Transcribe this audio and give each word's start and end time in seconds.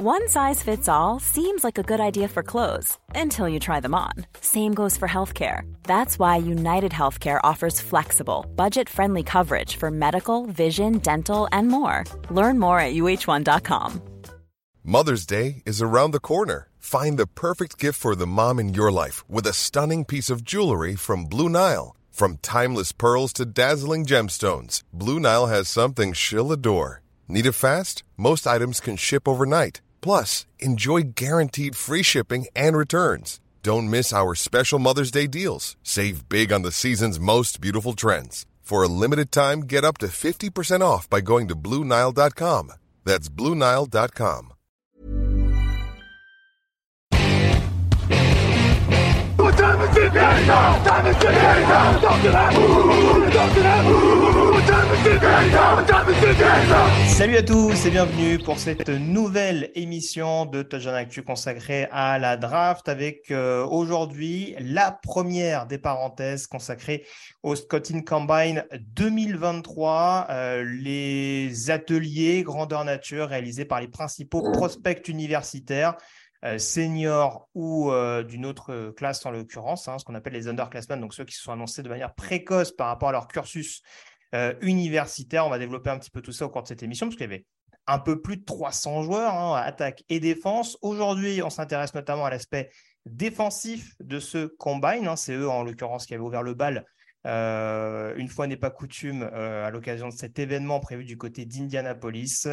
One 0.00 0.28
size 0.28 0.62
fits 0.62 0.88
all 0.88 1.18
seems 1.18 1.64
like 1.64 1.76
a 1.76 1.82
good 1.82 1.98
idea 1.98 2.28
for 2.28 2.44
clothes 2.44 2.96
until 3.16 3.48
you 3.48 3.58
try 3.58 3.80
them 3.80 3.96
on. 3.96 4.12
Same 4.40 4.72
goes 4.72 4.96
for 4.96 5.08
healthcare. 5.08 5.62
That's 5.82 6.20
why 6.20 6.36
United 6.36 6.92
Healthcare 6.92 7.40
offers 7.42 7.80
flexible, 7.80 8.46
budget 8.54 8.88
friendly 8.88 9.24
coverage 9.24 9.74
for 9.74 9.90
medical, 9.90 10.46
vision, 10.46 10.98
dental, 10.98 11.48
and 11.50 11.66
more. 11.66 12.04
Learn 12.30 12.60
more 12.60 12.78
at 12.78 12.94
uh1.com. 12.94 14.00
Mother's 14.84 15.26
Day 15.26 15.64
is 15.66 15.82
around 15.82 16.12
the 16.12 16.20
corner. 16.20 16.68
Find 16.78 17.18
the 17.18 17.26
perfect 17.26 17.76
gift 17.76 17.98
for 17.98 18.14
the 18.14 18.24
mom 18.24 18.60
in 18.60 18.74
your 18.74 18.92
life 18.92 19.28
with 19.28 19.48
a 19.48 19.52
stunning 19.52 20.04
piece 20.04 20.30
of 20.30 20.44
jewelry 20.44 20.94
from 20.94 21.24
Blue 21.24 21.48
Nile. 21.48 21.96
From 22.12 22.36
timeless 22.36 22.92
pearls 22.92 23.32
to 23.32 23.44
dazzling 23.44 24.06
gemstones, 24.06 24.84
Blue 24.92 25.18
Nile 25.18 25.46
has 25.46 25.68
something 25.68 26.12
she'll 26.12 26.52
adore. 26.52 27.02
Need 27.26 27.46
it 27.46 27.52
fast? 27.56 28.04
Most 28.16 28.46
items 28.46 28.78
can 28.78 28.96
ship 28.96 29.26
overnight. 29.26 29.80
Plus, 30.00 30.46
enjoy 30.58 31.02
guaranteed 31.14 31.76
free 31.76 32.02
shipping 32.02 32.46
and 32.56 32.76
returns. 32.76 33.40
Don't 33.62 33.90
miss 33.90 34.12
our 34.12 34.34
special 34.34 34.78
Mother's 34.78 35.10
Day 35.10 35.26
deals. 35.26 35.76
Save 35.82 36.28
big 36.28 36.52
on 36.52 36.62
the 36.62 36.72
season's 36.72 37.20
most 37.20 37.60
beautiful 37.60 37.94
trends. 37.94 38.46
For 38.62 38.82
a 38.82 38.88
limited 38.88 39.32
time, 39.32 39.60
get 39.60 39.84
up 39.84 39.98
to 39.98 40.08
50% 40.08 40.82
off 40.82 41.08
by 41.08 41.20
going 41.20 41.48
to 41.48 41.56
Bluenile.com. 41.56 42.72
That's 43.04 43.28
Salut 57.06 57.36
à 57.36 57.42
tous 57.42 57.86
et 57.86 57.90
bienvenue 57.90 58.38
pour 58.38 58.58
cette 58.58 58.90
nouvelle 58.90 59.70
émission 59.74 60.44
de 60.44 60.62
Touchdown 60.62 60.94
Actu 60.94 61.22
consacrée 61.22 61.88
à 61.90 62.18
la 62.18 62.36
draft 62.36 62.90
avec 62.90 63.30
euh, 63.30 63.64
aujourd'hui 63.64 64.54
la 64.60 64.92
première 64.92 65.66
des 65.66 65.78
parenthèses 65.78 66.46
consacrée 66.46 67.06
au 67.42 67.56
Scotting 67.56 68.04
Combine 68.04 68.64
2023, 68.72 70.26
euh, 70.28 70.64
les 70.64 71.70
ateliers 71.70 72.42
grandeur 72.42 72.84
nature 72.84 73.28
réalisés 73.28 73.64
par 73.64 73.80
les 73.80 73.88
principaux 73.88 74.42
prospects 74.52 75.08
universitaires. 75.08 75.96
Euh, 76.44 76.56
seniors 76.58 77.48
ou 77.54 77.90
d'une 78.28 78.46
autre 78.46 78.90
classe 78.96 79.26
en 79.26 79.32
l'occurrence, 79.32 79.88
hein, 79.88 79.98
ce 79.98 80.04
qu'on 80.04 80.14
appelle 80.14 80.34
les 80.34 80.46
underclassmen, 80.46 81.00
donc 81.00 81.12
ceux 81.12 81.24
qui 81.24 81.34
se 81.34 81.42
sont 81.42 81.50
annoncés 81.50 81.82
de 81.82 81.88
manière 81.88 82.14
précoce 82.14 82.70
par 82.70 82.86
rapport 82.86 83.08
à 83.08 83.12
leur 83.12 83.26
cursus 83.26 83.82
euh, 84.34 84.54
universitaire. 84.60 85.46
On 85.46 85.50
va 85.50 85.58
développer 85.58 85.88
un 85.88 85.98
petit 85.98 86.10
peu 86.10 86.20
tout 86.20 86.32
ça 86.32 86.44
au 86.44 86.50
cours 86.50 86.62
de 86.62 86.68
cette 86.68 86.82
émission, 86.82 87.06
parce 87.06 87.16
qu'il 87.16 87.24
y 87.24 87.32
avait 87.32 87.46
un 87.86 87.98
peu 87.98 88.20
plus 88.20 88.36
de 88.36 88.44
300 88.44 89.02
joueurs, 89.02 89.34
hein, 89.34 89.56
attaque 89.56 90.04
et 90.10 90.20
défense. 90.20 90.76
Aujourd'hui, 90.82 91.42
on 91.42 91.48
s'intéresse 91.48 91.94
notamment 91.94 92.26
à 92.26 92.30
l'aspect 92.30 92.68
défensif 93.06 93.94
de 94.00 94.20
ce 94.20 94.46
combine. 94.46 95.08
Hein. 95.08 95.16
C'est 95.16 95.32
eux, 95.32 95.48
en 95.48 95.62
l'occurrence, 95.62 96.04
qui 96.04 96.12
avaient 96.12 96.22
ouvert 96.22 96.42
le 96.42 96.52
bal. 96.52 96.84
Euh, 97.26 98.14
une 98.16 98.28
fois 98.28 98.46
n'est 98.46 98.56
pas 98.56 98.70
coutume, 98.70 99.28
euh, 99.32 99.66
à 99.66 99.70
l'occasion 99.70 100.08
de 100.08 100.14
cet 100.14 100.38
événement 100.38 100.80
prévu 100.80 101.04
du 101.04 101.18
côté 101.18 101.44
d'Indianapolis, 101.44 102.46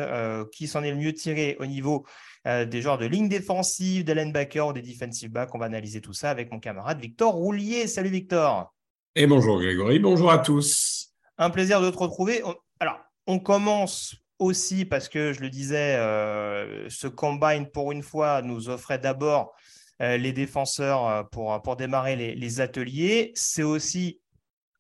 qui 0.52 0.68
s'en 0.68 0.84
est 0.84 0.92
le 0.92 0.98
mieux 0.98 1.14
tiré 1.14 1.58
au 1.60 1.66
niveau 1.66 2.06
des 2.46 2.82
joueurs 2.82 2.98
de 2.98 3.06
ligne 3.06 3.28
défensive, 3.28 4.04
des 4.04 4.14
linebackers 4.14 4.68
ou 4.68 4.74
des 4.74 4.82
defensive 4.82 5.32
backs. 5.32 5.54
On 5.56 5.60
va 5.60 5.66
analyser 5.66 6.02
tout 6.02 6.14
ça 6.14 6.30
avec 6.30 6.52
mon 6.52 6.60
camarade 6.60 7.00
Victor 7.00 7.34
Roulier. 7.34 7.88
Salut 7.88 8.10
Victor. 8.10 8.74
Et 9.16 9.28
bonjour 9.28 9.60
Grégory, 9.60 10.00
bonjour 10.00 10.32
à 10.32 10.40
tous. 10.40 11.14
Un 11.38 11.50
plaisir 11.50 11.82
de 11.82 11.90
te 11.90 11.98
retrouver. 11.98 12.44
Alors, 12.80 13.00
on 13.28 13.40
commence 13.40 14.16
aussi 14.40 14.86
parce 14.86 15.10
que 15.10 15.34
je 15.34 15.42
le 15.42 15.50
disais, 15.50 15.96
euh, 15.96 16.90
ce 16.90 17.08
combine 17.08 17.68
pour 17.72 17.92
une 17.92 18.04
fois 18.04 18.42
nous 18.42 18.70
offrait 18.70 19.00
d'abord 19.00 19.54
euh, 20.02 20.18
les 20.18 20.34
défenseurs 20.34 21.08
euh, 21.08 21.24
pour, 21.24 21.62
pour 21.62 21.76
démarrer 21.76 22.16
les, 22.16 22.62
ateliers. 22.62 23.32
C'est 23.36 23.64
aussi 23.64 24.20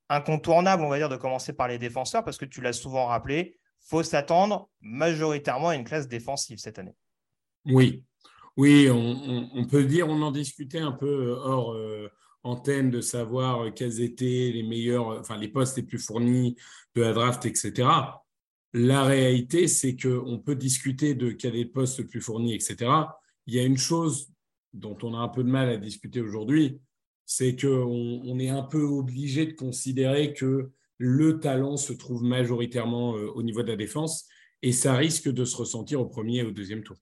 incontournable, 0.09 0.83
on 0.83 0.89
va 0.89 0.97
dire, 0.97 1.09
de 1.09 1.17
commencer 1.17 1.53
par 1.53 1.67
les 1.67 1.77
défenseurs 1.77 2.23
parce 2.23 2.37
que 2.37 2.45
tu 2.45 2.61
l'as 2.61 2.73
souvent 2.73 3.07
rappelé, 3.07 3.57
faut 3.81 4.03
s'attendre 4.03 4.69
majoritairement 4.81 5.69
à 5.69 5.75
une 5.75 5.83
classe 5.83 6.07
défensive 6.07 6.57
cette 6.57 6.79
année. 6.79 6.95
Oui, 7.65 8.03
oui, 8.57 8.89
on, 8.89 9.65
peut 9.65 9.83
dire, 9.83 10.07
on 10.07 10.21
en 10.21 10.31
discutait 10.31 10.79
un 10.79 10.91
peu 10.91 11.31
hors 11.31 11.75
antenne 12.45 12.91
de 12.91 13.01
savoir 13.01 13.73
quels 13.73 14.01
étaient 14.01 14.51
les 14.53 14.63
meilleurs, 14.63 15.19
enfin 15.19 15.35
les 15.37 15.47
postes 15.47 15.77
les 15.77 15.83
plus 15.83 15.97
fournis 15.97 16.55
de 16.93 17.01
la 17.01 17.11
draft, 17.11 17.45
etc. 17.45 17.89
La 18.73 19.03
réalité, 19.03 19.67
c'est 19.67 19.95
qu'on 19.95 20.39
peut 20.39 20.55
discuter 20.55 21.15
de 21.15 21.31
quel 21.31 21.55
est 21.55 21.63
le 21.63 21.71
poste 21.71 21.99
le 21.99 22.07
plus 22.07 22.21
fourni, 22.21 22.53
etc. 22.53 22.91
Il 23.47 23.55
y 23.55 23.59
a 23.59 23.63
une 23.63 23.77
chose 23.77 24.31
dont 24.73 24.97
on 25.01 25.15
a 25.15 25.17
un 25.17 25.27
peu 25.27 25.43
de 25.43 25.49
mal 25.49 25.69
à 25.69 25.77
discuter 25.77 26.21
aujourd'hui, 26.21 26.79
c'est 27.25 27.55
qu'on 27.55 28.21
on 28.23 28.39
est 28.39 28.49
un 28.49 28.63
peu 28.63 28.81
obligé 28.81 29.45
de 29.45 29.53
considérer 29.53 30.33
que 30.33 30.71
le 30.97 31.39
talent 31.39 31.77
se 31.77 31.93
trouve 31.93 32.23
majoritairement 32.23 33.15
euh, 33.15 33.31
au 33.35 33.43
niveau 33.43 33.63
de 33.63 33.67
la 33.67 33.75
défense 33.75 34.27
et 34.61 34.71
ça 34.71 34.93
risque 34.93 35.29
de 35.29 35.45
se 35.45 35.57
ressentir 35.57 35.99
au 35.99 36.05
premier 36.05 36.37
et 36.37 36.43
au 36.43 36.51
deuxième 36.51 36.83
tour. 36.83 36.97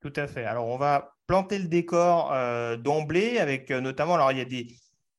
Tout 0.00 0.12
à 0.16 0.26
fait. 0.26 0.44
Alors, 0.44 0.66
on 0.66 0.78
va 0.78 1.14
planter 1.26 1.58
le 1.58 1.68
décor 1.68 2.32
euh, 2.32 2.76
d'emblée 2.76 3.38
avec 3.38 3.70
euh, 3.70 3.80
notamment, 3.80 4.14
alors 4.14 4.32
il 4.32 4.38
y 4.38 4.40
a 4.40 4.46
des, 4.46 4.68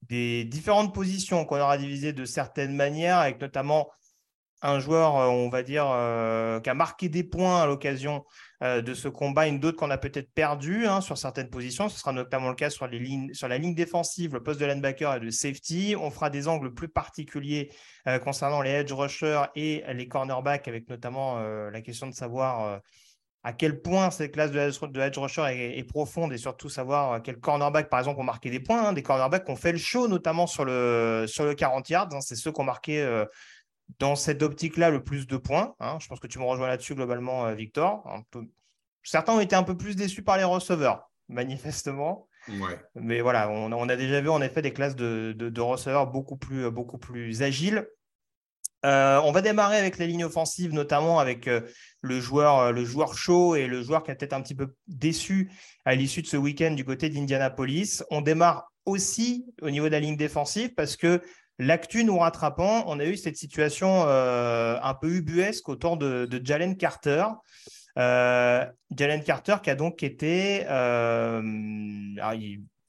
des 0.04 0.46
différentes 0.46 0.94
positions 0.94 1.46
qu'on 1.46 1.60
aura 1.60 1.78
divisées 1.78 2.14
de 2.14 2.26
certaines 2.26 2.76
manières, 2.76 3.18
avec 3.18 3.40
notamment 3.40 3.90
un 4.62 4.80
joueur, 4.80 5.18
euh, 5.18 5.28
on 5.28 5.50
va 5.50 5.64
dire, 5.64 5.84
qui 6.64 6.70
a 6.70 6.74
marqué 6.74 7.10
des 7.10 7.24
points 7.24 7.62
à 7.62 7.66
l'occasion 7.66 8.24
de 8.62 8.94
ce 8.94 9.08
combat, 9.08 9.48
une 9.48 9.60
d'autres 9.60 9.78
qu'on 9.78 9.90
a 9.90 9.98
peut-être 9.98 10.32
perdu 10.34 10.86
hein, 10.86 11.02
sur 11.02 11.18
certaines 11.18 11.50
positions. 11.50 11.90
Ce 11.90 11.98
sera 11.98 12.12
notamment 12.12 12.50
le 12.50 12.56
cas 12.56 12.70
sur, 12.70 12.88
la 12.88 13.58
ligne 13.58 13.74
défensive, 13.74 14.36
le 14.36 14.44
poste 14.44 14.60
de 14.60 14.68
linebacker 14.68 15.16
et 15.16 15.20
de 15.20 15.32
safety. 15.32 15.96
On 16.00 16.12
fera 16.12 16.30
des 16.30 16.48
angles 16.48 16.72
plus 16.72 16.88
particuliers 16.88 17.72
concernant 18.24 18.62
les 18.62 18.70
edge 18.70 18.92
rushers 18.92 19.46
et 19.56 19.84
les 19.92 20.08
cornerbacks, 20.08 20.68
avec 20.68 20.88
notamment 20.90 21.40
la 21.42 21.82
question 21.82 22.06
de 22.06 22.14
savoir 22.14 22.82
à 23.44 23.54
quel 23.54 23.82
point 23.82 24.12
cette 24.12 24.34
classe 24.34 24.52
de 24.52 24.60
edge, 24.60 25.18
rusher 25.18 25.44
est, 25.50 25.84
profonde 25.84 26.32
et 26.32 26.38
surtout 26.38 26.70
savoir 26.70 27.24
quels 27.24 27.40
cornerbacks, 27.40 27.90
par 27.90 28.00
exemple, 28.00 28.20
ont 28.20 28.24
marqué 28.24 28.52
des 28.52 28.60
points. 28.60 28.90
Hein, 28.90 28.94
des 28.94 29.02
cornerbacks 29.02 29.46
qui 29.46 29.52
ont 29.52 29.56
fait 29.56 29.72
le 29.72 29.80
show, 29.80 30.08
notamment 30.08 30.46
sur 30.46 30.64
le, 30.64 31.26
sur 31.28 31.46
le 31.46 31.56
40 31.56 31.90
yards. 31.90 32.10
Hein, 32.14 32.22
c'est 32.22 32.36
ceux 32.36 32.52
qui 32.52 32.62
ont 32.62 32.66
marqué 32.66 33.02
euh, 33.02 33.26
dans 34.00 34.16
cette 34.16 34.42
optique-là 34.42 34.90
le 34.90 35.04
plus 35.04 35.28
de 35.28 35.38
points. 35.38 35.76
Hein. 35.80 35.98
Je 36.00 36.08
pense 36.08 36.20
que 36.20 36.28
tu 36.28 36.40
me 36.40 36.44
rejoins 36.44 36.68
là-dessus 36.68 36.96
globalement, 36.96 37.46
euh, 37.46 37.54
Victor. 37.54 38.04
Certains 39.04 39.34
ont 39.34 39.40
été 39.40 39.56
un 39.56 39.64
peu 39.64 39.76
plus 39.76 39.96
déçus 39.96 40.24
par 40.24 40.38
les 40.38 40.44
receveurs, 40.44 41.10
manifestement. 41.30 42.28
Mais 42.96 43.22
voilà, 43.22 43.50
on, 43.50 43.88
a 43.88 43.96
déjà 43.96 44.20
vu 44.20 44.30
en 44.30 44.42
effet 44.42 44.64
des 44.64 44.74
classes 44.74 44.96
de, 44.96 45.36
de 45.38 45.62
receveurs 45.62 46.08
beaucoup 46.08 46.38
plus, 46.38 46.72
beaucoup 46.72 46.98
plus 46.98 47.44
agiles. 47.44 47.88
Euh, 48.84 49.22
on 49.24 49.32
va 49.32 49.42
démarrer 49.42 49.78
avec 49.78 49.98
les 49.98 50.08
lignes 50.08 50.24
offensives, 50.24 50.74
notamment 50.74 51.20
avec 51.20 51.48
euh, 51.48 51.62
le, 52.02 52.20
joueur, 52.20 52.60
euh, 52.60 52.72
le 52.72 52.84
joueur 52.84 53.14
chaud 53.14 53.56
et 53.56 53.68
le 53.68 53.84
joueur 53.84 54.04
qui 54.04 54.10
a 54.10 54.16
peut-être 54.16 54.34
un 54.34 54.42
petit 54.42 54.56
peu 54.56 54.74
déçu 54.88 55.52
à 55.86 55.94
l'issue 55.94 56.24
de 56.24 56.28
ce 56.28 56.38
week-end 56.38 56.72
du 56.72 56.84
côté 56.84 57.10
d'Indianapolis. 57.10 58.04
On 58.10 58.22
démarre 58.22 58.72
aussi 58.86 59.46
au 59.62 59.70
niveau 59.70 59.86
de 59.86 59.92
la 59.92 60.00
ligne 60.00 60.18
défensive 60.18 60.74
parce 60.74 60.96
que 60.96 61.22
l'actu 61.66 62.04
nous 62.04 62.18
rattrapant, 62.18 62.84
on 62.88 63.00
a 63.00 63.06
eu 63.06 63.16
cette 63.16 63.38
situation 63.38 64.04
un 64.08 64.94
peu 65.00 65.10
ubuesque 65.10 65.70
autour 65.70 65.98
de, 65.98 66.28
Jalen 66.44 66.76
Carter. 66.78 67.26
Jalen 67.96 69.24
Carter 69.24 69.56
qui 69.64 69.70
a 69.70 69.76
donc 69.76 70.04
été 70.04 70.66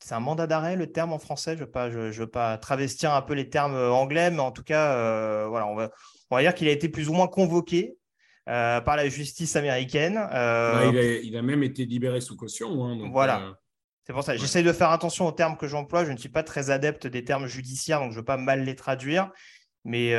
c'est 0.03 0.15
un 0.15 0.21
mandat 0.21 0.47
d'arrêt 0.47 0.77
le 0.77 0.91
terme 0.91 1.13
en 1.13 1.19
français. 1.19 1.53
Je 1.53 1.61
ne 1.61 1.65
veux, 1.65 1.71
pas, 1.71 1.91
je, 1.91 2.21
veux 2.21 2.27
pas 2.27 2.59
travestir 2.59 3.13
un 3.13 3.23
peu 3.23 3.35
les 3.35 3.49
termes 3.49 3.75
euh, 3.75 3.91
anglais, 3.91 4.31
mais 4.31 4.41
en 4.41 4.51
tout 4.51 4.65
cas, 4.65 4.97
euh, 4.97 5.47
voilà, 5.49 5.67
on 5.67 5.75
va, 5.75 5.91
on 6.31 6.37
va 6.37 6.43
dire 6.43 6.55
qu'il 6.55 6.69
a 6.69 6.73
été 6.73 6.89
plus 6.89 7.09
ou 7.09 7.13
moins 7.13 7.29
convoqué 7.29 7.97
euh, 8.49 8.81
par 8.81 8.97
la 8.97 9.09
justice 9.09 9.55
américaine. 9.55 10.15
Bah, 10.15 10.91
il, 11.23 11.37
a, 11.37 11.43
même 11.43 11.63
été 11.63 11.85
libéré 11.85 12.21
sous 12.21 12.37
caution. 12.37 12.85
Hein, 12.85 13.11
voilà. 13.13 13.55
C'est 14.05 14.13
pour 14.13 14.25
ça. 14.25 14.37
J'essaie 14.37 14.63
de 14.63 14.73
faire 14.73 14.91
attention 14.91 15.27
aux 15.27 15.33
termes 15.33 15.57
que 15.57 15.69
j'emploie. 15.69 16.05
Je 16.05 16.13
ne 16.13 16.17
suis 16.17 16.29
pas 16.29 16.43
très 16.43 16.71
adepte 16.71 17.07
des 17.07 17.25
termes 17.25 17.47
judiciaires, 17.47 18.01
donc 18.01 18.11
je 18.11 18.17
ne 18.17 18.21
veux 18.21 18.25
pas 18.25 18.37
mal 18.37 18.65
les 18.65 18.75
traduire. 18.75 19.31
Mais, 19.85 20.13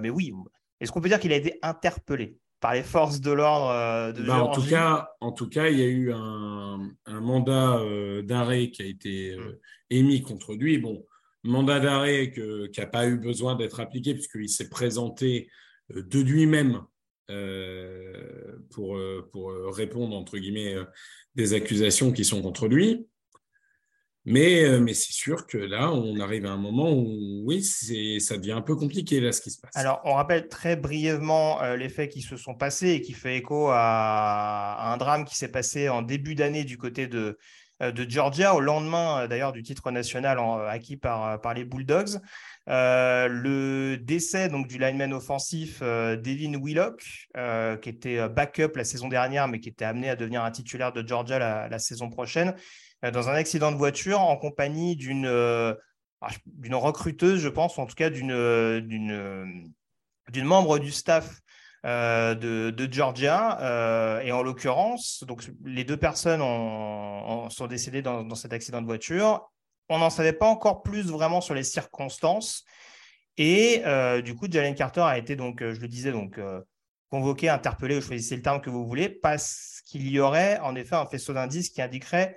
mais 0.00 0.10
oui, 0.10 0.32
est-ce 0.80 0.92
qu'on 0.92 1.00
peut 1.00 1.08
dire 1.08 1.20
qu'il 1.20 1.32
a 1.32 1.36
été 1.36 1.58
interpellé 1.62 2.38
par 2.60 2.74
les 2.74 2.82
forces 2.82 3.20
de 3.20 3.30
l'ordre 3.30 3.70
euh, 3.70 4.12
de 4.12 4.22
bah, 4.22 4.42
en, 4.42 4.52
tout 4.52 4.66
cas, 4.66 5.10
en 5.20 5.32
tout 5.32 5.48
cas, 5.48 5.68
il 5.68 5.78
y 5.78 5.82
a 5.82 5.86
eu 5.86 6.12
un, 6.12 6.90
mandat 7.06 7.78
euh, 7.78 8.22
d'arrêt 8.22 8.70
qui 8.70 8.82
a 8.82 8.86
été 8.86 9.34
euh, 9.34 9.40
mm. 9.40 9.58
émis 9.90 10.22
contre 10.22 10.54
lui. 10.54 10.78
Bon, 10.78 11.04
mandat 11.44 11.80
d'arrêt 11.80 12.32
qui 12.32 12.80
n'a 12.80 12.86
pas 12.86 13.06
eu 13.06 13.16
besoin 13.16 13.54
d'être 13.54 13.80
appliqué 13.80 14.14
puisqu'il 14.14 14.48
s'est 14.48 14.68
présenté 14.68 15.48
de 15.90 16.20
lui-même 16.20 16.82
pour, 18.70 18.98
pour 19.32 19.52
répondre, 19.74 20.16
entre 20.16 20.38
guillemets, 20.38 20.76
des 21.34 21.54
accusations 21.54 22.12
qui 22.12 22.24
sont 22.24 22.42
contre 22.42 22.68
lui. 22.68 23.06
Mais, 24.30 24.62
euh, 24.62 24.78
mais 24.78 24.92
c'est 24.92 25.12
sûr 25.12 25.46
que 25.46 25.56
là, 25.56 25.90
on 25.90 26.20
arrive 26.20 26.44
à 26.44 26.50
un 26.50 26.58
moment 26.58 26.92
où, 26.92 27.44
oui, 27.46 27.62
ça 27.62 28.36
devient 28.36 28.52
un 28.52 28.60
peu 28.60 28.76
compliqué, 28.76 29.20
là, 29.20 29.32
ce 29.32 29.40
qui 29.40 29.50
se 29.50 29.58
passe. 29.58 29.74
Alors, 29.74 30.02
on 30.04 30.14
rappelle 30.14 30.48
très 30.48 30.76
brièvement 30.76 31.62
euh, 31.62 31.76
les 31.76 31.88
faits 31.88 32.10
qui 32.10 32.20
se 32.20 32.36
sont 32.36 32.54
passés 32.54 32.90
et 32.90 33.00
qui 33.00 33.14
fait 33.14 33.38
écho 33.38 33.68
à, 33.70 34.92
un 34.92 34.98
drame 34.98 35.24
qui 35.24 35.34
s'est 35.34 35.50
passé 35.50 35.88
en 35.88 36.02
début 36.02 36.34
d'année 36.34 36.64
du 36.64 36.76
côté 36.76 37.06
de, 37.06 37.38
euh, 37.80 37.90
de 37.90 38.08
Georgia, 38.08 38.54
au 38.54 38.60
lendemain 38.60 39.26
d'ailleurs 39.28 39.52
du 39.52 39.62
titre 39.62 39.90
national 39.90 40.38
acquis 40.68 40.98
par, 40.98 41.40
par 41.40 41.54
les 41.54 41.64
Bulldogs. 41.64 42.20
Le 42.68 43.96
décès 43.96 44.48
donc, 44.48 44.68
du 44.68 44.78
lineman 44.78 45.12
offensif 45.12 45.80
Devin 45.80 46.60
Willock, 46.62 47.02
qui 47.82 47.88
était 47.88 48.28
backup 48.28 48.76
la 48.76 48.84
saison 48.84 49.08
dernière, 49.08 49.48
mais 49.48 49.60
qui 49.60 49.70
était 49.70 49.84
amené 49.84 50.10
à 50.10 50.16
devenir 50.16 50.44
un 50.44 50.50
titulaire 50.50 50.92
de 50.92 51.06
Georgia 51.06 51.38
la 51.68 51.78
saison 51.78 52.10
prochaine. 52.10 52.54
Euh, 53.04 53.10
dans 53.10 53.28
un 53.28 53.34
accident 53.34 53.70
de 53.70 53.76
voiture 53.76 54.20
en 54.20 54.36
compagnie 54.36 54.96
d'une 54.96 55.26
euh, 55.26 55.74
ah, 56.20 56.30
d'une 56.46 56.74
recruteuse, 56.74 57.40
je 57.40 57.48
pense, 57.48 57.76
ou 57.76 57.80
en 57.80 57.86
tout 57.86 57.94
cas 57.94 58.10
d'une 58.10 58.32
euh, 58.32 58.82
membre 60.42 60.78
du 60.80 60.90
staff 60.90 61.40
de, 61.84 62.88
Georgia. 62.90 64.20
et 64.24 64.32
en 64.32 64.42
l'occurrence, 64.42 65.22
donc 65.26 65.48
les 65.64 65.84
deux 65.84 65.96
personnes 65.96 66.42
ont, 66.42 67.48
sont 67.50 67.68
décédées 67.68 68.02
dans, 68.02 68.34
cet 68.34 68.52
accident 68.52 68.80
de 68.80 68.86
voiture. 68.86 69.48
On 69.88 69.98
n'en 69.98 70.10
savait 70.10 70.32
pas 70.32 70.46
encore 70.46 70.82
plus 70.82 71.06
vraiment 71.06 71.40
sur 71.40 71.54
les 71.54 71.64
circonstances. 71.64 72.64
Et 73.36 73.82
du 74.24 74.34
coup, 74.34 74.46
Jalen 74.50 74.74
Carter 74.74 75.02
a 75.02 75.16
été 75.16 75.36
donc, 75.36 75.60
je 75.60 75.80
le 75.80 75.88
disais, 75.88 76.12
donc 76.12 76.38
convoqué, 77.10 77.48
interpellé, 77.48 77.96
ou 77.96 78.00
choisissez 78.00 78.36
le 78.36 78.42
terme 78.42 78.60
que 78.60 78.70
vous 78.70 78.86
voulez, 78.86 79.08
parce 79.08 79.80
qu'il 79.86 80.08
y 80.08 80.20
aurait 80.20 80.58
en 80.60 80.74
effet 80.74 80.96
un 80.96 81.06
faisceau 81.06 81.32
d'indices 81.32 81.70
qui 81.70 81.80
indiquerait 81.80 82.36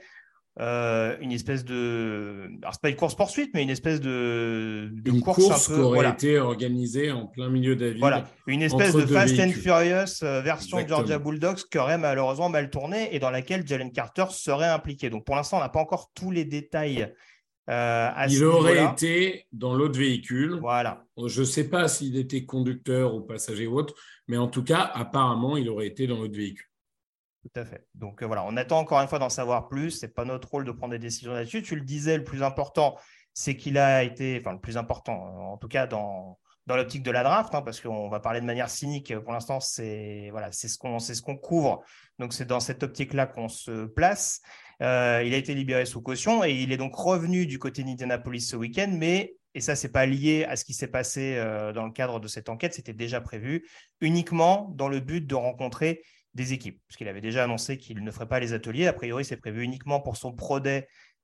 euh, 0.60 1.16
une 1.22 1.32
espèce 1.32 1.64
de. 1.64 2.50
Alors, 2.62 2.74
c'est 2.74 2.82
pas 2.82 2.90
une 2.90 2.98
course-poursuite, 2.98 3.52
mais 3.54 3.64
une 3.64 3.70
espèce 3.70 4.02
de, 4.02 4.92
une 5.06 5.22
course, 5.22 5.50
un 5.50 5.74
peu, 5.74 5.76
qui 5.76 5.82
aurait 5.82 6.10
été 6.10 6.40
organisée 6.40 7.10
en 7.12 7.28
plein 7.28 7.50
milieu 7.50 7.78
de 7.78 7.96
Voilà, 8.00 8.26
une 8.48 8.62
espèce 8.62 8.94
de 8.94 9.06
Fast 9.06 9.40
and 9.40 9.52
Furious 9.52 10.24
euh, 10.24 10.42
version 10.42 10.86
Georgia 10.86 11.20
Bulldogs 11.20 11.64
qui 11.70 11.78
aurait 11.78 11.98
malheureusement 11.98 12.50
mal 12.50 12.70
tourné 12.70 13.16
et 13.16 13.20
dans 13.20 13.32
laquelle 13.32 13.66
Jalen 13.66 13.94
Carter 13.94 14.26
serait 14.32 14.68
impliqué. 14.68 15.10
Donc, 15.10 15.24
pour 15.24 15.38
l'instant, 15.38 15.58
on 15.58 15.62
n'a 15.62 15.70
pas 15.70 15.80
encore 15.80 16.12
tous 16.14 16.32
les 16.32 16.44
détails. 16.44 17.14
Euh, 17.70 18.10
Il 18.30 18.44
aurait 18.44 18.92
été 18.92 19.48
dans 19.52 19.74
l'autre 19.74 19.98
véhicule. 19.98 20.60
Voilà. 20.60 21.06
Je 21.26 21.42
ne 21.42 21.46
sais 21.46 21.70
pas 21.70 21.88
s'il 21.88 22.18
était 22.18 22.46
conducteur 22.46 23.14
ou 23.16 23.22
passager 23.22 23.68
ou 23.68 23.78
autre, 23.78 23.94
mais 24.28 24.38
en 24.38 24.48
tout 24.48 24.64
cas, 24.64 24.92
apparemment, 24.94 25.58
il 25.58 25.70
aurait 25.70 25.88
été 25.88 26.08
dans 26.08 26.18
l'autre 26.18 26.36
véhicule. 26.36 26.68
Tout 27.44 27.60
à 27.60 27.66
fait. 27.66 27.86
Donc 27.96 28.22
euh, 28.22 28.28
voilà, 28.28 28.44
on 28.46 28.56
attend 28.58 28.80
encore 28.80 29.00
une 29.00 29.08
fois 29.08 29.20
d'en 29.20 29.30
savoir 29.30 29.68
plus. 29.68 29.92
Ce 29.92 30.06
n'est 30.06 30.12
pas 30.12 30.26
notre 30.26 30.50
rôle 30.50 30.66
de 30.66 30.72
prendre 30.72 30.92
des 30.92 31.00
décisions 31.00 31.34
là-dessus. 31.34 31.64
Tu 31.64 31.76
le 31.76 31.82
disais, 31.82 32.18
le 32.18 32.24
plus 32.24 32.44
important, 32.44 32.98
c'est 33.34 33.56
qu'il 33.56 33.78
a 33.78 34.04
été, 34.04 34.38
enfin 34.40 34.54
le 34.54 34.60
plus 34.60 34.78
important, 34.78 35.14
en 35.54 35.58
tout 35.58 35.68
cas 35.68 35.88
dans, 35.88 36.38
dans 36.72 36.78
l'optique 36.78 37.04
de 37.04 37.12
la 37.12 37.24
draft, 37.24 37.54
hein, 37.54 37.62
parce 37.62 37.82
qu'on 37.82 38.08
va 38.08 38.22
parler 38.22 38.40
de 38.40 38.46
manière 38.46 38.70
cynique. 38.70 39.14
Pour 39.20 39.34
l'instant, 39.34 39.60
c'est 39.60 40.30
voilà, 40.32 40.54
c'est 40.54 40.70
ce 40.70 40.78
qu'on 40.78 41.00
c'est 41.00 41.16
ce 41.16 41.22
qu'on 41.22 41.36
couvre. 41.36 41.84
Donc 42.18 42.32
c'est 42.32 42.46
dans 42.46 42.62
cette 42.62 42.82
optique-là 42.82 43.26
qu'on 43.26 43.50
se 43.50 43.86
place. 43.88 44.40
Euh, 44.82 45.22
il 45.26 45.34
a 45.34 45.38
été 45.38 45.54
libéré 45.54 45.86
sous 45.86 46.02
caution 46.02 46.46
et 46.46 46.52
il 46.54 46.72
est 46.72 46.78
donc 46.78 46.96
revenu 46.96 47.46
du 47.46 47.60
côté 47.60 47.84
d'Indianapolis 47.84 48.48
ce 48.48 48.56
week-end, 48.56 48.90
mais 48.90 49.36
et 49.54 49.60
ça, 49.60 49.76
c'est 49.76 49.92
pas 49.92 50.06
lié 50.06 50.46
à 50.46 50.56
ce 50.56 50.64
qui 50.64 50.74
s'est 50.74 50.88
passé 50.88 51.36
euh, 51.36 51.74
dans 51.74 51.86
le 51.86 51.92
cadre 51.92 52.22
de 52.22 52.28
cette 52.30 52.48
enquête, 52.48 52.74
c'était 52.74 52.94
déjà 52.94 53.20
prévu, 53.20 53.68
uniquement 54.00 54.72
dans 54.76 54.88
le 54.88 55.02
but 55.02 55.28
de 55.28 55.36
rencontrer 55.36 56.04
des 56.34 56.54
équipes, 56.54 56.80
puisqu'il 56.88 57.10
avait 57.10 57.20
déjà 57.20 57.44
annoncé 57.44 57.78
qu'il 57.78 58.02
ne 58.02 58.12
ferait 58.12 58.30
pas 58.30 58.40
les 58.40 58.54
ateliers. 58.54 58.88
A 58.88 58.94
priori, 58.94 59.26
c'est 59.26 59.36
prévu 59.36 59.64
uniquement 59.64 60.00
pour 60.00 60.16
son 60.16 60.32
Pro 60.32 60.62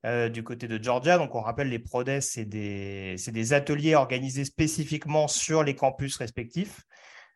euh, 0.06 0.30
du 0.30 0.44
côté 0.44 0.68
de 0.68 0.82
Georgia. 0.82 1.18
Donc, 1.18 1.34
on 1.36 1.42
rappelle, 1.42 1.70
les 1.70 1.80
Pro 1.80 2.04
c'est 2.22 2.46
des, 2.46 3.54
ateliers 3.54 3.96
organisés 3.96 4.46
spécifiquement 4.46 5.28
sur 5.28 5.64
les 5.64 5.76
campus 5.76 6.18
respectifs. 6.18 6.82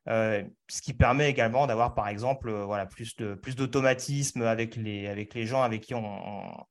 Euh, 0.10 0.44
ce 0.70 0.82
qui 0.82 0.94
permet 0.94 1.30
également 1.30 1.68
d'avoir, 1.68 1.94
par 1.94 2.08
exemple, 2.08 2.50
euh, 2.50 2.66
voilà, 2.66 2.86
plus, 2.86 3.16
plus 3.42 3.56
d'automatisme 3.56 4.44
avec 4.44 4.76
les, 4.76 5.08
avec 5.08 5.34
les 5.36 5.46
gens 5.46 5.62
avec 5.62 5.82
qui 5.82 5.94
on, 5.94 6.66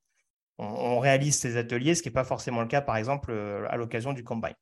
on 0.58 0.98
réalise 0.98 1.38
ces 1.38 1.56
ateliers, 1.56 1.94
ce 1.94 2.02
qui 2.02 2.08
n'est 2.08 2.12
pas 2.12 2.24
forcément 2.24 2.60
le 2.60 2.66
cas, 2.68 2.80
par 2.80 2.96
exemple, 2.96 3.32
à 3.68 3.76
l'occasion 3.76 4.12
du 4.12 4.24
Combine. 4.24 4.54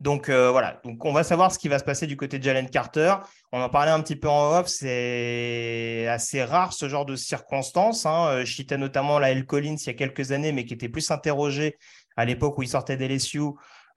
Donc 0.00 0.28
euh, 0.28 0.52
voilà, 0.52 0.80
donc 0.84 1.04
on 1.04 1.12
va 1.12 1.24
savoir 1.24 1.50
ce 1.50 1.58
qui 1.58 1.68
va 1.68 1.78
se 1.80 1.84
passer 1.84 2.06
du 2.06 2.16
côté 2.16 2.38
de 2.38 2.44
Jalen 2.44 2.70
Carter. 2.70 3.16
On 3.50 3.60
en 3.60 3.68
parlait 3.68 3.90
un 3.90 4.00
petit 4.00 4.14
peu 4.14 4.28
en 4.28 4.56
off, 4.56 4.68
c'est 4.68 6.06
assez 6.06 6.44
rare 6.44 6.72
ce 6.72 6.88
genre 6.88 7.04
de 7.04 7.16
circonstances. 7.16 8.06
Hein. 8.06 8.28
Euh, 8.28 8.44
je 8.44 8.54
citais 8.54 8.78
notamment 8.78 9.18
la 9.18 9.32
L. 9.32 9.44
Collins 9.44 9.74
il 9.74 9.86
y 9.86 9.90
a 9.90 9.94
quelques 9.94 10.30
années, 10.30 10.52
mais 10.52 10.64
qui 10.64 10.74
était 10.74 10.88
plus 10.88 11.10
interrogé 11.10 11.78
à 12.16 12.24
l'époque 12.24 12.56
où 12.58 12.62
il 12.62 12.68
sortait 12.68 12.96
d'LSU 12.96 13.40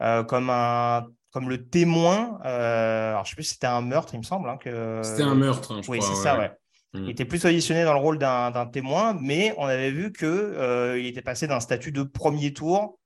euh, 0.02 0.24
comme 0.24 0.50
un 0.50 1.06
comme 1.32 1.50
le 1.50 1.66
témoin. 1.70 2.40
alors 2.44 3.24
je 3.24 3.30
sais 3.30 3.36
plus 3.36 3.44
si 3.44 3.54
c'était 3.54 3.68
un 3.68 3.82
meurtre, 3.82 4.16
il 4.16 4.18
me 4.18 4.24
semble. 4.24 4.50
Hein, 4.50 4.58
que... 4.58 5.02
C'était 5.04 5.24
un 5.24 5.36
meurtre, 5.36 5.72
hein, 5.72 5.82
je 5.82 5.90
oui, 5.90 6.02
c'est 6.02 6.16
ça, 6.16 6.38
ouais. 6.38 6.52
Mm. 6.94 7.04
Il 7.06 7.10
était 7.12 7.24
plus 7.24 7.46
auditionné 7.46 7.86
dans 7.86 7.94
le 7.94 8.00
rôle 8.00 8.18
d'un 8.18 8.66
témoin, 8.74 9.16
mais 9.22 9.54
on 9.58 9.66
avait 9.66 9.92
vu 9.92 10.12
qu'il 10.12 10.56
il 10.98 11.06
était 11.06 11.22
passé 11.22 11.48
d'un 11.48 11.60
statut 11.60 11.92
de 11.92 12.04
premier 12.04 12.52
tour 12.52 12.98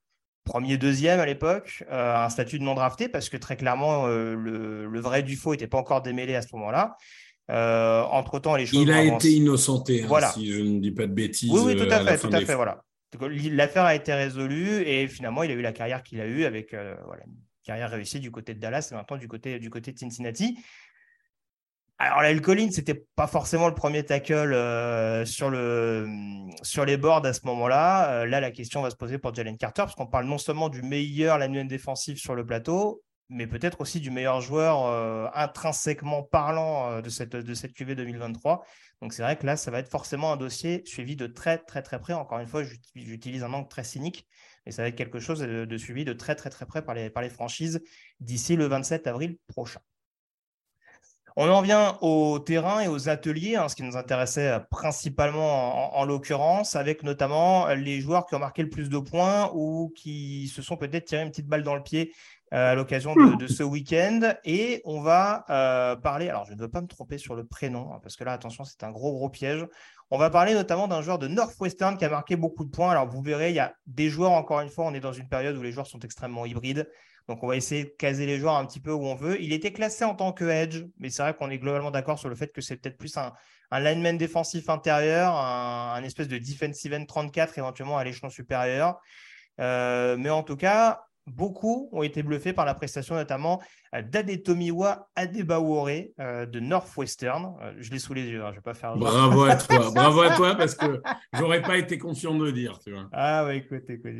premier, 0.45 0.77
deuxième 0.77 1.19
à 1.19 1.25
l'époque, 1.25 1.83
euh, 1.91 2.15
un 2.15 2.29
statut 2.29 2.59
de 2.59 2.63
non 2.63 2.75
drafté, 2.75 3.09
parce 3.09 3.27
que 3.27 3.35
très 3.35 3.57
clairement, 3.57 4.05
euh, 4.07 4.35
le, 4.35 4.99
vrai 5.01 5.23
du 5.23 5.35
faux 5.35 5.51
n'était 5.51 5.67
pas 5.67 5.77
encore 5.77 6.01
démêlé 6.01 6.35
à 6.35 6.41
ce 6.41 6.47
moment-là. 6.53 6.95
Euh, 7.51 8.01
entre 8.03 8.39
temps, 8.39 8.55
les 8.55 8.65
choses. 8.65 8.81
Il 8.81 8.91
a 8.91 9.03
été 9.03 9.33
innocenté, 9.33 10.03
hein, 10.03 10.05
voilà. 10.07 10.31
si 10.31 10.51
je 10.51 10.61
ne 10.61 10.79
dis 10.79 10.91
pas 10.91 11.07
de 11.07 11.13
bêtises. 11.13 11.51
Oui, 11.51 11.61
oui, 11.65 11.75
tout 11.75 11.91
à, 11.91 11.99
fait, 12.05 12.17
tout 12.17 12.33
à 12.33 12.39
fait, 12.41 12.55
voilà. 12.55 12.83
L'affaire 13.51 13.83
a 13.83 13.95
été 13.95 14.13
résolue 14.13 14.81
et 14.81 15.07
finalement, 15.07 15.43
il 15.43 15.51
a 15.51 15.53
eu 15.53 15.61
la 15.61 15.73
carrière 15.73 16.03
qu'il 16.03 16.21
a 16.21 16.25
eue 16.25 16.45
avec 16.45 16.71
voilà, 16.71 17.23
une 17.25 17.33
carrière 17.63 17.89
réussie 17.89 18.19
du 18.19 18.31
côté 18.31 18.53
de 18.53 18.59
Dallas 18.59 18.89
et 18.91 18.95
maintenant 18.95 19.17
du 19.17 19.27
côté, 19.27 19.59
du 19.59 19.69
côté 19.69 19.91
de 19.91 19.99
Cincinnati. 19.99 20.57
Alors, 21.97 22.23
Lyle 22.23 22.41
Collins, 22.41 22.71
c'était 22.71 23.05
pas 23.15 23.25
forcément 23.25 23.69
le 23.69 23.73
premier 23.73 24.03
tackle 24.03 24.33
euh, 24.33 25.23
sur, 25.23 25.49
le, 25.49 26.05
sur 26.61 26.83
les 26.83 26.97
boards 26.97 27.25
à 27.25 27.31
ce 27.31 27.39
moment-là. 27.45 28.11
Euh, 28.11 28.25
là, 28.25 28.41
la 28.41 28.51
question 28.51 28.81
va 28.81 28.89
se 28.89 28.97
poser 28.97 29.17
pour 29.17 29.33
Jalen 29.33 29.57
Carter, 29.57 29.83
parce 29.83 29.95
qu'on 29.95 30.05
parle 30.05 30.25
non 30.25 30.37
seulement 30.37 30.67
du 30.67 30.81
meilleur 30.81 31.37
lineman 31.37 31.67
défensif 31.69 32.19
sur 32.19 32.35
le 32.35 32.45
plateau, 32.45 33.01
mais 33.29 33.47
peut-être 33.47 33.79
aussi 33.79 34.01
du 34.01 34.11
meilleur 34.11 34.41
joueur 34.41 34.85
euh, 34.87 35.27
intrinsèquement 35.33 36.21
parlant 36.23 37.01
de, 37.01 37.09
cette, 37.09 37.33
de 37.37 37.53
cette 37.53 37.71
QV 37.71 37.95
2023. 37.95 38.65
Donc, 39.01 39.13
c'est 39.13 39.23
vrai 39.23 39.37
que 39.37 39.45
là, 39.45 39.55
ça 39.55 39.71
va 39.71 39.79
être 39.79 39.89
forcément 39.89 40.33
un 40.33 40.37
dossier 40.37 40.83
suivi 40.85 41.15
de 41.15 41.27
très, 41.27 41.59
très, 41.59 41.81
très 41.81 41.99
près. 41.99 42.11
Encore 42.11 42.39
une 42.39 42.47
fois, 42.47 42.63
j'utilise 42.93 43.43
un 43.43 43.53
angle 43.53 43.69
très 43.69 43.85
cynique, 43.85 44.27
mais 44.65 44.73
ça 44.73 44.81
va 44.81 44.89
être 44.89 44.97
quelque 44.97 45.19
chose 45.19 45.39
de, 45.39 45.77
suivi 45.77 46.03
de 46.03 46.11
très, 46.11 46.35
très, 46.35 46.49
très 46.49 46.65
près 46.65 46.81
par 46.81 46.93
les, 46.93 47.09
par 47.09 47.23
les 47.23 47.29
franchises 47.29 47.81
d'ici 48.19 48.57
le 48.57 48.65
27 48.65 49.07
avril 49.07 49.37
prochain. 49.47 49.79
On 51.37 51.49
en 51.49 51.61
vient 51.61 51.97
au 51.99 52.39
terrain 52.39 52.79
et 52.79 52.87
aux 52.87 53.09
ateliers, 53.09 53.57
hein, 53.57 53.67
ce 53.67 53.75
qui 53.75 53.83
nous 53.83 53.97
intéressait 53.97 54.51
euh, 54.51 54.59
principalement 54.59 55.97
en, 55.99 56.05
l'occurrence, 56.05 56.77
avec 56.77 57.03
notamment 57.03 57.67
les 57.67 57.99
joueurs 57.99 58.25
qui 58.25 58.35
ont 58.35 58.39
marqué 58.39 58.63
le 58.63 58.69
plus 58.69 58.87
de 58.87 58.97
points 58.99 59.51
ou 59.53 59.91
qui 59.97 60.47
se 60.47 60.61
sont 60.61 60.77
peut-être 60.77 61.03
tiré 61.03 61.23
une 61.23 61.31
petite 61.31 61.47
balle 61.47 61.63
dans 61.63 61.75
le 61.75 61.83
pied 61.83 62.13
euh, 62.53 62.71
à 62.71 62.75
l'occasion 62.75 63.15
de, 63.15 63.47
ce 63.47 63.63
week-end. 63.63 64.33
Et 64.45 64.81
on 64.85 65.01
va 65.01 65.43
euh, 65.49 65.97
parler, 65.97 66.29
alors 66.29 66.45
je 66.45 66.53
ne 66.53 66.59
veux 66.59 66.69
pas 66.69 66.79
me 66.79 66.87
tromper 66.87 67.17
sur 67.17 67.35
le 67.35 67.43
prénom, 67.43 67.91
hein, 67.93 67.99
parce 68.01 68.15
que 68.15 68.23
là, 68.23 68.31
attention, 68.31 68.63
c'est 68.63 68.83
un 68.83 68.91
gros, 68.91 69.11
gros 69.11 69.29
piège. 69.29 69.67
On 70.11 70.17
va 70.17 70.29
parler 70.29 70.53
notamment 70.53 70.87
d'un 70.87 71.01
joueur 71.01 71.19
de 71.19 71.27
Northwestern 71.27 71.97
qui 71.97 72.05
a 72.05 72.09
marqué 72.09 72.37
beaucoup 72.37 72.63
de 72.63 72.69
points. 72.69 72.91
Alors 72.91 73.09
vous 73.09 73.21
verrez, 73.21 73.49
il 73.49 73.55
y 73.55 73.59
a 73.59 73.75
des 73.87 74.09
joueurs, 74.09 74.31
encore 74.31 74.61
une 74.61 74.69
fois, 74.69 74.85
on 74.85 74.93
est 74.93 75.01
dans 75.01 75.11
une 75.11 75.27
période 75.27 75.57
où 75.57 75.61
les 75.61 75.73
joueurs 75.73 75.87
sont 75.87 75.99
extrêmement 75.99 76.45
hybrides. 76.45 76.89
Donc, 77.27 77.43
on 77.43 77.47
va 77.47 77.55
essayer 77.55 77.85
de 77.85 77.89
caser 77.89 78.25
les 78.25 78.37
joueurs 78.37 78.55
un 78.55 78.65
petit 78.65 78.79
peu 78.79 78.91
où 78.91 79.05
on 79.05 79.15
veut. 79.15 79.41
Il 79.41 79.51
était 79.51 79.71
classé 79.71 80.05
en 80.05 80.13
tant 80.13 80.31
que 80.31 80.45
edge, 80.45 80.83
mais 80.99 81.09
c'est 81.09 81.23
vrai 81.23 81.35
qu'on 81.35 81.49
est 81.49 81.57
globalement 81.57 81.91
d'accord 81.91 82.19
sur 82.19 82.29
le 82.29 82.35
fait 82.35 82.51
que 82.53 82.61
c'est 82.61 82.77
peut-être 82.77 82.97
plus 82.97 83.17
un, 83.17 83.33
lineman 83.71 84.17
défensif 84.17 84.69
intérieur, 84.69 85.35
un, 85.35 86.03
espèce 86.03 86.27
de 86.27 86.37
defensive 86.37 86.93
end 86.93 87.05
34 87.05 87.57
éventuellement 87.57 87.97
à 87.97 88.03
l'échelon 88.03 88.29
supérieur. 88.29 88.99
Euh, 89.59 90.17
mais 90.17 90.29
en 90.29 90.43
tout 90.43 90.55
cas, 90.55 91.05
beaucoup 91.27 91.89
ont 91.91 92.03
été 92.03 92.23
bluffés 92.23 92.53
par 92.53 92.65
la 92.65 92.73
prestation 92.73 93.15
notamment 93.15 93.61
euh, 93.93 94.01
d'Adetomiwa 94.01 95.09
Adebawore 95.15 95.89
euh, 96.19 96.45
de 96.45 96.59
Northwestern. 96.59 97.55
Euh, 97.61 97.73
je 97.79 97.91
l'ai 97.91 97.99
sous 97.99 98.13
les 98.13 98.23
yeux, 98.23 98.43
hein, 98.43 98.51
je 98.51 98.55
vais 98.57 98.61
pas 98.61 98.73
faire. 98.73 98.95
Bravo 98.95 99.43
à 99.43 99.55
toi, 99.55 99.91
bravo 99.95 100.21
à 100.21 100.35
toi 100.35 100.55
parce 100.55 100.75
que 100.75 101.01
j'aurais 101.33 101.61
pas 101.61 101.77
été 101.77 101.97
confiant 101.97 102.35
de 102.35 102.45
le 102.45 102.51
dire, 102.51 102.79
tu 102.79 102.91
vois. 102.91 103.09
Ah 103.11 103.45
ouais, 103.45 103.57
écoute, 103.57 103.89
écoute 103.89 104.11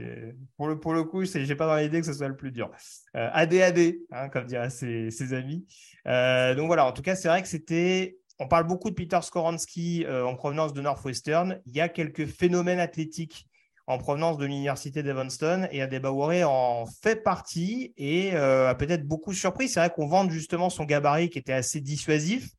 pour 0.58 0.68
le 0.68 0.80
pour 0.80 0.94
le 0.94 1.04
coup, 1.04 1.24
j'ai 1.24 1.56
pas 1.56 1.68
dans 1.68 1.78
l'idée 1.78 2.00
que 2.00 2.08
ce 2.08 2.14
soit 2.14 2.28
le 2.28 2.36
plus 2.36 2.52
dur. 2.52 2.72
ADAD, 3.14 3.96
hein, 4.12 4.30
comme 4.30 4.46
diraient 4.46 4.70
ses, 4.70 5.12
ses 5.12 5.34
amis. 5.34 5.66
donc 6.06 6.68
voilà, 6.68 6.86
en 6.86 6.92
tout 6.92 7.02
cas, 7.02 7.16
c'est 7.16 7.28
vrai 7.28 7.42
que 7.42 7.48
c'était 7.48 8.18
on 8.40 8.48
parle 8.48 8.68
beaucoup 8.68 8.90
de 8.90 8.96
Peter 8.96 9.20
Skoransky 9.22 10.06
en 10.08 10.36
provenance 10.36 10.74
de 10.74 10.82
Northwestern. 10.82 11.62
Il 11.66 11.76
y 11.76 11.82
a 11.82 11.88
quelques 11.88 12.26
phénomènes 12.26 12.80
athlétiques 12.80 13.48
en 13.88 13.98
provenance 13.98 14.38
de 14.38 14.46
l'université 14.46 15.04
d'Evanston 15.04 15.68
et 15.72 15.82
Adebaworé 15.82 16.44
en 16.44 16.86
fait 16.86 17.24
partie 17.24 17.94
et 17.98 18.34
euh, 18.34 18.70
a 18.70 18.76
peut-être 18.76 19.08
beaucoup 19.08 19.34
surpris. 19.34 19.70
C'est 19.70 19.80
vrai 19.80 19.92
qu'on 19.96 20.08
vante 20.08 20.32
justement 20.32 20.70
son 20.70 20.86
gabarit 20.86 21.30
qui 21.30 21.38
était 21.38 21.54
assez 21.54 21.82
dissuasif. 21.82 22.50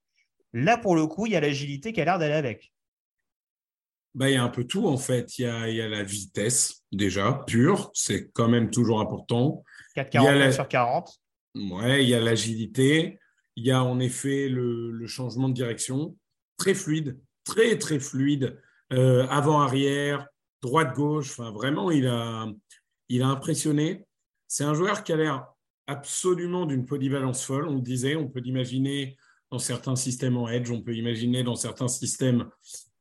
Là, 0.53 0.79
pour 0.79 0.95
le 0.95 1.07
coup, 1.07 1.27
il 1.27 1.33
y 1.33 1.37
a 1.37 1.41
l'agilité 1.41 1.93
qui 1.93 2.01
a 2.01 2.05
l'air 2.05 2.19
d'aller 2.19 2.35
avec. 2.35 2.73
bah, 4.15 4.31
il 4.31 4.35
y 4.35 4.37
a 4.37 4.43
un 4.43 4.49
peu 4.49 4.65
tout 4.65 4.87
en 4.87 4.97
fait. 4.97 5.39
Il 5.39 5.43
y 5.43 5.47
a, 5.47 5.69
il 5.69 5.77
y 5.77 5.83
a 5.83 5.89
la 5.89 6.03
vitesse 6.03 6.85
déjà 6.93 7.43
pure, 7.47 7.91
c'est 7.93 8.31
quand 8.33 8.49
même 8.49 8.71
toujours 8.71 9.01
important. 9.01 9.65
4,49 9.97 10.53
sur 10.53 10.69
40. 10.69 11.11
Ouais, 11.57 12.05
il 12.05 12.09
y 12.09 12.15
a 12.15 12.21
l'agilité, 12.21 13.19
il 13.57 13.67
y 13.67 13.71
a 13.71 13.83
en 13.83 13.99
effet 13.99 14.49
le, 14.49 14.93
le, 14.93 15.07
changement 15.07 15.49
de 15.49 15.55
direction, 15.55 16.15
très 16.59 16.75
fluide, 16.75 17.19
très 17.45 17.79
très 17.79 17.99
fluide, 17.99 18.61
euh, 18.93 19.27
avant-arrière, 19.29 20.29
droite-gauche. 20.63 21.31
Enfin, 21.31 21.51
vraiment, 21.51 21.91
il 21.91 22.07
a, 22.07 22.47
il 23.09 23.23
a 23.23 23.29
impressionné. 23.29 24.07
C'est 24.49 24.65
un 24.65 24.75
joueur 24.75 25.05
qui 25.05 25.13
a 25.13 25.17
l'air 25.17 25.47
absolument 25.87 26.67
d'une 26.67 26.85
polyvalence 26.85 27.45
folle. 27.45 27.69
On 27.69 27.77
le 27.77 27.81
disait, 27.81 28.17
on 28.17 28.29
peut 28.29 28.41
l'imaginer 28.41 29.17
dans 29.51 29.59
certains 29.59 29.97
systèmes 29.97 30.37
en 30.37 30.49
edge, 30.49 30.71
on 30.71 30.83
peut 30.83 30.95
imaginer 30.95 31.43
dans 31.43 31.55
certains 31.55 31.89
systèmes 31.89 32.49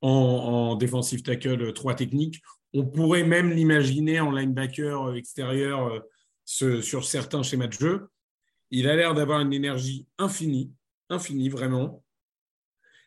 en, 0.01 0.09
en 0.09 0.75
defensive 0.75 1.23
tackle 1.23 1.73
3 1.73 1.91
euh, 1.91 1.95
techniques. 1.95 2.41
On 2.73 2.85
pourrait 2.85 3.23
même 3.23 3.51
l'imaginer 3.51 4.19
en 4.19 4.31
linebacker 4.31 5.07
euh, 5.07 5.13
extérieur 5.15 5.87
euh, 5.87 6.81
sur 6.81 7.03
certains 7.05 7.41
schémas 7.41 7.67
de 7.67 7.73
jeu. 7.73 8.07
Il 8.69 8.87
a 8.87 8.95
l'air 8.95 9.13
d'avoir 9.13 9.39
une 9.39 9.53
énergie 9.53 10.07
infinie, 10.17 10.71
infinie 11.09 11.49
vraiment. 11.49 12.03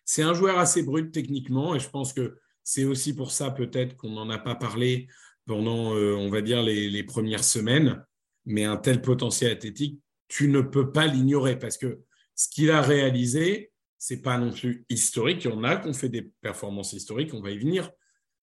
C'est 0.04 0.22
un 0.22 0.34
joueur 0.34 0.58
assez 0.58 0.82
brut 0.82 1.12
techniquement 1.12 1.74
et 1.74 1.80
je 1.80 1.88
pense 1.88 2.12
que 2.12 2.38
c'est 2.70 2.84
aussi 2.84 3.14
pour 3.14 3.30
ça 3.30 3.50
peut-être 3.50 3.96
qu'on 3.96 4.10
n'en 4.10 4.28
a 4.28 4.36
pas 4.36 4.54
parlé 4.54 5.08
pendant, 5.46 5.92
on 5.94 6.28
va 6.28 6.42
dire, 6.42 6.62
les, 6.62 7.02
premières 7.02 7.44
semaines 7.44 8.04
mais 8.44 8.64
un 8.64 8.76
tel 8.76 9.00
potentiel 9.00 9.52
athlétique, 9.52 10.00
tu 10.28 10.48
ne 10.48 10.60
peux 10.60 10.92
pas 10.92 11.06
l'ignorer 11.06 11.58
parce 11.58 11.78
que 11.78 12.00
ce 12.34 12.48
qu'il 12.50 12.70
a 12.70 12.82
réalisé, 12.82 13.72
c'est 13.96 14.20
pas 14.20 14.36
non 14.36 14.52
plus 14.52 14.84
historique. 14.90 15.44
Il 15.44 15.50
y 15.50 15.54
en 15.54 15.64
a 15.64 15.76
qui 15.76 15.88
ont 15.88 15.94
fait 15.94 16.10
des 16.10 16.30
performances 16.42 16.92
historiques, 16.92 17.32
on 17.32 17.40
va 17.40 17.50
y 17.50 17.58
venir, 17.58 17.90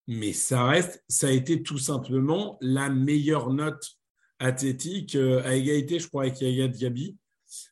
mais 0.07 0.33
ça 0.33 0.65
reste, 0.65 1.03
ça 1.07 1.27
a 1.27 1.31
été 1.31 1.61
tout 1.61 1.77
simplement 1.77 2.57
la 2.61 2.89
meilleure 2.89 3.51
note 3.51 3.97
athlétique 4.39 5.15
euh, 5.15 5.43
à 5.43 5.55
égalité, 5.55 5.99
je 5.99 6.07
crois, 6.07 6.23
avec 6.23 6.41
Yaya 6.41 6.67
Diaby. 6.67 7.15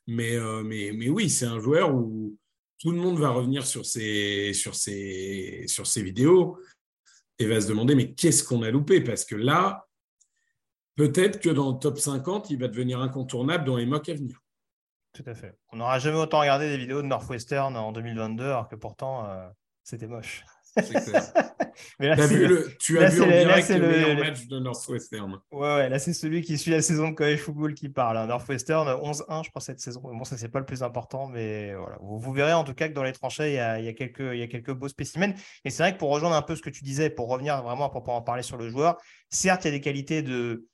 Mais, 0.06 0.36
euh, 0.36 0.62
mais, 0.62 0.92
mais 0.92 1.08
oui, 1.08 1.28
c'est 1.28 1.46
un 1.46 1.58
joueur 1.58 1.94
où 1.94 2.36
tout 2.78 2.90
le 2.90 2.98
monde 2.98 3.18
va 3.18 3.30
revenir 3.30 3.66
sur 3.66 3.84
ses, 3.86 4.52
sur 4.52 4.74
ses, 4.74 5.64
sur 5.66 5.86
ses 5.86 6.02
vidéos 6.02 6.58
et 7.38 7.46
va 7.46 7.60
se 7.60 7.68
demander 7.68 7.94
mais 7.94 8.12
qu'est-ce 8.12 8.44
qu'on 8.44 8.62
a 8.62 8.70
loupé? 8.70 9.00
Parce 9.00 9.24
que 9.24 9.34
là, 9.34 9.86
peut-être 10.96 11.40
que 11.40 11.50
dans 11.50 11.72
le 11.72 11.78
top 11.78 11.98
50, 11.98 12.50
il 12.50 12.58
va 12.58 12.68
devenir 12.68 13.00
incontournable 13.00 13.64
dans 13.64 13.76
les 13.76 13.86
mock 13.86 14.08
à 14.08 14.14
venir. 14.14 14.40
Tout 15.12 15.24
à 15.26 15.34
fait. 15.34 15.56
On 15.70 15.76
n'aura 15.76 15.98
jamais 15.98 16.18
autant 16.18 16.40
regardé 16.40 16.68
des 16.68 16.76
vidéos 16.76 17.00
de 17.00 17.06
Northwestern 17.06 17.76
en 17.76 17.92
2022, 17.92 18.44
alors 18.44 18.68
que 18.68 18.74
pourtant, 18.74 19.26
euh, 19.26 19.48
c'était 19.84 20.08
moche. 20.08 20.44
Mais 22.00 22.08
là, 22.08 22.26
vu 22.26 22.46
le, 22.46 22.68
tu 22.78 22.98
as 22.98 23.08
vu 23.08 23.22
en 23.22 23.26
direct 23.26 23.68
le, 23.68 23.88
meilleur 23.88 24.16
match 24.16 24.46
de 24.46 24.58
Northwestern. 24.58 25.40
Ouais, 25.52 25.60
ouais 25.60 25.88
là, 25.88 25.98
c'est 25.98 26.12
celui 26.12 26.42
qui 26.42 26.58
suit 26.58 26.70
la 26.70 26.82
saison 26.82 27.10
de 27.10 27.14
college 27.14 27.40
football 27.40 27.74
qui 27.74 27.88
parle. 27.88 28.16
Hein. 28.16 28.26
Northwestern, 28.26 28.88
11-1, 28.88 29.44
je 29.44 29.50
crois, 29.50 29.60
cette 29.60 29.80
saison. 29.80 30.00
Bon, 30.02 30.24
ça, 30.24 30.36
c'est 30.36 30.48
pas 30.48 30.60
le 30.60 30.66
plus 30.66 30.82
important, 30.82 31.26
mais 31.26 31.74
voilà. 31.74 31.96
Vous, 32.00 32.32
verrez 32.32 32.52
en 32.52 32.64
tout 32.64 32.74
cas 32.74 32.88
que 32.88 32.94
dans 32.94 33.02
les 33.02 33.12
tranchées, 33.12 33.50
il 33.50 33.54
y 33.54 33.58
a, 33.58 33.78
il 33.78 33.84
y 33.84 33.88
a 33.88 33.92
quelques, 33.92 34.20
il 34.20 34.38
y 34.38 34.42
a 34.42 34.46
quelques 34.46 34.72
beaux 34.72 34.88
spécimens. 34.88 35.34
Et 35.64 35.70
c'est 35.70 35.82
vrai 35.82 35.92
que 35.92 35.98
pour 35.98 36.10
rejoindre 36.10 36.36
un 36.36 36.42
peu 36.42 36.56
ce 36.56 36.62
que 36.62 36.70
tu 36.70 36.82
disais, 36.82 37.10
pour 37.10 37.28
revenir 37.28 37.62
vraiment 37.62 37.88
pour 37.88 38.08
en 38.08 38.22
parler 38.22 38.42
sur 38.42 38.56
le 38.56 38.68
joueur, 38.68 38.96
certes, 39.30 39.64
il 39.64 39.68
y 39.68 39.70
a 39.70 39.72
des 39.72 39.80
qualités 39.80 40.22
de 40.22 40.66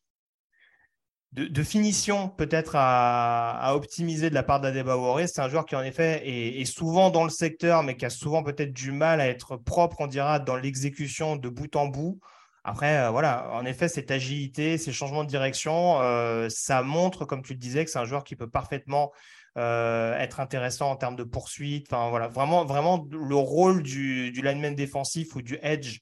de, 1.32 1.62
finition 1.62 2.28
peut-être 2.28 2.72
à, 2.74 3.72
optimiser 3.74 4.30
de 4.30 4.34
la 4.34 4.42
part 4.42 4.60
d'Adebaworé. 4.60 5.26
C'est 5.26 5.40
un 5.40 5.48
joueur 5.48 5.64
qui 5.64 5.76
en 5.76 5.82
effet 5.82 6.22
est, 6.26 6.64
souvent 6.64 7.10
dans 7.10 7.24
le 7.24 7.30
secteur, 7.30 7.82
mais 7.82 7.96
qui 7.96 8.04
a 8.04 8.10
souvent 8.10 8.42
peut-être 8.42 8.72
du 8.72 8.92
mal 8.92 9.20
à 9.20 9.28
être 9.28 9.56
propre, 9.56 10.00
on 10.00 10.06
dira, 10.06 10.38
dans 10.40 10.56
l'exécution 10.56 11.36
de 11.36 11.48
bout 11.48 11.74
en 11.76 11.86
bout. 11.86 12.18
Après, 12.64 12.98
euh, 12.98 13.10
voilà, 13.10 13.50
en 13.52 13.64
effet, 13.64 13.88
cette 13.88 14.10
agilité, 14.10 14.76
ces 14.76 14.92
changements 14.92 15.24
de 15.24 15.28
direction, 15.28 16.00
euh, 16.02 16.48
ça 16.50 16.82
montre, 16.82 17.24
comme 17.24 17.42
tu 17.42 17.54
le 17.54 17.58
disais, 17.58 17.84
que 17.84 17.90
c'est 17.90 17.98
un 17.98 18.04
joueur 18.04 18.24
qui 18.24 18.36
peut 18.36 18.50
parfaitement 18.50 19.12
euh, 19.56 20.18
être 20.18 20.40
intéressant 20.40 20.90
en 20.90 20.96
termes 20.96 21.16
de 21.16 21.24
poursuite. 21.24 21.86
Enfin, 21.90 22.10
voilà, 22.10 22.28
vraiment, 22.28 22.64
vraiment 22.66 23.06
le 23.10 23.36
rôle 23.36 23.82
du, 23.82 24.30
du 24.32 24.42
lineman 24.42 24.74
défensif 24.74 25.36
ou 25.36 25.42
du 25.42 25.58
edge 25.62 26.00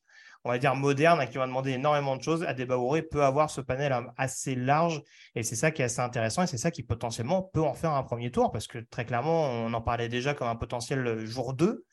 on 0.48 0.52
va 0.52 0.58
dire, 0.58 0.74
moderne, 0.74 1.28
qui 1.28 1.36
va 1.36 1.46
demander 1.46 1.72
énormément 1.72 2.16
de 2.16 2.22
choses, 2.22 2.42
Adebaouré 2.42 3.02
peut 3.02 3.22
avoir 3.22 3.50
ce 3.50 3.60
panel 3.60 3.94
assez 4.16 4.54
large 4.54 5.02
et 5.34 5.42
c'est 5.42 5.56
ça 5.56 5.70
qui 5.70 5.82
est 5.82 5.84
assez 5.84 6.00
intéressant 6.00 6.42
et 6.42 6.46
c'est 6.46 6.56
ça 6.56 6.70
qui 6.70 6.82
potentiellement 6.82 7.42
peut 7.42 7.60
en 7.60 7.74
faire 7.74 7.92
un 7.92 8.02
premier 8.02 8.30
tour 8.30 8.50
parce 8.50 8.66
que 8.66 8.78
très 8.78 9.04
clairement, 9.04 9.44
on 9.44 9.74
en 9.74 9.82
parlait 9.82 10.08
déjà 10.08 10.32
comme 10.32 10.48
un 10.48 10.56
potentiel 10.56 11.26
jour 11.26 11.52
2. 11.52 11.84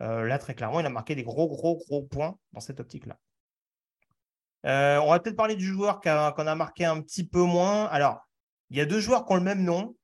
Euh, 0.00 0.24
là, 0.24 0.38
très 0.38 0.54
clairement, 0.54 0.80
il 0.80 0.86
a 0.86 0.90
marqué 0.90 1.16
des 1.16 1.22
gros, 1.22 1.48
gros, 1.48 1.76
gros 1.86 2.02
points 2.02 2.38
dans 2.54 2.60
cette 2.60 2.80
optique-là. 2.80 3.18
Euh, 4.64 4.98
on 5.00 5.10
va 5.10 5.20
peut-être 5.20 5.36
parler 5.36 5.56
du 5.56 5.66
joueur 5.66 6.00
qu'on 6.00 6.08
a, 6.10 6.54
marqué 6.54 6.86
un 6.86 7.02
petit 7.02 7.26
peu 7.26 7.42
moins. 7.42 7.84
Alors, 7.86 8.26
il 8.70 8.78
y 8.78 8.80
a 8.80 8.86
deux 8.86 9.00
joueurs 9.00 9.26
qui 9.26 9.34
ont 9.34 9.36
le 9.36 9.42
même 9.42 9.64
nom, 9.64 9.94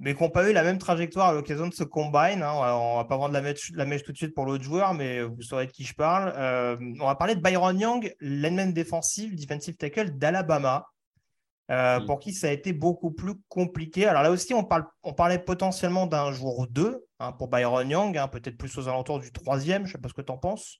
mais 0.00 0.14
qui 0.14 0.22
n'ont 0.22 0.30
pas 0.30 0.48
eu 0.48 0.54
la 0.54 0.62
même 0.62 0.78
trajectoire 0.78 1.28
à 1.28 1.32
l'occasion 1.34 1.68
de 1.68 1.74
ce 1.74 1.84
combine. 1.84 2.42
Hein. 2.42 2.52
On 2.54 2.92
ne 2.92 2.96
va 2.96 3.04
pas 3.04 3.18
vendre 3.18 3.34
la 3.34 3.42
mèche, 3.42 3.70
la 3.74 3.84
mèche 3.84 4.02
tout 4.02 4.12
de 4.12 4.16
suite 4.16 4.34
pour 4.34 4.46
l'autre 4.46 4.64
joueur, 4.64 4.94
mais 4.94 5.22
vous 5.22 5.42
saurez 5.42 5.66
de 5.66 5.72
qui 5.72 5.84
je 5.84 5.94
parle. 5.94 6.32
Euh, 6.36 6.76
on 7.00 7.06
va 7.06 7.14
parler 7.14 7.34
de 7.34 7.40
Byron 7.40 7.78
Young, 7.78 8.14
l'ennemi 8.18 8.72
défensif, 8.72 9.36
defensive 9.36 9.76
tackle 9.76 10.12
d'Alabama, 10.16 10.86
euh, 11.70 12.00
pour 12.00 12.18
qui 12.18 12.32
ça 12.32 12.48
a 12.48 12.50
été 12.50 12.72
beaucoup 12.72 13.10
plus 13.10 13.34
compliqué. 13.48 14.06
Alors 14.06 14.22
là 14.22 14.30
aussi, 14.30 14.54
on, 14.54 14.64
parle, 14.64 14.86
on 15.02 15.12
parlait 15.12 15.38
potentiellement 15.38 16.06
d'un 16.06 16.32
jour 16.32 16.66
2 16.70 17.04
hein, 17.18 17.32
pour 17.32 17.48
Byron 17.48 17.88
Young, 17.88 18.16
hein, 18.16 18.26
peut-être 18.26 18.56
plus 18.56 18.76
aux 18.78 18.88
alentours 18.88 19.20
du 19.20 19.30
troisième. 19.30 19.82
Je 19.82 19.90
ne 19.90 19.92
sais 19.92 20.00
pas 20.00 20.08
ce 20.08 20.14
que 20.14 20.22
tu 20.22 20.32
en 20.32 20.38
penses. 20.38 20.78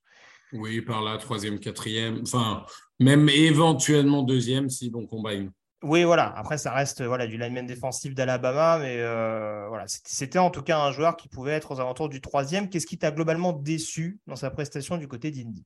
Oui, 0.54 0.80
par 0.80 1.02
là, 1.02 1.18
troisième, 1.18 1.60
quatrième, 1.60 2.22
enfin, 2.22 2.64
même 2.98 3.28
éventuellement 3.28 4.22
deuxième 4.22 4.70
si 4.70 4.90
bon 4.90 5.06
combine. 5.06 5.52
Oui, 5.82 6.04
voilà. 6.04 6.36
Après, 6.36 6.58
ça 6.58 6.72
reste 6.72 7.02
voilà, 7.02 7.26
du 7.26 7.38
lineman 7.38 7.66
défensif 7.66 8.14
d'Alabama, 8.14 8.78
mais 8.78 8.98
euh, 8.98 9.66
voilà, 9.68 9.86
c'était 9.86 10.38
en 10.38 10.50
tout 10.50 10.62
cas 10.62 10.78
un 10.78 10.92
joueur 10.92 11.16
qui 11.16 11.28
pouvait 11.28 11.52
être 11.52 11.70
aux 11.72 11.80
alentours 11.80 12.10
du 12.10 12.20
troisième. 12.20 12.68
Qu'est-ce 12.68 12.86
qui 12.86 12.98
t'a 12.98 13.10
globalement 13.10 13.54
déçu 13.54 14.20
dans 14.26 14.36
sa 14.36 14.50
prestation 14.50 14.98
du 14.98 15.08
côté 15.08 15.30
d'Indy? 15.30 15.64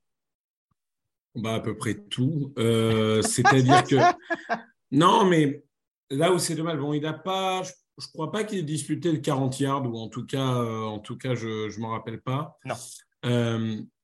Bah, 1.34 1.54
À 1.54 1.60
peu 1.60 1.76
près 1.76 1.94
tout. 1.94 2.52
Euh, 2.58 3.22
c'est-à-dire 3.22 3.84
que. 3.84 3.96
Non, 4.92 5.24
mais 5.24 5.64
là 6.08 6.30
où 6.30 6.38
c'est 6.38 6.54
dommage, 6.54 6.78
bon, 6.78 6.92
il 6.92 7.02
n'a 7.02 7.14
pas. 7.14 7.64
Je 7.64 8.06
ne 8.06 8.12
crois 8.12 8.30
pas 8.30 8.44
qu'il 8.44 8.58
ait 8.58 8.62
disputé 8.62 9.10
le 9.10 9.18
40 9.18 9.58
yards, 9.58 9.86
ou 9.90 9.98
en 9.98 10.08
tout 10.08 10.24
cas, 10.24 10.54
euh, 10.54 10.84
en 10.84 11.00
tout 11.00 11.18
cas 11.18 11.34
je 11.34 11.74
ne 11.74 11.80
m'en 11.80 11.88
rappelle 11.88 12.20
pas. 12.20 12.56
Non. 12.64 12.76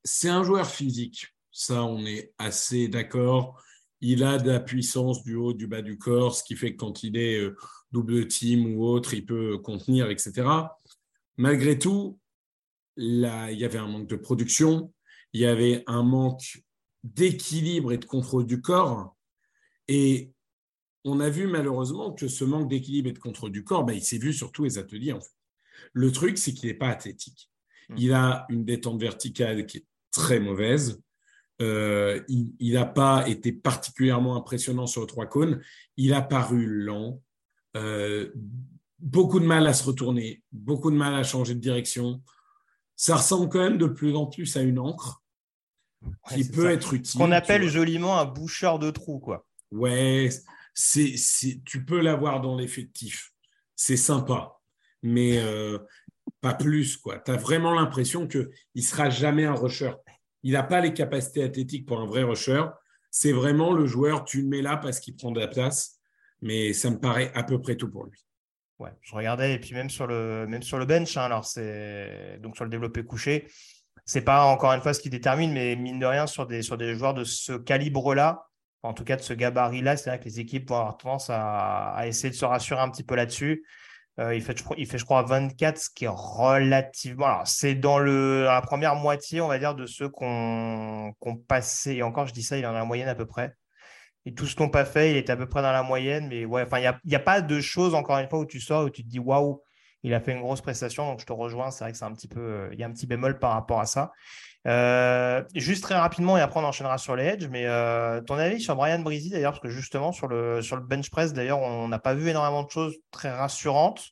c'est 0.02 0.28
un 0.28 0.42
joueur 0.42 0.66
physique. 0.66 1.28
Ça, 1.52 1.84
on 1.84 2.04
est 2.06 2.32
assez 2.38 2.88
d'accord 2.88 3.62
il 4.00 4.24
a 4.24 4.38
de 4.38 4.50
la 4.50 4.60
puissance 4.60 5.22
du 5.22 5.34
haut, 5.34 5.52
du 5.52 5.66
bas 5.66 5.82
du 5.82 5.98
corps, 5.98 6.34
ce 6.34 6.42
qui 6.42 6.56
fait 6.56 6.72
que 6.72 6.78
quand 6.78 7.02
il 7.02 7.16
est 7.16 7.38
euh, 7.38 7.56
double 7.92 8.26
team 8.28 8.74
ou 8.74 8.84
autre, 8.84 9.14
il 9.14 9.26
peut 9.26 9.58
contenir, 9.58 10.08
etc. 10.10 10.48
Malgré 11.36 11.78
tout, 11.78 12.18
là, 12.96 13.50
il 13.50 13.58
y 13.58 13.64
avait 13.64 13.78
un 13.78 13.86
manque 13.86 14.08
de 14.08 14.16
production, 14.16 14.92
il 15.32 15.40
y 15.40 15.46
avait 15.46 15.84
un 15.86 16.02
manque 16.02 16.62
d'équilibre 17.04 17.92
et 17.92 17.98
de 17.98 18.04
contrôle 18.04 18.46
du 18.46 18.60
corps. 18.60 19.16
Et 19.88 20.32
on 21.04 21.20
a 21.20 21.30
vu 21.30 21.46
malheureusement 21.46 22.12
que 22.12 22.28
ce 22.28 22.44
manque 22.44 22.68
d'équilibre 22.68 23.08
et 23.08 23.12
de 23.12 23.18
contrôle 23.18 23.52
du 23.52 23.64
corps, 23.64 23.84
ben, 23.84 23.94
il 23.94 24.02
s'est 24.02 24.18
vu 24.18 24.32
sur 24.32 24.52
tous 24.52 24.64
les 24.64 24.78
ateliers. 24.78 25.12
En 25.12 25.20
fait. 25.20 25.34
Le 25.92 26.12
truc, 26.12 26.38
c'est 26.38 26.52
qu'il 26.52 26.68
n'est 26.68 26.74
pas 26.74 26.88
athlétique. 26.88 27.50
Mmh. 27.88 27.94
Il 27.98 28.12
a 28.12 28.46
une 28.48 28.64
détente 28.64 29.00
verticale 29.00 29.66
qui 29.66 29.78
est 29.78 29.86
très 30.10 30.40
mauvaise. 30.40 31.00
Euh, 31.60 32.22
il 32.28 32.72
n'a 32.72 32.86
pas 32.86 33.28
été 33.28 33.52
particulièrement 33.52 34.36
impressionnant 34.36 34.86
sur 34.86 35.02
le 35.02 35.06
trois 35.06 35.26
cônes. 35.26 35.60
Il 35.96 36.14
a 36.14 36.22
paru 36.22 36.66
lent, 36.66 37.20
euh, 37.76 38.30
beaucoup 38.98 39.40
de 39.40 39.44
mal 39.44 39.66
à 39.66 39.74
se 39.74 39.84
retourner, 39.84 40.42
beaucoup 40.52 40.90
de 40.90 40.96
mal 40.96 41.14
à 41.14 41.22
changer 41.22 41.54
de 41.54 41.60
direction. 41.60 42.22
Ça 42.96 43.16
ressemble 43.16 43.48
quand 43.48 43.60
même 43.60 43.78
de 43.78 43.86
plus 43.86 44.14
en 44.16 44.26
plus 44.26 44.56
à 44.56 44.62
une 44.62 44.78
encre 44.78 45.22
qui 46.32 46.48
peut 46.48 46.70
être 46.70 46.94
utile. 46.94 47.20
Qu'on 47.20 47.32
appelle 47.32 47.68
joliment 47.68 48.18
un 48.18 48.24
boucheur 48.24 48.78
de 48.78 48.90
trous, 48.90 49.18
quoi. 49.18 49.46
Ouais, 49.70 50.30
c'est, 50.74 51.14
tu 51.64 51.84
peux 51.84 52.00
l'avoir 52.00 52.40
dans 52.40 52.56
l'effectif. 52.56 53.32
C'est 53.76 53.96
sympa, 53.96 54.58
mais 55.02 55.38
euh, 55.38 55.78
pas 56.40 56.54
plus, 56.54 56.96
quoi. 56.96 57.18
Tu 57.18 57.30
as 57.30 57.36
vraiment 57.36 57.74
l'impression 57.74 58.26
qu'il 58.26 58.50
ne 58.74 58.80
sera 58.80 59.10
jamais 59.10 59.44
un 59.44 59.54
rusher. 59.54 59.92
Il 60.42 60.52
n'a 60.52 60.62
pas 60.62 60.80
les 60.80 60.94
capacités 60.94 61.42
athlétiques 61.42 61.86
pour 61.86 62.00
un 62.00 62.06
vrai 62.06 62.22
rusher. 62.22 62.64
C'est 63.10 63.32
vraiment 63.32 63.72
le 63.72 63.86
joueur, 63.86 64.24
tu 64.24 64.42
le 64.42 64.48
mets 64.48 64.62
là 64.62 64.76
parce 64.76 65.00
qu'il 65.00 65.16
prend 65.16 65.30
de 65.30 65.40
la 65.40 65.48
place. 65.48 65.98
Mais 66.42 66.72
ça 66.72 66.90
me 66.90 66.98
paraît 66.98 67.30
à 67.34 67.42
peu 67.42 67.60
près 67.60 67.76
tout 67.76 67.90
pour 67.90 68.04
lui. 68.04 68.24
Ouais, 68.78 68.90
je 69.02 69.14
regardais, 69.14 69.52
et 69.54 69.58
puis 69.58 69.74
même 69.74 69.90
sur 69.90 70.06
le, 70.06 70.46
même 70.48 70.62
sur 70.62 70.78
le 70.78 70.86
bench, 70.86 71.14
hein, 71.18 71.24
alors 71.24 71.46
donc 72.40 72.56
sur 72.56 72.64
le 72.64 72.70
développé 72.70 73.04
couché, 73.04 73.46
c'est 74.06 74.22
pas 74.22 74.46
encore 74.46 74.72
une 74.72 74.80
fois 74.80 74.94
ce 74.94 75.00
qui 75.00 75.10
détermine, 75.10 75.52
mais 75.52 75.76
mine 75.76 75.98
de 75.98 76.06
rien, 76.06 76.26
sur 76.26 76.46
des, 76.46 76.62
sur 76.62 76.78
des 76.78 76.94
joueurs 76.94 77.12
de 77.12 77.24
ce 77.24 77.52
calibre-là, 77.52 78.46
en 78.82 78.94
tout 78.94 79.04
cas 79.04 79.16
de 79.16 79.22
ce 79.22 79.34
gabarit-là, 79.34 79.96
c'est 79.96 80.08
vrai 80.08 80.18
que 80.18 80.24
les 80.24 80.40
équipes 80.40 80.68
vont 80.70 80.76
avoir 80.76 80.96
tendance 80.96 81.28
à, 81.30 82.02
essayer 82.06 82.30
de 82.30 82.34
se 82.34 82.44
rassurer 82.44 82.80
un 82.80 82.90
petit 82.90 83.04
peu 83.04 83.14
là-dessus. 83.14 83.66
Il, 84.18 84.42
fait, 84.42 84.58
je, 84.58 84.64
il 84.76 84.86
fait, 84.86 84.98
je 84.98 85.04
crois, 85.04 85.22
24, 85.22 85.78
ce 85.78 85.88
qui 85.88 86.04
est 86.04 86.08
relativement. 86.08 87.26
Alors, 87.26 87.46
c'est 87.46 87.74
dans, 87.74 87.98
le, 87.98 88.44
la 88.44 88.60
première 88.60 88.94
moitié, 88.94 89.40
on 89.40 89.48
va 89.48 89.58
dire, 89.58 89.74
de 89.74 89.86
ceux 89.86 90.10
qu'on 90.10 91.14
qu 91.20 91.30
passé. 91.48 91.92
Et 91.92 92.02
encore, 92.02 92.26
je 92.26 92.34
dis 92.34 92.42
ça, 92.42 92.58
il 92.58 92.66
en 92.66 92.70
a 92.70 92.74
la 92.74 92.84
moyenne 92.84 93.08
à 93.08 93.14
peu 93.14 93.24
près. 93.24 93.54
Et 94.26 94.34
tout 94.34 94.46
ce 94.46 94.54
qu'on 94.54 94.68
pas 94.68 94.84
fait, 94.84 95.12
il 95.12 95.16
est 95.16 95.30
à 95.30 95.36
peu 95.36 95.46
près 95.46 95.62
dans 95.62 95.72
la 95.72 95.82
moyenne. 95.82 96.28
Mais 96.28 96.44
ouais, 96.44 96.62
enfin, 96.62 96.78
il 96.78 96.92
n'y 97.06 97.14
a, 97.14 97.18
a, 97.18 97.22
pas 97.22 97.40
de 97.40 97.60
choses, 97.60 97.94
encore 97.94 98.18
une 98.18 98.28
fois, 98.28 98.40
où 98.40 98.46
tu 98.46 98.60
sors, 98.60 98.84
où 98.84 98.90
tu 98.90 99.02
te 99.02 99.08
dis 99.08 99.18
waouh, 99.18 99.62
il 100.02 100.12
a 100.12 100.20
fait 100.20 100.32
une 100.32 100.40
grosse 100.40 100.60
prestation. 100.60 101.06
Donc, 101.06 101.20
je 101.20 101.26
te 101.26 101.32
rejoins. 101.32 101.70
C'est 101.70 101.84
vrai 101.84 101.92
que 101.92 101.98
c'est 101.98 102.04
un 102.04 102.12
petit 102.12 102.28
peu. 102.28 102.40
Euh, 102.40 102.68
il 102.72 102.78
y 102.78 102.82
a 102.82 102.86
un 102.86 102.92
petit 102.92 103.06
bémol 103.06 103.38
par 103.38 103.52
rapport 103.52 103.80
à 103.80 103.86
ça. 103.86 104.12
Euh, 104.66 105.42
juste 105.54 105.82
très 105.82 105.94
rapidement, 105.94 106.36
et 106.36 106.40
après 106.42 106.60
on 106.60 106.64
enchaînera 106.64 106.98
sur 106.98 107.16
les 107.16 107.24
edge, 107.24 107.46
mais 107.48 107.66
euh, 107.66 108.20
ton 108.20 108.34
avis 108.34 108.60
sur 108.60 108.76
Brian 108.76 108.98
Breezy 108.98 109.30
d'ailleurs, 109.30 109.52
parce 109.52 109.62
que 109.62 109.70
justement 109.70 110.12
sur 110.12 110.28
le, 110.28 110.60
sur 110.60 110.76
le 110.76 110.82
bench 110.82 111.10
press, 111.10 111.32
d'ailleurs, 111.32 111.60
on 111.60 111.88
n'a 111.88 111.98
pas 111.98 112.14
vu 112.14 112.28
énormément 112.28 112.62
de 112.62 112.70
choses 112.70 112.96
très 113.10 113.30
rassurantes. 113.30 114.10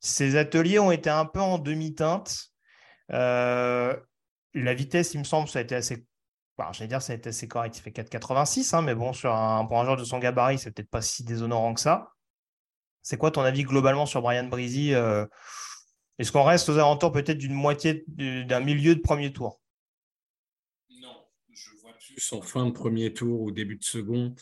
Ces 0.00 0.36
ateliers 0.36 0.78
ont 0.78 0.92
été 0.92 1.10
un 1.10 1.26
peu 1.26 1.40
en 1.40 1.58
demi-teinte. 1.58 2.52
Euh, 3.12 3.94
la 4.54 4.74
vitesse, 4.74 5.14
il 5.14 5.18
me 5.18 5.24
semble, 5.24 5.48
ça 5.48 5.58
a 5.58 5.62
été 5.62 5.74
assez. 5.74 6.06
Bon, 6.58 6.72
J'allais 6.72 6.88
dire, 6.88 7.02
ça 7.02 7.12
a 7.12 7.16
été 7.16 7.28
assez 7.28 7.46
correct. 7.46 7.76
Il 7.76 7.82
fait 7.82 7.90
4,86, 7.90 8.74
hein, 8.74 8.80
mais 8.80 8.94
bon, 8.94 9.12
sur 9.12 9.34
un, 9.34 9.66
pour 9.66 9.78
un 9.78 9.84
joueur 9.84 9.98
de 9.98 10.04
son 10.04 10.18
gabarit, 10.18 10.58
c'est 10.58 10.70
peut-être 10.70 10.90
pas 10.90 11.02
si 11.02 11.22
déshonorant 11.22 11.74
que 11.74 11.80
ça. 11.80 12.12
C'est 13.02 13.18
quoi 13.18 13.30
ton 13.30 13.42
avis 13.42 13.64
globalement 13.64 14.06
sur 14.06 14.22
Brian 14.22 14.44
Breezy 14.44 14.92
Est-ce 14.92 16.32
qu'on 16.32 16.44
reste 16.44 16.68
aux 16.70 16.78
alentours 16.78 17.12
peut-être 17.12 17.38
d'une 17.38 17.54
moitié, 17.54 18.04
d'un 18.08 18.60
milieu 18.60 18.94
de 18.96 19.00
premier 19.00 19.32
tour? 19.32 19.60
En 22.32 22.42
fin 22.42 22.66
de 22.66 22.72
premier 22.72 23.12
tour 23.12 23.40
ou 23.40 23.50
début 23.50 23.76
de 23.76 23.84
second. 23.84 24.34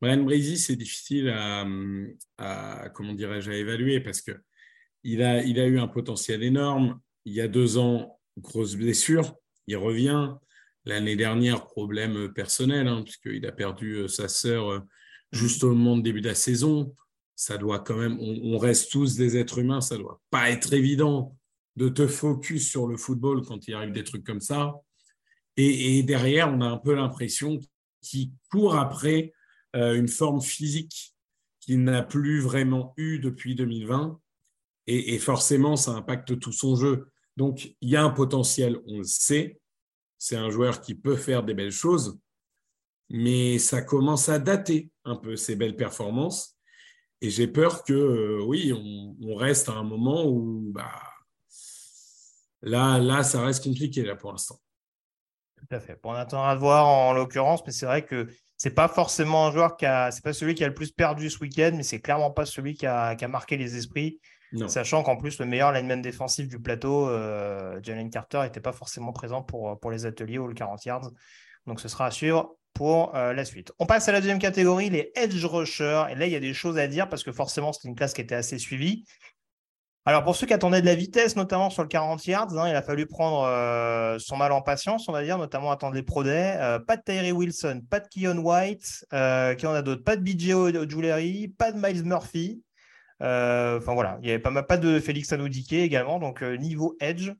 Brian 0.00 0.22
Breezy, 0.22 0.58
c'est 0.58 0.76
difficile 0.76 1.28
à, 1.28 2.88
comment 2.94 3.14
dirais-je, 3.14 3.50
à 3.50 3.56
évaluer 3.56 4.00
parce 4.00 4.20
que 4.20 4.32
il 5.04 5.22
a, 5.22 5.42
il 5.42 5.58
a 5.60 5.66
eu 5.66 5.78
un 5.78 5.88
potentiel 5.88 6.42
énorme. 6.42 7.00
Il 7.24 7.32
y 7.32 7.40
a 7.40 7.48
deux 7.48 7.78
ans, 7.78 8.20
grosse 8.36 8.74
blessure. 8.74 9.34
Il 9.66 9.76
revient. 9.76 10.34
L'année 10.84 11.16
dernière, 11.16 11.66
problème 11.66 12.32
personnel, 12.32 12.88
hein, 12.88 13.02
puisqu'il 13.02 13.44
a 13.46 13.52
perdu 13.52 13.94
euh, 13.94 14.08
sa 14.08 14.28
sœur 14.28 14.70
euh, 14.70 14.80
juste 15.32 15.62
au 15.62 15.74
moment 15.74 15.96
du 15.96 16.02
début 16.02 16.20
de 16.20 16.28
la 16.28 16.34
saison. 16.34 16.94
Ça 17.36 17.58
doit 17.58 17.80
quand 17.80 17.96
même, 17.96 18.18
on, 18.18 18.58
reste 18.58 18.90
tous 18.90 19.14
des 19.14 19.36
êtres 19.36 19.58
humains, 19.58 19.80
ça 19.80 19.96
doit 19.96 20.20
pas 20.30 20.50
être 20.50 20.72
évident 20.72 21.36
de 21.76 21.88
te 21.88 22.08
focus 22.08 22.68
sur 22.68 22.88
le 22.88 22.96
football 22.96 23.44
quand 23.44 23.68
il 23.68 23.74
arrive 23.74 23.92
des 23.92 24.02
trucs 24.02 24.24
comme 24.24 24.40
ça. 24.40 24.74
Et, 25.60 26.04
derrière, 26.04 26.48
on 26.48 26.60
a 26.60 26.66
un 26.66 26.76
peu 26.76 26.94
l'impression 26.94 27.58
qu'il 28.00 28.30
court 28.48 28.76
après 28.76 29.32
euh, 29.74 29.96
une 29.96 30.06
forme 30.06 30.40
physique 30.40 31.16
qu'il 31.58 31.82
n'a 31.82 32.04
plus 32.04 32.40
vraiment 32.40 32.94
eu 32.96 33.18
depuis 33.18 33.56
2020. 33.56 34.20
Et, 34.86 35.18
forcément, 35.18 35.74
ça 35.76 35.90
impacte 35.90 36.38
tout 36.38 36.52
son 36.52 36.76
jeu. 36.76 37.10
Donc, 37.36 37.74
il 37.80 37.90
y 37.90 37.96
a 37.96 38.04
un 38.04 38.10
potentiel, 38.10 38.78
on 38.86 38.98
le 38.98 39.04
sait. 39.04 39.60
C'est 40.16 40.36
un 40.36 40.48
joueur 40.48 40.80
qui 40.80 40.94
peut 40.94 41.16
faire 41.16 41.42
des 41.42 41.54
belles 41.54 41.72
choses, 41.72 42.18
mais 43.10 43.58
ça 43.58 43.82
commence 43.82 44.28
à 44.28 44.38
dater 44.38 44.90
un 45.04 45.16
peu 45.16 45.36
ces 45.36 45.56
belles 45.56 45.76
performances. 45.76 46.56
Et 47.20 47.30
j'ai 47.30 47.48
peur 47.48 47.82
que, 47.82 47.92
euh, 47.92 48.44
oui, 48.44 48.72
on, 48.72 49.34
reste 49.34 49.68
à 49.68 49.72
un 49.72 49.82
moment 49.82 50.24
où 50.24 50.70
bah, 50.72 51.02
là, 52.62 52.98
là, 52.98 53.24
ça 53.24 53.44
reste 53.44 53.64
compliqué 53.64 54.04
là 54.04 54.14
pour 54.14 54.30
l'instant. 54.30 54.60
Tout 55.68 55.76
à 55.76 55.80
fait. 55.80 55.98
on 56.02 56.12
attendra 56.12 56.54
de 56.54 56.60
voir 56.60 56.86
en, 56.86 57.12
l'occurrence, 57.12 57.62
mais 57.66 57.72
c'est 57.72 57.86
vrai 57.86 58.04
que 58.04 58.28
c'est 58.56 58.74
pas 58.74 58.88
forcément 58.88 59.46
un 59.46 59.52
joueur 59.52 59.76
qui 59.76 59.86
a, 59.86 60.10
c'est 60.10 60.24
pas 60.24 60.32
celui 60.32 60.54
qui 60.54 60.64
a 60.64 60.68
le 60.68 60.74
plus 60.74 60.90
perdu 60.90 61.28
ce 61.28 61.38
week-end, 61.40 61.72
mais 61.74 61.82
c'est 61.82 62.00
clairement 62.00 62.30
pas 62.30 62.46
celui 62.46 62.74
qui 62.74 62.86
a, 62.86 63.16
marqué 63.28 63.56
les 63.56 63.76
esprits. 63.76 64.18
Sachant 64.66 65.02
qu'en 65.02 65.16
plus, 65.16 65.38
le 65.40 65.44
meilleur 65.44 65.72
lineman 65.72 66.00
défensif 66.00 66.48
du 66.48 66.58
plateau, 66.58 67.06
euh, 67.10 67.78
Jalen 67.82 68.08
Carter, 68.08 68.40
n'était 68.44 68.60
pas 68.60 68.72
forcément 68.72 69.12
présent 69.12 69.42
pour, 69.42 69.78
pour 69.78 69.90
les 69.90 70.06
ateliers 70.06 70.38
ou 70.38 70.46
le 70.46 70.54
40 70.54 70.86
yards. 70.86 71.10
Donc 71.66 71.80
ce 71.80 71.88
sera 71.88 72.06
à 72.06 72.10
suivre 72.10 72.56
pour 72.72 73.14
euh, 73.14 73.34
la 73.34 73.44
suite. 73.44 73.72
On 73.78 73.86
passe 73.86 74.08
à 74.08 74.12
la 74.12 74.20
deuxième 74.20 74.38
catégorie, 74.38 74.88
les 74.88 75.12
edge 75.16 75.44
rushers. 75.44 76.04
Et 76.10 76.14
là, 76.14 76.26
il 76.26 76.32
y 76.32 76.36
a 76.36 76.40
des 76.40 76.54
choses 76.54 76.78
à 76.78 76.86
dire 76.86 77.08
parce 77.08 77.22
que 77.22 77.32
forcément, 77.32 77.72
c'était 77.72 77.88
une 77.88 77.94
classe 77.94 78.14
qui 78.14 78.22
était 78.22 78.34
assez 78.34 78.58
suivie. 78.58 79.04
Alors, 80.08 80.24
pour 80.24 80.34
ceux 80.34 80.46
qui 80.46 80.54
attendaient 80.54 80.80
de 80.80 80.86
la 80.86 80.94
vitesse, 80.94 81.36
notamment 81.36 81.68
sur 81.68 81.82
le 81.82 81.88
40 81.88 82.26
yards, 82.26 82.56
hein, 82.56 82.66
il 82.66 82.74
a 82.74 82.80
fallu 82.80 83.04
prendre 83.04 83.42
euh, 83.42 84.18
son 84.18 84.38
mal 84.38 84.52
en 84.52 84.62
patience, 84.62 85.06
on 85.06 85.12
va 85.12 85.22
dire, 85.22 85.36
notamment 85.36 85.70
attendre 85.70 85.94
les 85.94 86.02
Pro 86.02 86.24
euh, 86.24 86.78
pas 86.78 86.96
de 86.96 87.02
Tyree 87.02 87.30
Wilson, 87.30 87.82
pas 87.90 88.00
de 88.00 88.08
Keon 88.08 88.38
White, 88.38 89.04
euh, 89.12 89.54
qui 89.54 89.66
en 89.66 89.74
a 89.74 89.82
d'autres, 89.82 90.02
pas 90.02 90.16
de 90.16 90.22
BJ 90.22 90.88
Jewelry, 90.88 91.48
pas 91.48 91.72
de 91.72 91.78
Miles 91.78 92.04
Murphy. 92.04 92.62
Enfin 93.20 93.92
voilà, 93.92 94.16
il 94.22 94.24
n'y 94.24 94.30
avait 94.30 94.38
pas, 94.38 94.62
pas 94.62 94.78
de 94.78 94.98
Félix 94.98 95.30
Anoudike 95.30 95.74
également. 95.74 96.18
Donc, 96.18 96.40
niveau 96.40 96.96
edge, 97.00 97.30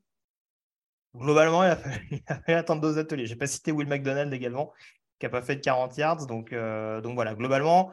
globalement, 1.15 1.63
il 1.63 1.71
a, 1.71 1.75
fallu, 1.75 2.21
attendre 2.49 2.81
deux 2.81 2.99
ateliers. 2.99 3.25
Je 3.25 3.33
n'ai 3.33 3.39
pas 3.39 3.47
cité 3.47 3.71
Will 3.71 3.87
McDonald 3.87 4.31
également, 4.31 4.73
qui 5.19 5.25
n'a 5.25 5.31
pas 5.31 5.41
fait 5.41 5.55
de 5.55 5.61
40 5.61 5.97
yards. 5.97 6.27
Donc, 6.27 6.53
donc 6.53 7.15
voilà, 7.15 7.33
globalement, 7.33 7.91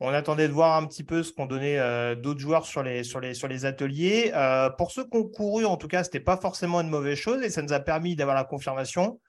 on 0.00 0.12
attendait 0.12 0.48
de 0.48 0.52
voir 0.52 0.76
un 0.76 0.86
petit 0.86 1.04
peu 1.04 1.22
ce 1.22 1.32
qu'ont 1.32 1.46
donné 1.46 1.78
euh, 1.78 2.14
d'autres 2.14 2.40
joueurs 2.40 2.66
sur 2.66 2.82
les, 2.82 3.64
ateliers. 3.64 4.32
Euh, 4.34 4.68
pour 4.70 4.90
ceux 4.90 5.04
qui 5.04 5.16
ont 5.16 5.24
couru, 5.24 5.64
en 5.64 5.76
tout 5.76 5.88
cas, 5.88 6.02
ce 6.02 6.08
n'était 6.08 6.20
pas 6.20 6.36
forcément 6.36 6.80
une 6.80 6.88
mauvaise 6.88 7.18
chose 7.18 7.42
et 7.42 7.50
ça 7.50 7.62
nous 7.62 7.72
a 7.72 7.80
permis 7.80 8.16
d'avoir 8.16 8.36
la 8.36 8.44
confirmation 8.44 9.20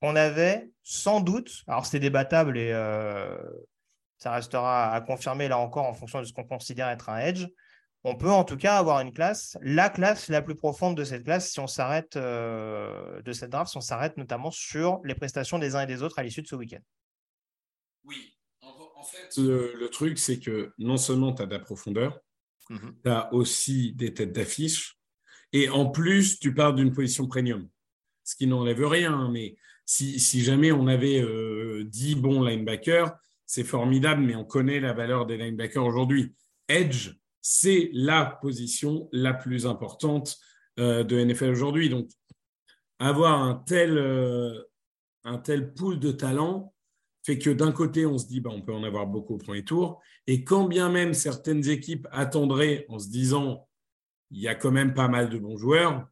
qu'on 0.00 0.16
avait 0.16 0.70
sans 0.82 1.20
doute, 1.20 1.62
alors 1.66 1.84
c'était 1.84 2.00
débattable 2.00 2.56
et 2.56 2.70
euh, 2.72 3.36
ça 4.16 4.32
restera 4.32 4.94
à 4.94 5.00
confirmer 5.02 5.48
là 5.48 5.58
encore 5.58 5.84
en 5.84 5.92
fonction 5.92 6.20
de 6.20 6.24
ce 6.24 6.32
qu'on 6.32 6.44
considère 6.44 6.88
être 6.88 7.08
un 7.08 7.18
edge. 7.18 7.46
On 8.02 8.16
peut 8.16 8.30
en 8.30 8.44
tout 8.44 8.56
cas 8.56 8.78
avoir 8.78 9.00
une 9.00 9.12
classe, 9.12 9.58
la 9.60 9.90
classe 9.90 10.28
la 10.28 10.40
plus 10.40 10.54
profonde 10.54 10.96
de 10.96 11.04
cette 11.04 11.24
classe 11.24 11.50
si 11.50 11.60
on 11.60 11.66
s'arrête 11.66 12.16
de 12.16 13.32
cette 13.32 13.50
draft, 13.50 13.70
si 13.70 13.76
on 13.76 13.82
s'arrête 13.82 14.16
notamment 14.16 14.50
sur 14.50 15.00
les 15.04 15.14
prestations 15.14 15.58
des 15.58 15.76
uns 15.76 15.82
et 15.82 15.86
des 15.86 16.02
autres 16.02 16.18
à 16.18 16.22
l'issue 16.22 16.40
de 16.40 16.46
ce 16.46 16.56
week-end. 16.56 16.80
Oui, 18.04 18.39
en 19.00 19.04
fait, 19.04 19.36
le, 19.38 19.88
truc, 19.88 20.18
c'est 20.18 20.38
que 20.38 20.72
non 20.78 20.96
seulement 20.96 21.32
tu 21.32 21.42
as 21.42 21.46
de 21.46 21.52
la 21.52 21.58
profondeur, 21.58 22.20
mhm. 22.68 22.94
tu 23.02 23.10
as 23.10 23.32
aussi 23.32 23.92
des 23.92 24.12
têtes 24.12 24.32
d'affiche, 24.32 24.98
et 25.52 25.68
en 25.68 25.86
plus, 25.86 26.38
tu 26.38 26.54
pars 26.54 26.74
d'une 26.74 26.92
position 26.92 27.26
premium. 27.26 27.68
Ce 28.24 28.36
qui 28.36 28.46
n'enlève 28.46 28.86
rien, 28.86 29.28
mais 29.30 29.56
si, 29.86 30.42
jamais 30.42 30.70
on 30.70 30.86
avait 30.86 31.20
euh, 31.20 31.84
10 31.84 32.16
bons 32.16 32.42
linebackers, 32.42 33.12
c'est 33.46 33.64
formidable, 33.64 34.22
mais 34.22 34.36
on 34.36 34.44
connaît 34.44 34.78
la 34.78 34.92
valeur 34.92 35.26
des 35.26 35.36
linebackers 35.36 35.84
aujourd'hui. 35.84 36.34
Edge, 36.68 37.10
c'est 37.40 37.90
la 37.92 38.24
position 38.24 39.08
la 39.12 39.34
plus 39.34 39.66
importante 39.66 40.38
euh, 40.78 41.02
de 41.02 41.18
NFL 41.24 41.50
aujourd'hui. 41.50 41.88
Donc, 41.88 42.08
avoir 43.00 43.42
un 43.42 43.54
tel, 43.54 43.98
euh, 43.98 44.62
un 45.24 45.38
tel 45.38 45.72
pool 45.74 45.98
de 45.98 46.12
talent, 46.12 46.72
fait 47.22 47.38
que 47.38 47.50
d'un 47.50 47.72
côté, 47.72 48.06
on 48.06 48.18
se 48.18 48.26
dit, 48.26 48.40
bah, 48.40 48.50
on 48.52 48.62
peut 48.62 48.72
en 48.72 48.84
avoir 48.84 49.06
beaucoup 49.06 49.34
au 49.34 49.38
premier 49.38 49.64
tour. 49.64 50.00
Et 50.26 50.44
quand 50.44 50.64
bien 50.64 50.88
même 50.88 51.14
certaines 51.14 51.68
équipes 51.68 52.08
attendraient 52.12 52.86
en 52.88 52.98
se 52.98 53.08
disant, 53.08 53.68
il 54.30 54.40
y 54.40 54.48
a 54.48 54.54
quand 54.54 54.70
même 54.70 54.94
pas 54.94 55.08
mal 55.08 55.28
de 55.28 55.38
bons 55.38 55.56
joueurs, 55.56 56.06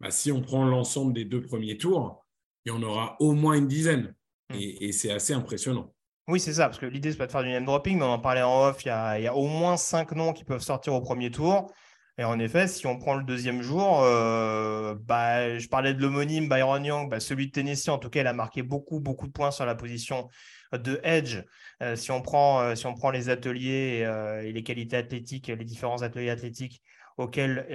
bah, 0.00 0.10
si 0.10 0.32
on 0.32 0.40
prend 0.40 0.64
l'ensemble 0.64 1.12
des 1.12 1.24
deux 1.24 1.42
premiers 1.42 1.76
tours, 1.76 2.24
il 2.64 2.70
y 2.70 2.72
en 2.72 2.82
aura 2.82 3.16
au 3.20 3.32
moins 3.32 3.54
une 3.54 3.68
dizaine. 3.68 4.14
Hmm. 4.50 4.56
Et, 4.58 4.92
c'est 4.92 5.10
assez 5.10 5.32
impressionnant. 5.32 5.92
Oui, 6.26 6.40
c'est 6.40 6.54
ça, 6.54 6.66
parce 6.66 6.78
que 6.78 6.86
l'idée, 6.86 7.12
c'est 7.12 7.18
pas 7.18 7.26
de 7.26 7.32
faire 7.32 7.42
du 7.42 7.50
name 7.50 7.64
dropping, 7.64 7.98
mais 7.98 8.04
on 8.04 8.12
en 8.12 8.18
parlait 8.18 8.42
en 8.42 8.66
off, 8.66 8.84
il 8.84 8.88
y, 8.88 8.90
a, 8.90 9.18
il 9.18 9.24
y 9.24 9.26
a 9.26 9.34
au 9.34 9.46
moins 9.46 9.76
cinq 9.76 10.12
noms 10.12 10.32
qui 10.32 10.44
peuvent 10.44 10.62
sortir 10.62 10.92
au 10.92 11.00
premier 11.00 11.30
tour. 11.30 11.72
Et 12.18 12.24
en 12.24 12.40
effet, 12.40 12.66
si 12.66 12.84
on 12.88 12.98
prend 12.98 13.14
le 13.14 13.22
deuxième 13.22 13.62
jour, 13.62 14.02
euh, 14.02 14.96
bah, 15.06 15.56
je 15.56 15.68
parlais 15.68 15.94
de 15.94 16.02
l'homonyme 16.02 16.48
Byron 16.48 16.84
Young, 16.84 17.08
bah, 17.08 17.20
celui 17.20 17.46
de 17.46 17.52
Tennessee, 17.52 17.90
en 17.90 17.98
tout 17.98 18.10
cas, 18.10 18.22
il 18.22 18.26
a 18.26 18.32
marqué 18.32 18.62
beaucoup, 18.62 18.98
beaucoup 18.98 19.28
de 19.28 19.32
points 19.32 19.52
sur 19.52 19.64
la 19.64 19.76
position 19.76 20.28
de 20.72 21.00
edge. 21.04 21.44
Euh, 21.80 21.94
si, 21.94 22.10
on 22.10 22.20
prend, 22.20 22.60
euh, 22.60 22.74
si 22.74 22.86
on 22.86 22.94
prend 22.94 23.12
les 23.12 23.28
ateliers 23.28 24.04
et, 24.44 24.52
les 24.52 24.62
qualités 24.64 24.96
athlétiques, 24.96 25.46
les 25.46 25.64
différents 25.64 26.02
ateliers 26.02 26.30
athlétiques 26.30 26.82
auxquels 27.18 27.66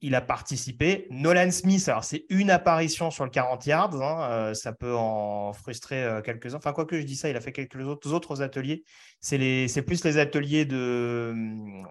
il 0.00 0.14
a 0.16 0.20
participé. 0.20 1.06
Nolan 1.10 1.50
Smith, 1.52 1.88
alors 1.88 2.02
c'est 2.04 2.24
une 2.30 2.50
apparition 2.50 3.12
sur 3.12 3.24
le 3.24 3.30
40 3.30 3.64
yards, 3.66 4.02
hein, 4.02 4.54
ça 4.54 4.72
peut 4.72 4.94
en 4.94 5.52
frustrer 5.52 6.20
quelques-uns. 6.24 6.56
Enfin, 6.56 6.72
quoi 6.72 6.84
que 6.84 6.98
je 6.98 7.04
dis 7.04 7.14
ça, 7.14 7.28
il 7.28 7.36
a 7.36 7.40
fait 7.40 7.52
quelques 7.52 7.76
autres, 7.86 8.12
autres 8.12 8.42
ateliers. 8.42 8.82
C'est 9.20 9.82
plus 9.86 10.04
les 10.04 10.18
ateliers 10.18 10.64
de. 10.64 11.32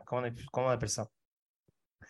comment 0.05 0.67
on 0.67 0.67
appelle 0.67 0.89
ça? 0.89 1.07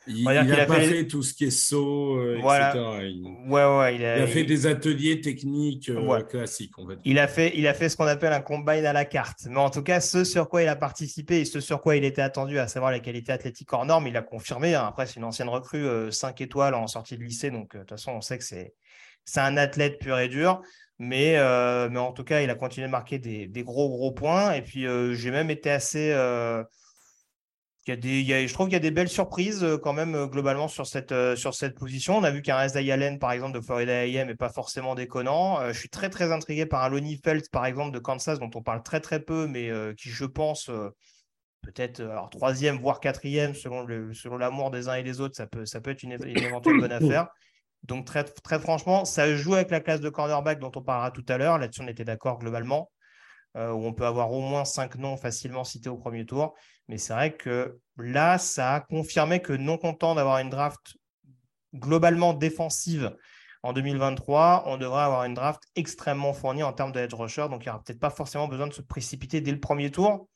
Il 0.07 0.23
n'a 0.23 0.65
pas 0.65 0.79
fait... 0.81 1.07
tout 1.07 1.23
ce 1.23 1.33
qui 1.33 1.45
est 1.45 1.51
saut, 1.51 2.17
euh, 2.17 2.37
etc. 2.37 2.71
Il... 3.03 3.23
Ouais, 3.47 3.65
ouais, 3.65 3.95
il, 3.95 4.05
a... 4.05 4.27
fait 4.27 4.43
des 4.43 4.67
ateliers 4.67 5.21
techniques 5.21 5.89
euh, 5.89 6.21
classiques, 6.21 6.77
on 6.77 6.85
va 6.85 6.95
dire. 6.95 7.01
Il 7.05 7.19
a 7.19 7.27
fait, 7.27 7.53
il 7.55 7.67
a 7.67 7.73
fait 7.73 7.89
ce 7.89 7.97
qu'on 7.97 8.05
appelle 8.05 8.33
un 8.33 8.41
combine 8.41 8.85
à 8.85 8.93
la 8.93 9.05
carte. 9.05 9.47
Mais 9.49 9.57
en 9.57 9.69
tout 9.69 9.81
cas, 9.81 9.99
ce 9.99 10.23
sur 10.23 10.47
quoi 10.47 10.63
il 10.63 10.67
a 10.67 10.75
participé 10.75 11.41
et 11.41 11.45
ce 11.45 11.59
sur 11.59 11.81
quoi 11.81 11.95
il 11.95 12.03
était 12.03 12.21
attendu, 12.21 12.59
à 12.59 12.67
savoir 12.67 12.91
la 12.91 12.99
qualité 12.99 13.31
athlétique 13.31 13.71
hors 13.73 13.85
norme, 13.85 14.07
il 14.07 14.17
a 14.17 14.21
confirmé. 14.21 14.75
Hein. 14.75 14.85
Après, 14.87 15.05
c'est 15.07 15.15
une 15.15 15.23
ancienne 15.23 15.49
recrue, 15.49 16.11
5 16.11 16.39
euh, 16.39 16.43
étoiles 16.43 16.75
en 16.75 16.87
sortie 16.87 17.17
de 17.17 17.23
lycée. 17.23 17.49
Donc, 17.49 17.73
de 17.73 17.79
toute 17.79 17.89
façon, 17.89 18.11
on 18.11 18.21
sait 18.21 18.37
que 18.37 18.43
c'est 18.43 18.73
un 19.37 19.57
athlète 19.57 19.99
pur 19.99 20.19
et 20.19 20.27
dur. 20.27 20.61
Mais, 20.97 21.33
mais 21.89 21.99
en 21.99 22.13
tout 22.13 22.23
cas, 22.23 22.41
il 22.41 22.49
a 22.49 22.55
continué 22.55 22.87
de 22.87 22.91
marquer 22.91 23.19
des, 23.19 23.47
des 23.47 23.63
gros, 23.63 23.89
gros 23.89 24.11
points. 24.11 24.53
Et 24.53 24.61
puis, 24.61 24.85
j'ai 25.11 25.31
même 25.31 25.49
été 25.49 25.69
assez 25.69 26.13
je 27.93 28.53
trouve 28.53 28.67
qu'il 28.67 28.73
y 28.73 28.77
a 28.77 28.79
des 28.79 28.91
belles 28.91 29.09
surprises 29.09 29.63
euh, 29.63 29.77
quand 29.77 29.93
même 29.93 30.15
euh, 30.15 30.25
globalement 30.25 30.67
sur 30.67 30.87
cette, 30.87 31.11
euh, 31.11 31.35
sur 31.35 31.53
cette 31.53 31.75
position. 31.75 32.17
On 32.17 32.23
a 32.23 32.31
vu 32.31 32.41
qu'un 32.41 32.57
Reza 32.57 32.79
Allen, 32.79 33.19
par 33.19 33.31
exemple, 33.31 33.53
de 33.53 33.63
Florida 33.63 34.01
AM 34.01 34.27
n'est 34.27 34.35
pas 34.35 34.49
forcément 34.49 34.95
déconnant. 34.95 35.71
je 35.71 35.77
suis 35.77 35.89
très, 35.89 36.09
très 36.09 36.31
intrigué 36.31 36.65
par 36.65 36.83
un 36.83 36.89
Lonnie 36.89 37.19
Felt, 37.23 37.49
par 37.51 37.65
exemple, 37.65 37.93
de 37.93 37.99
Kansas, 37.99 38.39
dont 38.39 38.49
on 38.55 38.61
parle 38.61 38.81
très, 38.83 38.99
très 38.99 39.19
peu, 39.19 39.47
mais 39.47 39.69
qui, 39.95 40.09
je 40.09 40.25
pense, 40.25 40.71
peut-être 41.61 42.03
troisième, 42.31 42.77
voire 42.77 42.99
quatrième, 42.99 43.53
selon, 43.53 43.83
le, 43.83 44.13
selon 44.13 44.37
l'amour 44.37 44.71
des 44.71 44.87
uns 44.87 44.95
et 44.95 45.03
des 45.03 45.21
autres, 45.21 45.35
ça 45.35 45.47
peut, 45.47 45.65
ça 45.65 45.81
peut 45.81 45.91
être 45.91 46.03
une, 46.03 46.13
éventuelle 46.13 46.79
bonne 46.79 46.91
affaire. 46.91 47.27
Donc, 47.83 48.05
très, 48.05 48.23
très 48.23 48.59
franchement, 48.59 49.05
ça 49.05 49.35
joue 49.35 49.53
avec 49.53 49.69
la 49.69 49.79
classe 49.79 50.01
de 50.01 50.09
cornerback 50.09 50.59
dont 50.59 50.71
on 50.75 50.81
parlera 50.81 51.11
tout 51.11 51.25
à 51.27 51.37
l'heure. 51.37 51.59
Là-dessus, 51.59 51.81
on 51.81 51.87
était 51.87 52.05
d'accord 52.05 52.39
globalement. 52.39 52.91
Où 53.55 53.87
on 53.87 53.93
peut 53.93 54.05
avoir 54.05 54.31
au 54.33 54.41
moins 54.41 54.65
cinq 54.65 54.95
noms 54.95 55.15
facilement 55.15 55.63
cités 55.63 55.87
au 55.87 55.95
premier 55.95 56.25
tour. 56.25 56.55
Mais 56.87 56.97
c'est 56.97 57.13
vrai 57.13 57.35
que 57.35 57.79
là, 57.97 58.37
ça 58.37 58.75
a 58.75 58.79
confirmé 58.81 59.41
que 59.41 59.53
non 59.53 59.77
content 59.77 60.15
d'avoir 60.15 60.39
une 60.39 60.49
draft 60.49 60.97
globalement 61.73 62.33
défensive 62.33 63.15
en 63.65 63.73
2023, 63.73 64.65
on 64.67 64.77
devrait 64.77 65.01
avoir 65.01 65.23
une 65.23 65.33
draft 65.33 65.63
extrêmement 65.75 66.33
fournie 66.33 66.61
en 66.61 66.71
termes 66.71 66.91
de 66.91 66.99
edge 66.99 67.15
rusher. 67.15 67.47
Donc, 67.49 67.63
il 67.63 67.67
n'y 67.67 67.69
aura 67.69 67.81
peut-être 67.83 67.99
pas 67.99 68.11
forcément 68.11 68.47
besoin 68.47 68.67
de 68.67 68.73
se 68.73 68.83
précipiter 68.83 69.41
dès 69.41 69.51
le 69.51 69.59
premier 69.59 69.89
tour. 69.89 70.29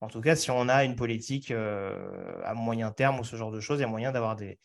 En 0.00 0.06
tout 0.06 0.20
cas, 0.20 0.36
si 0.36 0.52
on 0.52 0.68
a 0.68 0.84
une 0.84 0.94
politique 0.94 1.50
euh, 1.50 2.40
à 2.44 2.54
moyen 2.54 2.92
terme 2.92 3.18
ou 3.18 3.24
ce 3.24 3.34
genre 3.34 3.50
de 3.50 3.58
choses, 3.58 3.78
il 3.78 3.82
y 3.82 3.84
a 3.84 3.88
moyen 3.88 4.12
d'avoir 4.12 4.36
des, 4.36 4.58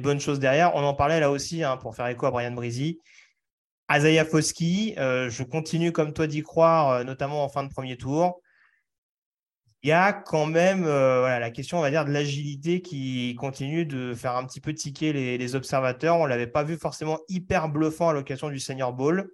bonnes 0.00 0.18
choses 0.18 0.40
derrière. 0.40 0.74
On 0.74 0.82
en 0.82 0.94
parlait 0.94 1.20
là 1.20 1.30
aussi 1.30 1.62
hein, 1.62 1.76
pour 1.76 1.94
faire 1.94 2.08
écho 2.08 2.26
à 2.26 2.32
Brian 2.32 2.50
Brizy. 2.50 2.98
Azaya 3.86 4.24
Foski, 4.24 4.94
euh, 4.98 5.30
je 5.30 5.44
continue 5.44 5.92
comme 5.92 6.12
toi 6.12 6.26
d'y 6.26 6.42
croire, 6.42 6.90
euh, 6.90 7.04
notamment 7.04 7.44
en 7.44 7.48
fin 7.48 7.62
de 7.62 7.68
premier 7.68 7.96
tour. 7.96 8.40
Il 9.82 9.88
y 9.90 9.92
a 9.92 10.12
quand 10.12 10.46
même 10.46 10.84
euh, 10.84 11.38
la 11.38 11.50
question, 11.50 11.78
on 11.78 11.82
va 11.82 11.90
dire, 11.90 12.04
de 12.04 12.10
l'agilité 12.10 12.82
qui 12.82 13.34
continue 13.36 13.86
de 13.86 14.12
faire 14.14 14.36
un 14.36 14.44
petit 14.44 14.60
peu 14.60 14.74
tiquer 14.74 15.12
les, 15.12 15.54
observateurs. 15.54 16.16
On 16.16 16.24
ne 16.24 16.28
l'avait 16.28 16.48
pas 16.48 16.64
vu 16.64 16.76
forcément 16.76 17.18
hyper 17.28 17.68
bluffant 17.68 18.08
à 18.08 18.12
l'occasion 18.12 18.48
du 18.48 18.58
Senior 18.58 18.92
Bowl. 18.92 19.30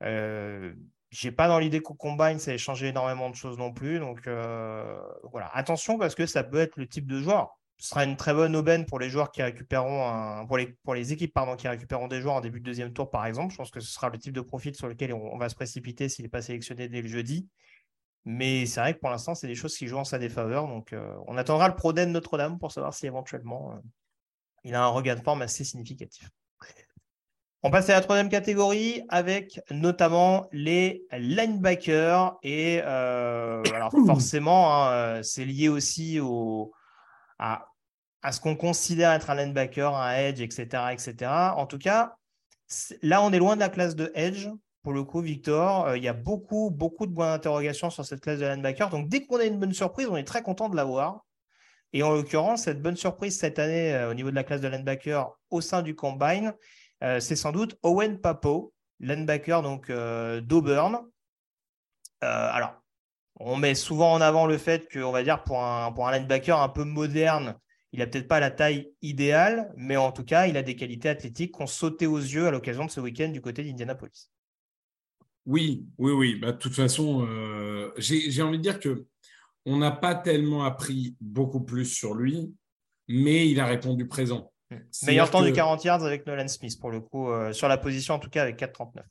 Je 0.00 0.74
n'ai 1.22 1.30
pas 1.30 1.46
dans 1.46 1.60
l'idée 1.60 1.80
qu'au 1.80 1.94
combine, 1.94 2.40
ça 2.40 2.52
ait 2.52 2.58
changé 2.58 2.88
énormément 2.88 3.30
de 3.30 3.36
choses 3.36 3.56
non 3.56 3.72
plus. 3.72 4.00
Donc 4.00 4.26
voilà, 4.26 5.50
attention 5.54 5.96
parce 5.98 6.14
que 6.14 6.26
ça 6.26 6.42
peut 6.42 6.58
être 6.58 6.76
le 6.76 6.88
type 6.88 7.06
de 7.06 7.20
joueur 7.20 7.56
ce 7.78 7.88
sera 7.88 8.04
une 8.04 8.16
très 8.16 8.32
bonne 8.32 8.54
aubaine 8.56 8.86
pour 8.86 8.98
les 8.98 9.10
joueurs 9.10 9.30
qui 9.30 9.42
récupéreront 9.42 10.46
pour 10.46 10.94
les, 10.94 11.12
équipes 11.12 11.34
pardon, 11.34 11.56
qui 11.56 11.68
récupéreront 11.68 12.08
des 12.08 12.20
joueurs 12.20 12.34
en 12.34 12.40
début 12.40 12.60
de 12.60 12.64
deuxième 12.64 12.92
tour, 12.92 13.10
par 13.10 13.26
exemple. 13.26 13.52
Je 13.52 13.56
pense 13.56 13.70
que 13.70 13.80
ce 13.80 13.92
sera 13.92 14.08
le 14.10 14.18
type 14.18 14.32
de 14.32 14.40
profil 14.40 14.74
sur 14.74 14.88
lequel 14.88 15.12
on, 15.12 15.36
va 15.36 15.48
se 15.48 15.54
précipiter 15.54 16.08
s'il 16.08 16.24
n'est 16.24 16.30
pas 16.30 16.42
sélectionné 16.42 16.88
dès 16.88 17.02
le 17.02 17.08
jeudi. 17.08 17.48
Mais 18.24 18.64
c'est 18.66 18.80
vrai 18.80 18.94
que 18.94 19.00
pour 19.00 19.10
l'instant, 19.10 19.34
c'est 19.34 19.46
des 19.46 19.54
choses 19.54 19.76
qui 19.76 19.86
jouent 19.86 19.98
en 19.98 20.04
sa 20.04 20.18
défaveur. 20.18 20.66
Donc, 20.66 20.92
euh, 20.92 21.14
on 21.26 21.36
attendra 21.36 21.68
le 21.68 21.74
Proden 21.74 22.10
Notre-Dame 22.10 22.58
pour 22.58 22.72
savoir 22.72 22.94
si 22.94 23.06
éventuellement 23.06 23.72
euh, 23.72 23.80
il 24.64 24.74
a 24.74 24.82
un 24.82 24.88
regain 24.88 25.14
de 25.14 25.22
forme 25.22 25.42
assez 25.42 25.64
significatif. 25.64 26.30
On 27.62 27.70
passe 27.70 27.88
à 27.88 27.94
la 27.94 28.00
troisième 28.02 28.28
catégorie 28.28 29.02
avec 29.08 29.60
notamment 29.70 30.48
les 30.52 31.06
linebackers. 31.12 32.36
Et 32.42 32.80
euh, 32.84 33.62
alors 33.74 33.92
forcément, 34.06 34.82
hein, 34.82 35.22
c'est 35.22 35.44
lié 35.44 35.68
aussi 35.68 36.20
au, 36.20 36.72
à, 37.38 37.66
ce 38.30 38.40
qu'on 38.40 38.56
considère 38.56 39.12
être 39.12 39.30
un 39.30 39.34
linebacker, 39.34 39.94
un 39.94 40.14
edge, 40.14 40.40
etc., 40.40 40.66
etc. 40.92 41.30
En 41.56 41.66
tout 41.66 41.78
cas, 41.78 42.16
là, 43.02 43.22
on 43.22 43.32
est 43.32 43.38
loin 43.38 43.54
de 43.54 43.60
la 43.60 43.68
classe 43.68 43.96
de 43.96 44.10
edge. 44.14 44.48
Pour 44.84 44.92
le 44.92 45.02
coup, 45.02 45.22
Victor, 45.22 45.86
euh, 45.86 45.96
il 45.96 46.04
y 46.04 46.08
a 46.08 46.12
beaucoup, 46.12 46.70
beaucoup 46.70 47.06
de 47.06 47.14
points 47.14 47.32
d'interrogation 47.32 47.88
sur 47.88 48.04
cette 48.04 48.20
classe 48.20 48.38
de 48.38 48.46
linebacker. 48.46 48.90
Donc, 48.90 49.08
dès 49.08 49.24
qu'on 49.24 49.38
a 49.38 49.44
une 49.44 49.58
bonne 49.58 49.72
surprise, 49.72 50.08
on 50.10 50.16
est 50.16 50.24
très 50.24 50.42
content 50.42 50.68
de 50.68 50.76
l'avoir. 50.76 51.24
Et 51.94 52.02
en 52.02 52.10
l'occurrence, 52.10 52.64
cette 52.64 52.82
bonne 52.82 52.96
surprise 52.96 53.38
cette 53.38 53.58
année 53.58 53.94
euh, 53.94 54.10
au 54.10 54.14
niveau 54.14 54.30
de 54.30 54.34
la 54.34 54.44
classe 54.44 54.60
de 54.60 54.68
linebacker 54.68 55.32
au 55.50 55.62
sein 55.62 55.80
du 55.80 55.94
combine, 55.94 56.52
euh, 57.02 57.18
c'est 57.18 57.34
sans 57.34 57.50
doute 57.50 57.78
Owen 57.82 58.20
Papo, 58.20 58.74
linebacker 59.00 59.62
donc 59.62 59.90
d'Auburn. 59.90 61.00
alors, 62.20 62.74
on 63.40 63.56
met 63.56 63.74
souvent 63.74 64.12
en 64.12 64.20
avant 64.20 64.46
le 64.46 64.58
fait 64.58 64.86
qu'on 64.92 65.12
va 65.12 65.22
dire 65.22 65.44
pour 65.44 65.62
un, 65.64 65.92
pour 65.92 66.06
un 66.06 66.12
linebacker 66.12 66.60
un 66.60 66.68
peu 66.68 66.84
moderne, 66.84 67.56
il 67.92 68.00
n'a 68.00 68.06
peut-être 68.06 68.28
pas 68.28 68.40
la 68.40 68.50
taille 68.50 68.92
idéale, 69.02 69.72
mais 69.76 69.96
en 69.96 70.12
tout 70.12 70.24
cas, 70.24 70.46
il 70.46 70.56
a 70.56 70.62
des 70.62 70.76
qualités 70.76 71.08
athlétiques 71.08 71.54
qui 71.54 71.62
ont 71.62 71.66
sauté 71.66 72.06
aux 72.06 72.18
yeux 72.18 72.46
à 72.46 72.50
l'occasion 72.50 72.84
de 72.84 72.90
ce 72.90 73.00
week-end 73.00 73.28
du 73.28 73.40
côté 73.40 73.64
d'Indianapolis. 73.64 74.33
Oui, 75.46 75.86
oui, 75.98 76.12
oui. 76.12 76.36
Bah, 76.36 76.52
de 76.52 76.58
toute 76.58 76.74
façon, 76.74 77.26
euh, 77.28 77.92
j'ai 77.98 78.42
envie 78.42 78.58
de 78.58 78.62
dire 78.62 78.80
que 78.80 79.06
on 79.66 79.78
n'a 79.78 79.90
pas 79.90 80.14
tellement 80.14 80.64
appris 80.64 81.16
beaucoup 81.20 81.62
plus 81.62 81.86
sur 81.86 82.14
lui, 82.14 82.54
mais 83.08 83.48
il 83.48 83.60
a 83.60 83.66
répondu 83.66 84.06
présent. 84.06 84.52
Hmm. 84.70 84.78
Meilleur 85.06 85.30
temps 85.30 85.42
du 85.42 85.52
40 85.52 85.84
yards 85.84 86.04
avec 86.04 86.26
Nolan 86.26 86.48
Smith, 86.48 86.78
pour 86.80 86.90
le 86.90 87.00
coup, 87.00 87.30
euh, 87.30 87.52
sur 87.52 87.68
la 87.68 87.78
position 87.78 88.14
en 88.14 88.18
tout 88.18 88.30
cas 88.30 88.42
avec 88.42 88.58
4,39. 88.58 89.02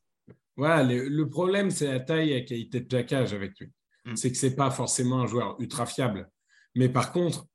Voilà, 0.55 0.83
le, 0.83 1.29
problème, 1.29 1.71
c'est 1.71 1.87
la 1.87 1.99
taille 1.99 2.31
et 2.31 2.39
la 2.39 2.45
qualité 2.45 2.79
de 2.81 2.85
plaquage 2.85 3.33
avec 3.33 3.59
lui. 3.59 3.71
Mm. 4.05 4.15
c'est 4.15 4.31
que 4.31 4.37
c'est 4.37 4.55
pas 4.55 4.69
forcément 4.69 5.21
un 5.21 5.27
joueur 5.27 5.55
ultra 5.59 5.85
fiable. 5.85 6.29
Mais 6.75 6.89
par 6.89 7.11
contre, 7.11 7.45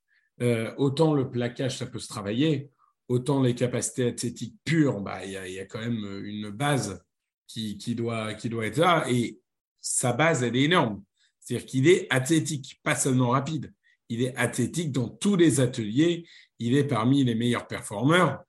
euh, 0.40 0.72
autant 0.76 1.14
le 1.14 1.30
plaquage, 1.30 1.78
ça 1.78 1.86
peut 1.86 1.98
se 1.98 2.08
travailler, 2.08 2.70
autant 3.08 3.42
les 3.42 3.54
capacités 3.54 4.08
athlétiques 4.08 4.56
pures, 4.64 5.00
bah, 5.00 5.24
il 5.24 5.32
y, 5.32 5.58
a 5.58 5.66
quand 5.66 5.80
même 5.80 6.22
une 6.24 6.50
base 6.50 7.04
qui, 7.48 7.94
doit, 7.94 8.34
qui 8.34 8.48
doit 8.48 8.66
être 8.66 8.78
là. 8.78 9.04
Et 9.11 9.40
sa 9.80 10.12
base, 10.12 10.42
elle 10.42 10.56
est 10.56 10.64
énorme. 10.64 11.02
C'est-à-dire 11.40 11.66
qu'il 11.66 11.88
est 11.88 12.06
athlétique, 12.11 12.78
pas 12.82 12.94
seulement 12.94 13.30
rapide. 13.30 13.72
Il 14.08 14.22
est 14.22 14.37
athlétique 14.37 14.92
dans 14.92 15.08
tous 15.08 15.37
les 15.37 15.61
ateliers. 15.61 16.26
Il 16.58 16.76
est 16.76 16.84
parmi 16.84 17.24
les 17.24 17.34
meilleurs 17.34 17.66
performeurs. 17.66 18.42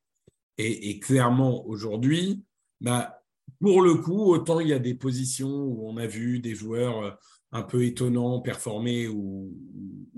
Et, 0.57 0.99
clairement, 0.99 1.65
aujourd'hui, 1.67 2.43
bah, 2.81 3.23
pour 3.61 3.81
le 3.81 3.95
coup, 3.95 4.25
autant 4.25 4.59
il 4.59 4.67
y 4.67 4.73
a 4.73 4.79
des 4.79 4.93
positions 4.93 5.49
où 5.49 5.87
on 5.87 5.95
a 5.95 6.05
vu 6.05 6.39
des 6.39 6.53
joueurs 6.53 7.01
euh, 7.01 7.11
un 7.53 7.63
peu 7.63 7.85
étonnant, 7.85 8.41
performer 8.41 9.07
ou, 9.07 9.55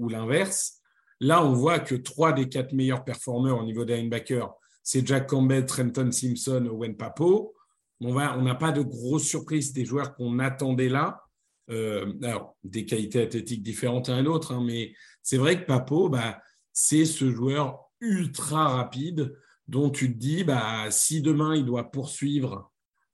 l'inverse. 0.09 0.81
Là, 1.19 1.45
on 1.45 1.53
voit 1.53 1.79
que 1.79 1.93
trois 1.93 2.33
des 2.33 2.49
quatre 2.49 2.73
meilleurs 2.73 3.03
performeurs 3.03 3.59
au 3.59 3.63
niveau 3.63 3.85
des 3.85 3.97
linebackers, 3.97 4.51
c'est 4.81 5.05
Jack 5.05 5.29
Campbell, 5.29 5.67
Trenton 5.67 6.11
Simpson, 6.11 6.67
Owen 6.71 6.97
Papo. 6.97 7.53
On 8.01 8.13
n'a 8.13 8.55
pas 8.55 8.71
de 8.71 8.81
grosses 8.81 9.27
surprises 9.27 9.73
des 9.73 9.85
joueurs 9.85 10.15
qu'on 10.15 10.39
attendait 10.39 10.89
là. 10.89 11.23
Euh, 11.69 12.13
alors, 12.23 12.57
des 12.63 12.85
qualités 12.85 13.21
athlétiques 13.21 13.63
différentes 13.63 14.09
l'un 14.09 14.19
et 14.19 14.23
l'autre, 14.23 14.53
hein, 14.53 14.63
mais 14.65 14.93
c'est 15.21 15.37
vrai 15.37 15.61
que 15.61 15.65
Papo, 15.65 16.09
bah, 16.09 16.41
c'est 16.73 17.05
ce 17.05 17.29
joueur 17.29 17.79
ultra 18.01 18.69
rapide 18.69 19.37
dont 19.67 19.89
tu 19.89 20.11
te 20.11 20.17
dis, 20.17 20.43
bah, 20.43 20.89
si 20.89 21.21
demain 21.21 21.55
il 21.55 21.63
doit 21.63 21.91
poursuivre 21.91 22.71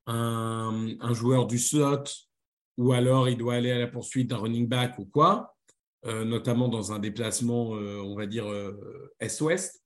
un, 0.08 0.95
un 1.00 1.13
joueur 1.13 1.45
du 1.45 1.60
slot 1.60 2.04
ou 2.78 2.93
alors 2.93 3.28
il 3.28 3.38
doit 3.38 3.56
aller 3.56 3.71
à 3.71 3.78
la 3.78 3.88
poursuite 3.88 4.30
d'un 4.30 4.38
running 4.38 4.67
back 4.67 4.97
ou 4.97 5.06
quoi, 5.06 5.56
euh, 6.06 6.23
notamment 6.23 6.69
dans 6.69 6.93
un 6.93 7.00
déplacement, 7.00 7.76
euh, 7.76 8.00
on 8.02 8.15
va 8.15 8.26
dire, 8.26 8.45
est-ouest, 9.19 9.84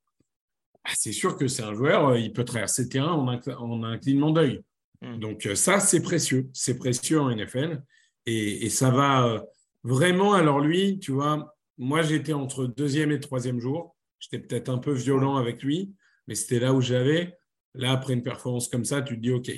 bah, 0.84 0.90
c'est 0.94 1.12
sûr 1.12 1.36
que 1.36 1.48
c'est 1.48 1.64
un 1.64 1.74
joueur, 1.74 2.16
il 2.16 2.32
peut 2.32 2.44
traverser 2.44 2.84
le 2.84 2.88
terrain 2.88 3.12
en 3.12 3.28
un, 3.28 3.82
un 3.82 3.98
clignement 3.98 4.30
d'œil. 4.30 4.62
Hmm. 5.02 5.18
Donc 5.18 5.48
ça, 5.54 5.80
c'est 5.80 6.00
précieux, 6.00 6.48
c'est 6.54 6.78
précieux 6.78 7.20
en 7.20 7.30
NFL. 7.30 7.82
Et, 8.24 8.70
ça 8.70 8.90
va 8.90 9.44
vraiment, 9.82 10.32
alors 10.32 10.60
lui, 10.60 11.00
tu 11.00 11.10
vois, 11.10 11.56
moi 11.76 12.02
j'étais 12.02 12.32
entre 12.32 12.66
deuxième 12.66 13.10
et 13.10 13.18
troisième 13.18 13.58
jour, 13.58 13.96
j'étais 14.20 14.38
peut-être 14.38 14.68
un 14.68 14.78
peu 14.78 14.92
violent 14.92 15.36
avec 15.36 15.62
lui, 15.62 15.92
mais 16.28 16.36
c'était 16.36 16.60
là 16.60 16.72
où 16.72 16.80
j'avais. 16.80 17.36
Là, 17.74 17.90
après 17.92 18.12
une 18.12 18.22
performance 18.22 18.68
comme 18.68 18.84
ça, 18.84 19.02
tu 19.02 19.16
te 19.16 19.20
dis, 19.20 19.32
OK, 19.32 19.50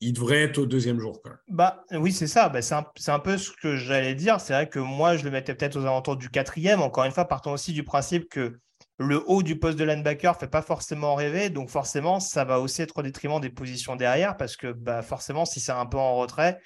il 0.00 0.12
devrait 0.12 0.42
être 0.42 0.58
au 0.58 0.66
deuxième 0.66 1.00
jour. 1.00 1.22
Bah, 1.48 1.84
oui, 1.92 2.12
c'est 2.12 2.26
ça. 2.26 2.48
Bah, 2.48 2.60
c'est 2.60 2.74
un, 2.74 3.18
peu 3.18 3.38
ce 3.38 3.50
que 3.50 3.76
j'allais 3.76 4.14
dire. 4.14 4.40
C'est 4.40 4.52
vrai 4.52 4.68
que 4.68 4.78
moi, 4.78 5.16
je 5.16 5.24
le 5.24 5.30
mettais 5.30 5.54
peut-être 5.54 5.76
aux 5.76 5.82
alentours 5.82 6.16
du 6.16 6.28
quatrième. 6.28 6.82
Encore 6.82 7.04
une 7.04 7.12
fois, 7.12 7.24
partons 7.26 7.52
aussi 7.52 7.72
du 7.72 7.82
principe 7.82 8.28
que 8.28 8.58
le 8.98 9.22
haut 9.26 9.42
du 9.42 9.58
poste 9.58 9.78
de 9.78 9.84
linebacker 9.84 10.34
ne 10.34 10.38
fait 10.38 10.48
pas 10.48 10.62
forcément 10.62 11.14
rêver. 11.14 11.50
Donc 11.50 11.68
forcément, 11.68 12.20
ça 12.20 12.44
va 12.44 12.60
aussi 12.60 12.82
être 12.82 12.98
au 12.98 13.02
détriment 13.02 13.40
des 13.40 13.50
positions 13.50 13.96
derrière 13.96 14.36
parce 14.36 14.56
que 14.56 14.72
bah, 14.72 15.02
forcément, 15.02 15.44
si 15.44 15.60
c'est 15.60 15.72
un 15.72 15.86
peu 15.86 15.98
en 15.98 16.16
retrait, 16.16 16.58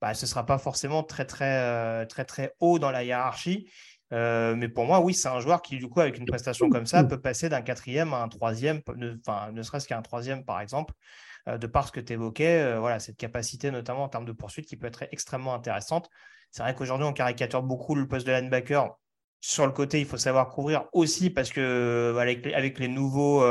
bah, 0.00 0.14
ce 0.14 0.26
ne 0.26 0.28
sera 0.28 0.44
pas 0.44 0.58
forcément 0.58 1.02
très, 1.02 1.24
très, 1.24 1.58
euh, 1.58 2.04
très, 2.06 2.24
très 2.24 2.54
haut 2.60 2.78
dans 2.78 2.90
la 2.90 3.04
hiérarchie. 3.04 3.70
Euh, 4.12 4.54
mais 4.54 4.68
pour 4.68 4.84
moi, 4.84 5.00
oui, 5.00 5.12
c'est 5.12 5.28
un 5.28 5.40
joueur 5.40 5.60
qui, 5.60 5.78
du 5.78 5.88
coup, 5.88 6.00
avec 6.00 6.18
une 6.18 6.24
prestation 6.24 6.70
comme 6.70 6.86
ça, 6.86 7.04
peut 7.04 7.20
passer 7.20 7.48
d'un 7.48 7.60
quatrième 7.62 8.14
à 8.14 8.22
un 8.22 8.28
troisième, 8.28 8.80
ne 8.96 9.62
serait-ce 9.62 9.86
qu'à 9.86 9.98
un 9.98 10.02
troisième, 10.02 10.44
par 10.44 10.60
exemple. 10.60 10.94
Euh, 11.46 11.58
de 11.58 11.66
par 11.66 11.86
ce 11.86 11.92
que 11.92 12.00
tu 12.00 12.14
évoquais, 12.14 12.78
voilà, 12.78 13.00
cette 13.00 13.16
capacité 13.16 13.70
notamment 13.70 14.04
en 14.04 14.08
termes 14.08 14.24
de 14.24 14.32
poursuite 14.32 14.66
qui 14.66 14.76
peut 14.76 14.86
être 14.86 15.04
extrêmement 15.10 15.54
intéressante. 15.54 16.10
C'est 16.50 16.62
vrai 16.62 16.74
qu'aujourd'hui, 16.74 17.06
on 17.06 17.12
caricature 17.12 17.62
beaucoup 17.62 17.94
le 17.94 18.06
poste 18.08 18.26
de 18.26 18.32
linebacker. 18.32 18.96
Sur 19.40 19.66
le 19.66 19.72
côté, 19.72 20.00
il 20.00 20.06
faut 20.06 20.16
savoir 20.16 20.48
couvrir 20.48 20.86
aussi 20.92 21.30
parce 21.30 21.50
que 21.50 21.60
euh, 21.60 22.18
avec, 22.18 22.78
les 22.78 22.88
nouveaux, 22.88 23.44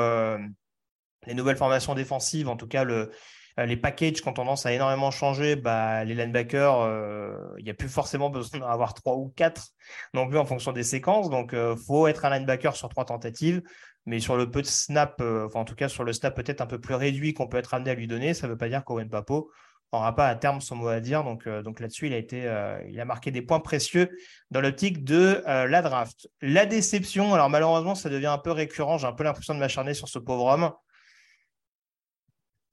les 1.25 1.33
nouvelles 1.33 1.57
formations 1.57 1.95
défensives, 1.95 2.49
en 2.49 2.57
tout 2.57 2.67
cas 2.67 2.83
le, 2.83 3.11
les 3.57 3.77
packages 3.77 4.21
qui 4.21 4.27
ont 4.27 4.33
tendance 4.33 4.65
à 4.65 4.73
énormément 4.73 5.11
changer, 5.11 5.55
bah, 5.55 6.03
les 6.03 6.13
linebackers, 6.13 7.55
il 7.57 7.63
n'y 7.63 7.69
a 7.69 7.73
plus 7.73 7.89
forcément 7.89 8.29
besoin 8.29 8.59
d'en 8.59 8.67
avoir 8.67 8.93
trois 8.93 9.15
ou 9.15 9.33
quatre 9.35 9.69
non 10.13 10.27
plus 10.27 10.37
en 10.37 10.45
fonction 10.45 10.73
des 10.73 10.83
séquences. 10.83 11.29
Donc, 11.29 11.51
il 11.53 11.75
faut 11.85 12.07
être 12.07 12.25
un 12.25 12.29
linebacker 12.29 12.75
sur 12.75 12.89
trois 12.89 13.05
tentatives. 13.05 13.61
Mais 14.05 14.21
sur 14.21 14.37
le 14.37 14.49
peu 14.49 14.61
de 14.61 14.67
snap, 14.67 15.21
en 15.53 15.65
tout 15.65 15.75
cas 15.75 15.89
sur 15.89 16.05
le 16.05 16.13
snap 16.13 16.33
peut-être 16.33 16.61
un 16.61 16.65
peu 16.65 16.79
plus 16.79 16.95
réduit 16.95 17.33
qu'on 17.33 17.47
peut 17.47 17.57
être 17.57 17.73
amené 17.73 17.91
à 17.91 17.93
lui 17.93 18.07
donner, 18.07 18.33
ça 18.33 18.47
ne 18.47 18.53
veut 18.53 18.57
pas 18.57 18.69
dire 18.69 18.85
qu'Owen 18.85 19.09
Papo 19.09 19.51
n'aura 19.93 20.15
pas 20.15 20.27
à 20.27 20.35
terme 20.35 20.61
son 20.61 20.75
mot 20.75 20.87
à 20.87 20.99
dire. 20.99 21.23
Donc, 21.23 21.47
euh, 21.47 21.63
là-dessus, 21.79 22.07
il, 22.07 22.13
a 22.13 22.17
été, 22.17 22.45
euh, 22.45 22.81
il 22.89 22.99
a 22.99 23.05
marqué 23.05 23.31
des 23.31 23.41
points 23.41 23.59
précieux 23.59 24.09
dans 24.51 24.61
l'optique 24.61 25.03
de 25.03 25.43
euh, 25.47 25.67
la 25.67 25.81
draft. 25.81 26.27
La 26.41 26.65
déception, 26.65 27.33
alors 27.33 27.49
malheureusement, 27.49 27.95
ça 27.95 28.09
devient 28.09 28.27
un 28.27 28.37
peu 28.37 28.51
récurrent. 28.51 28.97
J'ai 28.97 29.07
un 29.07 29.13
peu 29.13 29.23
l'impression 29.23 29.53
de 29.53 29.59
m'acharner 29.59 29.93
sur 29.93 30.09
ce 30.09 30.19
pauvre 30.19 30.45
homme. 30.45 30.71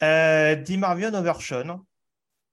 Dimarvion 0.00 1.14
Overshawn, 1.14 1.78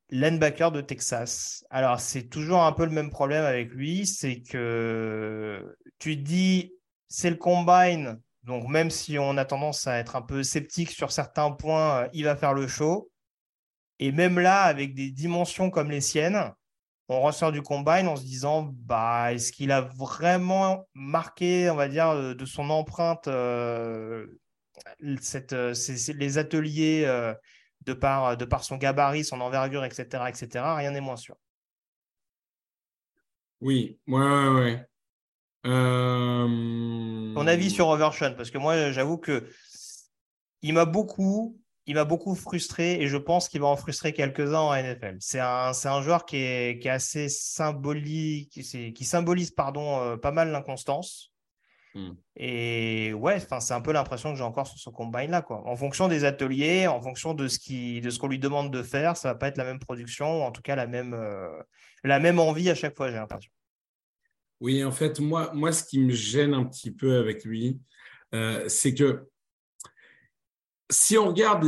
linebacker 0.10 0.72
de 0.72 0.80
Texas. 0.80 1.66
Alors, 1.70 2.00
c'est 2.00 2.30
toujours 2.30 2.64
un 2.64 2.72
peu 2.72 2.86
le 2.86 2.92
même 2.92 3.10
problème 3.10 3.44
avec 3.44 3.72
lui. 3.72 4.06
C'est 4.06 4.42
que 4.42 5.76
tu 6.00 6.16
dis, 6.16 6.72
c'est 7.10 7.30
le 7.30 7.36
combine. 7.36 8.22
Donc, 8.44 8.70
même 8.70 8.90
si 8.90 9.20
on 9.20 9.36
a 9.36 9.44
tendance 9.44 9.86
à 9.86 9.98
être 9.98 10.16
un 10.16 10.22
peu 10.22 10.44
sceptique 10.44 10.92
sur 10.92 11.12
certains 11.12 11.52
points, 11.52 12.08
il 12.14 12.24
va 12.24 12.38
faire 12.38 12.54
le 12.54 12.68
show. 12.68 13.11
Et 14.02 14.12
même 14.12 14.40
là, 14.40 14.64
avec 14.64 14.96
des 14.96 15.12
dimensions 15.12 15.70
comme 15.70 15.92
les 15.92 16.02
siennes, 16.02 16.52
on 17.08 17.22
ressort 17.22 17.52
du 17.52 17.62
combine 17.62 18.08
en 18.08 18.16
se 18.16 18.24
disant 18.24 18.74
bah, 18.74 19.32
est-ce 19.32 19.52
qu'il 19.52 19.72
a 19.72 19.82
vraiment 19.82 20.88
marqué, 20.96 21.70
on 21.70 21.76
va 21.76 21.88
dire, 21.88 22.36
de 22.36 22.46
son 22.46 22.72
empreinte 22.72 23.28
euh, 23.28 24.26
cette, 25.22 25.54
euh, 25.54 25.76
les 26.16 26.38
ateliers 26.40 27.04
euh, 27.06 27.32
de, 27.82 27.94
par, 27.94 28.38
de 28.38 28.46
par 28.46 28.64
son 28.64 28.78
gabarit, 28.78 29.24
son 29.24 29.40
envergure, 29.40 29.86
etc. 29.86 30.24
etc. 30.30 30.48
Rien 30.78 30.90
n'est 30.90 31.00
moins 31.00 31.16
sûr. 31.16 31.36
Oui, 33.62 34.00
ouais, 34.08 34.20
ouais, 34.20 34.50
ouais. 34.50 34.88
Ton 35.64 37.46
avis 37.46 37.70
sur 37.70 37.88
Overshawn 37.90 38.36
Parce 38.36 38.50
que 38.50 38.58
moi, 38.58 38.92
j'avoue 38.92 39.20
que 39.20 39.48
il 40.64 40.74
m'a 40.74 40.86
beaucoup 40.86 41.61
il 41.88 41.96
m'a 41.96 42.06
beaucoup 42.06 42.36
frustré 42.36 43.02
et 43.02 43.08
je 43.08 43.18
pense 43.18 43.50
qu'il 43.50 43.62
va 43.62 43.68
en 43.68 43.76
frustrer 43.76 44.14
quelques-uns 44.14 44.60
en 44.60 44.76
NFL. 44.76 45.18
C'est 45.20 45.40
un, 45.40 45.72
un 45.84 46.02
joueur 46.02 46.26
qui 46.26 46.38
est, 46.38 46.80
qui 46.80 46.88
est 46.88 46.92
assez 46.92 47.28
symbolique, 47.28 48.52
qui, 48.52 48.94
qui 48.94 49.06
symbolise 49.06 49.52
pardon, 49.52 50.00
euh, 50.00 50.18
pas 50.18 50.32
mal 50.32 50.52
l'inconstance. 50.52 51.32
Hmm. 51.94 52.12
Et 52.38 53.14
ouais, 53.14 53.40
c'est 53.40 53.74
un 53.74 53.82
peu 53.82 53.92
l'impression 53.92 54.32
que 54.32 54.38
j'ai 54.38 54.44
encore 54.44 54.68
sur 54.68 54.78
ce 54.78 54.90
combine-là. 54.90 55.46
En 55.50 55.76
fonction 55.76 56.08
des 56.08 56.24
ateliers, 56.24 56.88
en 56.88 57.02
fonction 57.02 57.34
de 57.34 57.48
ce 57.48 58.20
qu'on 58.20 58.28
lui 58.28 58.40
demande 58.40 58.72
de 58.72 58.84
faire, 58.84 59.18
ça 59.18 59.30
va 59.30 59.36
pas 59.36 59.48
être 59.48 59.58
la 59.58 59.66
même 59.66 59.80
production, 59.80 60.46
en 60.46 60.52
tout 60.52 60.62
cas 60.62 60.76
la 60.76 60.88
même, 60.88 61.14
euh, 61.14 61.50
la 62.04 62.20
même 62.20 62.40
envie 62.40 62.70
à 62.70 62.76
chaque 62.76 62.96
fois, 62.96 63.10
j'ai 63.10 63.18
l'impression. 63.18 63.52
Oui, 64.62 64.84
en 64.84 64.92
fait, 64.92 65.20
moi, 65.20 65.52
moi, 65.54 65.72
ce 65.72 65.84
qui 65.84 66.00
me 66.00 66.12
gêne 66.12 66.54
un 66.54 66.64
petit 66.64 66.92
peu 66.92 67.18
avec 67.18 67.44
lui, 67.44 67.80
euh, 68.34 68.70
c'est 68.70 68.94
que 68.94 69.28
si 70.92 71.18
on 71.18 71.30
regarde 71.30 71.66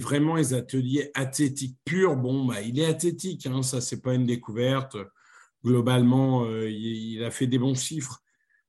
vraiment 0.00 0.36
les 0.36 0.54
ateliers 0.54 1.10
athlétiques 1.14 1.78
purs, 1.84 2.16
bon, 2.16 2.46
bah, 2.46 2.62
il 2.62 2.80
est 2.80 2.86
athlétique, 2.86 3.46
hein, 3.46 3.62
ça, 3.62 3.80
c'est 3.80 4.00
pas 4.00 4.14
une 4.14 4.26
découverte. 4.26 4.96
Globalement, 5.64 6.44
euh, 6.44 6.68
il, 6.70 7.22
a 7.24 7.30
fait 7.30 7.46
des 7.46 7.58
bons 7.58 7.74
chiffres. 7.74 8.22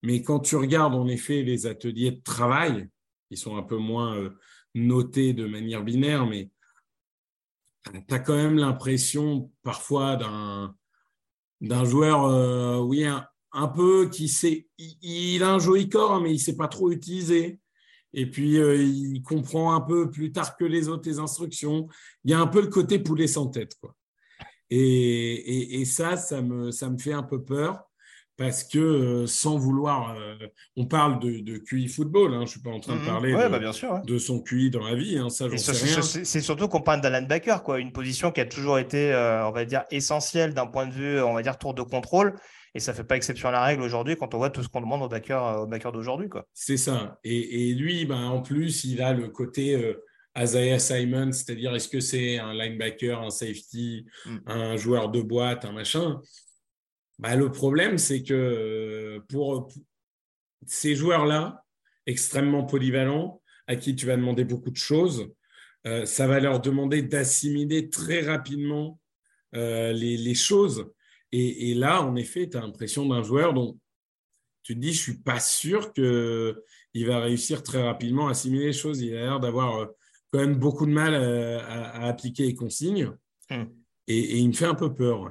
Mais 0.03 0.21
quand 0.21 0.39
tu 0.39 0.55
regardes 0.58 0.93
en 0.95 1.08
effet 1.08 1.43
les 1.43 1.65
ateliers 1.65 2.12
de 2.12 2.21
travail, 2.21 2.89
ils 3.31 3.38
sont 3.38 3.58
un 3.58 3.63
peu 3.63 3.77
moins 3.77 4.15
euh, 4.17 4.38
notés 4.75 5.34
de 5.34 5.45
manière 5.47 5.84
binaire, 5.84 6.25
mais 6.25 6.51
tu 8.08 8.13
as 8.13 8.19
quand 8.19 8.36
même 8.36 8.58
l'impression 8.58 9.51
parfois 9.63 10.17
d'un, 10.17 11.86
joueur, 11.86 12.25
euh, 12.25 12.79
oui, 12.79 13.05
un, 13.05 13.67
peu 13.67 14.10
qui 14.10 14.27
sait, 14.27 14.67
il, 14.77 15.41
a 15.43 15.53
un 15.53 15.60
joli 15.60 15.88
corps, 15.88 16.21
mais 16.21 16.34
il 16.34 16.39
sait 16.39 16.58
pas 16.58 16.67
trop 16.67 16.91
utiliser. 16.91 17.60
Et 18.17 18.25
puis, 18.25 18.58
euh, 18.58 18.78
il 18.78 19.21
comprend 19.21 19.75
un 19.75 19.82
peu 19.82 20.10
plus 20.10 20.32
tard 20.32 20.56
que 20.56 20.63
les 20.63 20.88
autres 20.88 21.08
les 21.08 21.19
instructions. 21.19 21.88
Il 22.23 22.32
y 22.32 22.34
a 22.34 22.39
un 22.39 22.47
peu 22.47 22.62
le 22.62 22.67
côté 22.67 22.97
poulet 22.97 23.28
sans 23.28 23.47
tête. 23.47 23.75
Quoi. 23.80 23.93
Et, 24.69 25.82
et, 25.82 25.86
ça, 25.86 26.15
ça 26.15 26.41
me, 26.41 26.71
ça 26.71 26.89
me 26.89 26.97
fait 26.97 27.12
un 27.12 27.23
peu 27.23 27.43
peur 27.43 27.84
parce 28.38 28.63
que 28.63 28.80
euh, 28.80 29.28
sans 29.28 29.58
vouloir, 29.58 30.15
euh, 30.17 30.36
on 30.78 30.86
parle 30.86 31.19
de, 31.19 31.39
de, 31.39 31.58
QI 31.58 31.88
football, 31.88 32.34
hein, 32.34 32.38
je 32.38 32.41
ne 32.41 32.47
suis 32.47 32.60
pas 32.62 32.71
en 32.71 32.80
train 32.80 32.95
de 32.95 33.01
mhm. 33.01 33.06
parler 33.06 33.32
de, 33.34 33.47
bah, 33.49 33.60
bien 33.60 33.71
sûr, 33.73 34.01
de, 34.01 34.17
son 34.17 34.41
QI 34.41 34.69
dans 34.69 34.84
la 34.84 34.95
vie, 34.95 35.17
hein, 35.17 35.30
ça 35.30 35.47
C'est 35.58 36.41
surtout 36.41 36.67
qu'on 36.67 36.82
parle 36.82 37.01
d'un 37.01 37.12
linebacker, 37.12 37.63
quoi, 37.63 37.80
une 37.80 37.91
position 37.91 38.32
qui 38.32 38.41
a 38.41 38.45
toujours 38.45 38.80
été, 38.80 39.13
on 39.45 39.51
va 39.51 39.65
dire, 39.65 39.84
essentielle 39.91 40.54
d'un 40.54 40.67
point 40.67 40.88
de 40.88 40.93
vue, 40.93 41.21
on 41.21 41.34
va 41.34 41.43
dire, 41.43 41.58
tour 41.58 41.73
de 41.73 41.82
contrôle. 41.82 42.36
Et 42.75 42.81
ça 42.81 42.91
ne 42.91 42.97
fait 42.97 43.05
pas 43.05 43.15
exception 43.15 43.47
à 43.47 43.51
la 43.53 43.63
règle 43.63 43.81
aujourd'hui 43.83 44.17
quand 44.17 44.33
on 44.33 44.38
voit 44.38 44.49
tout 44.49 44.61
ce 44.61 44.67
qu'on 44.67 44.81
demande 44.81 45.01
aux 45.01 45.07
backers, 45.07 45.43
euh, 45.43 45.65
aux 45.65 45.91
d'aujourd'hui. 45.91 46.27
C'est 46.53 46.75
ça. 46.75 47.17
Et, 47.23 47.73
lui, 47.73 48.05
ben, 48.05 48.25
en 48.25 48.41
plus, 48.41 48.83
il 48.83 49.01
a 49.01 49.13
le 49.13 49.29
côté 49.29 49.75
euh, 49.75 50.03
Isaiah 50.38 50.77
Simon, 50.77 51.31
c'est-à-dire 51.31 51.73
est-ce 51.73 51.88
que 51.88 52.01
c'est 52.01 52.38
un 52.38 52.53
linebacker, 52.53 53.21
un 53.21 53.29
safety, 53.29 54.05
mm. 54.25 54.38
un 54.47 54.75
joueur 54.75 55.09
de 55.09 55.21
boîte, 55.21 55.63
un 55.63 55.71
machin? 55.71 56.19
Ben, 57.17 57.38
Le 57.38 57.49
problème, 57.49 57.97
c'est 57.97 58.23
que 58.23 58.33
euh, 58.33 59.19
pour, 59.29 59.69
ces 60.67 60.95
joueurs-là, 60.95 61.63
extrêmement 62.05 62.65
polyvalents, 62.65 63.41
à 63.67 63.77
qui 63.77 63.95
tu 63.95 64.05
vas 64.05 64.17
demander 64.17 64.43
beaucoup 64.43 64.69
de 64.69 64.77
choses, 64.77 65.31
ça 66.05 66.25
va 66.25 66.39
leur 66.39 66.59
demander 66.61 67.03
d'assimiler 67.03 67.89
très 67.89 68.21
rapidement 68.21 68.99
les, 69.53 70.33
choses 70.33 70.88
et, 71.31 71.73
là, 71.73 72.01
en 72.01 72.15
effet, 72.15 72.47
tu 72.49 72.57
as 72.57 72.61
l'impression 72.61 73.05
d'un 73.05 73.23
joueur 73.23 73.53
dont 73.53 73.77
tu 74.63 74.73
te 74.73 74.79
dis, 74.79 74.93
je 74.93 74.99
ne 74.99 75.15
suis 75.15 75.21
pas 75.21 75.39
sûr 75.39 75.93
qu'il 75.93 77.07
va 77.07 77.19
réussir 77.19 77.61
très 77.61 77.83
rapidement 77.83 78.27
à 78.27 78.31
assimiler 78.31 78.67
les 78.67 78.73
choses. 78.73 79.01
Il 79.01 79.15
a 79.15 79.21
l'air 79.21 79.39
d'avoir 79.39 79.75
euh, 79.75 79.85
quand 80.31 80.39
même 80.39 80.55
beaucoup 80.55 80.85
de 80.85 80.91
mal 80.91 81.13
euh, 81.13 81.59
à, 81.59 82.07
appliquer 82.07 82.43
les 82.43 82.55
consignes. 82.55 83.11
Hmm. 83.49 83.65
Et, 84.07 84.39
il 84.39 84.47
me 84.47 84.53
fait 84.53 84.65
un 84.65 84.75
peu 84.75 84.93
peur. 84.93 85.29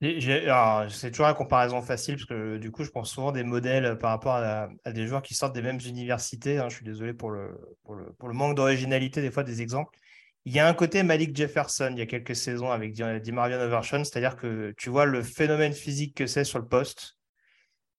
C'est 0.00 1.10
toujours 1.10 1.26
une 1.26 1.34
comparaison 1.34 1.82
facile 1.82 2.16
parce 2.16 2.26
que 2.26 2.58
du 2.58 2.70
coup, 2.70 2.84
je 2.84 2.90
pense 2.90 3.10
souvent 3.10 3.32
des 3.32 3.44
modèles 3.44 3.98
par 3.98 4.10
rapport 4.10 4.34
à, 4.34 4.68
des 4.92 5.06
joueurs 5.06 5.22
qui 5.22 5.34
sortent 5.34 5.54
des 5.54 5.62
mêmes 5.62 5.80
universités. 5.84 6.58
Hein. 6.58 6.68
je 6.68 6.76
suis 6.76 6.84
désolé 6.84 7.14
pour 7.14 7.30
le, 7.30 7.58
pour 7.82 7.94
le, 7.94 8.12
pour 8.12 8.28
le 8.28 8.34
manque 8.34 8.56
d'originalité 8.56 9.22
des 9.22 9.30
fois 9.30 9.42
des 9.42 9.60
exemples. 9.62 9.98
Il 10.46 10.52
y 10.52 10.60
a 10.60 10.68
un 10.68 10.74
côté 10.74 11.02
Malik 11.02 11.36
Jefferson 11.36 11.88
il 11.90 11.98
y 11.98 12.02
a 12.02 12.06
quelques 12.06 12.36
saisons 12.36 12.70
avec 12.70 12.92
Dimarion 12.92 13.60
Overshawn, 13.60 14.04
c'est-à-dire 14.04 14.36
que 14.36 14.72
tu 14.78 14.90
vois 14.90 15.04
le 15.04 15.24
phénomène 15.24 15.72
physique 15.72 16.16
que 16.16 16.28
c'est 16.28 16.44
sur 16.44 16.60
le 16.60 16.68
poste. 16.68 17.16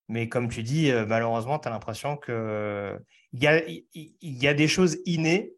Mais 0.08 0.30
comme 0.30 0.48
tu 0.48 0.64
dis, 0.64 0.90
euh, 0.90 1.06
malheureusement, 1.06 1.60
tu 1.60 1.68
as 1.68 1.72
l'impression 1.72 2.16
qu'il 2.16 2.34
y 3.34 3.48
a, 3.48 3.62
y 3.94 4.48
a 4.48 4.54
des 4.54 4.70
choses 4.70 4.98
innées, 5.06 5.52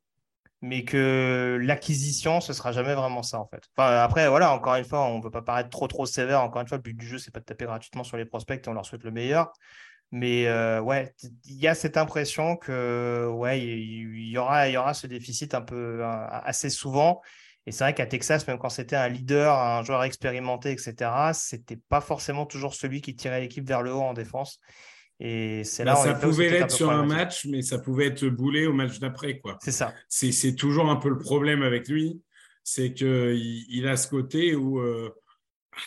mais 0.62 0.84
que 0.84 1.60
l'acquisition, 1.62 2.42
ce 2.42 2.54
sera 2.54 2.72
jamais 2.72 2.96
vraiment 2.96 3.22
ça, 3.22 3.40
en 3.40 3.46
fait. 3.46 3.70
après, 3.78 4.28
voilà, 4.28 4.52
encore 4.52 4.74
une 4.74 4.84
fois, 4.84 5.06
on 5.06 5.20
ne 5.20 5.24
veut 5.24 5.30
pas 5.30 5.44
paraître 5.44 5.70
trop, 5.70 5.88
trop 5.88 6.08
sévère. 6.08 6.42
Encore 6.42 6.64
une 6.64 6.68
fois, 6.68 6.78
le 6.78 6.84
but 6.84 6.98
du 6.98 7.06
jeu, 7.06 7.20
c'est 7.20 7.32
pas 7.32 7.40
de 7.40 7.46
taper 7.46 7.66
gratuitement 7.66 8.04
sur 8.04 8.18
les 8.18 8.26
prospects 8.26 8.66
et 8.66 8.70
on 8.70 8.74
leur 8.74 8.86
souhaite 8.88 9.04
le 9.04 9.12
meilleur. 9.12 9.54
Mais 10.12 10.48
euh, 10.48 10.82
ouais, 10.82 11.14
il 11.46 11.60
y 11.60 11.68
a 11.68 11.76
cette 11.76 11.98
impression 11.98 12.56
que 12.56 13.28
ouais, 13.32 13.62
il 13.62 14.30
y, 14.30 14.38
aura, 14.38 14.68
y 14.68 14.76
aura 14.76 14.94
ce 14.94 15.06
déficit 15.06 15.54
un 15.54 15.62
peu 15.62 16.04
assez 16.04 16.70
souvent. 16.70 17.22
Et 17.68 17.72
c'est 17.72 17.84
vrai 17.84 17.94
qu'à 17.94 18.08
Texas, 18.08 18.48
même 18.48 18.58
quand 18.58 18.70
c'était 18.70 18.96
un 18.96 19.08
leader, 19.08 19.54
un 19.54 19.84
joueur 19.84 20.04
expérimenté, 20.04 20.72
etc., 20.72 21.12
c'était 21.34 21.78
pas 21.90 22.02
forcément 22.02 22.48
toujours 22.48 22.74
celui 22.74 23.02
qui 23.02 23.16
tirait 23.16 23.42
l'équipe 23.42 23.68
vers 23.68 23.84
le 23.84 23.94
haut 23.94 24.02
en 24.02 24.14
défense. 24.14 24.60
Et 25.20 25.64
c'est 25.66 25.84
là. 25.84 25.94
Bah, 25.94 26.04
ça 26.04 26.14
pouvait 26.16 26.50
l'être 26.50 26.72
sur 26.72 26.90
un 26.90 27.06
match, 27.06 27.46
mais 27.46 27.62
ça 27.62 27.78
pouvait 27.78 28.08
être 28.08 28.26
boulé 28.26 28.66
au 28.66 28.74
match 28.74 29.00
d'après, 29.00 29.40
quoi. 29.40 29.58
C'est 29.62 29.72
ça. 29.72 29.94
C'est 30.08 30.56
toujours 30.56 30.90
un 30.90 30.96
peu 30.96 31.10
le 31.10 31.18
problème 31.18 31.62
avec 31.62 31.90
lui, 31.90 32.22
c'est 32.64 32.94
que 32.94 33.36
il, 33.36 33.88
a 33.88 33.98
ce 33.98 34.08
côté 34.08 34.56
où 34.56 34.80
euh, 34.80 35.14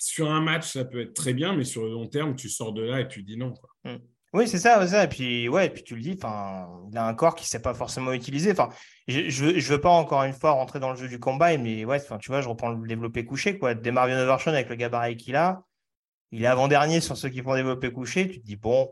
sur 0.01 0.31
un 0.31 0.41
match 0.41 0.73
ça 0.73 0.85
peut 0.85 1.01
être 1.01 1.15
très 1.15 1.33
bien, 1.33 1.57
mais 1.57 1.65
sur 1.65 1.83
le 1.83 1.91
long 1.91 2.07
terme, 2.07 2.37
tu 2.37 2.49
sors 2.49 2.73
de 2.73 2.83
là 2.83 3.01
et 3.01 3.09
tu 3.09 3.23
dis 3.23 3.39
non. 3.39 3.53
Quoi. 3.53 3.71
Mmh. 3.85 3.97
Oui, 4.33 4.49
c'est 4.49 4.59
ça, 4.59 4.87
ça. 4.87 5.05
Et 5.05 5.09
puis, 5.09 5.49
ouais, 5.49 5.67
et 5.67 5.71
puis 5.71 5.83
tu 5.83 5.95
le 5.95 6.01
dis, 6.01 6.19
il 6.19 6.25
a 6.99 7.07
un 7.07 7.15
corps 7.15 7.35
qui 7.35 7.45
ne 7.45 7.49
sait 7.49 7.61
pas 7.61 7.75
forcément 7.75 8.13
utiliser. 8.13 8.55
Je, 9.07 9.29
je, 9.29 9.73
veux 9.73 9.81
pas 9.81 9.91
encore 9.91 10.23
une 10.25 10.33
fois 10.33 10.53
rentrer 10.53 10.81
dans 10.81 10.91
le 10.91 10.97
jeu 10.97 11.09
du 11.09 11.21
combat, 11.21 11.57
mais 11.59 11.85
ouais, 11.85 12.01
tu 12.01 12.29
vois, 12.31 12.41
je 12.41 12.49
reprends 12.49 12.71
le 12.71 12.89
développé 12.89 13.25
couché, 13.27 13.59
quoi. 13.59 13.75
Marvin 13.75 14.19
Overshawn 14.19 14.55
avec 14.55 14.71
le 14.71 14.77
gabarit 14.77 15.17
qu'il 15.17 15.37
a, 15.37 15.63
il 16.31 16.43
est 16.45 16.47
avant-dernier 16.47 17.01
sur 17.01 17.17
ceux 17.17 17.29
qui 17.29 17.43
font 17.43 17.55
développer 17.55 17.93
couché. 17.93 18.27
Tu 18.29 18.41
te 18.41 18.47
dis, 18.47 18.57
bon, 18.57 18.91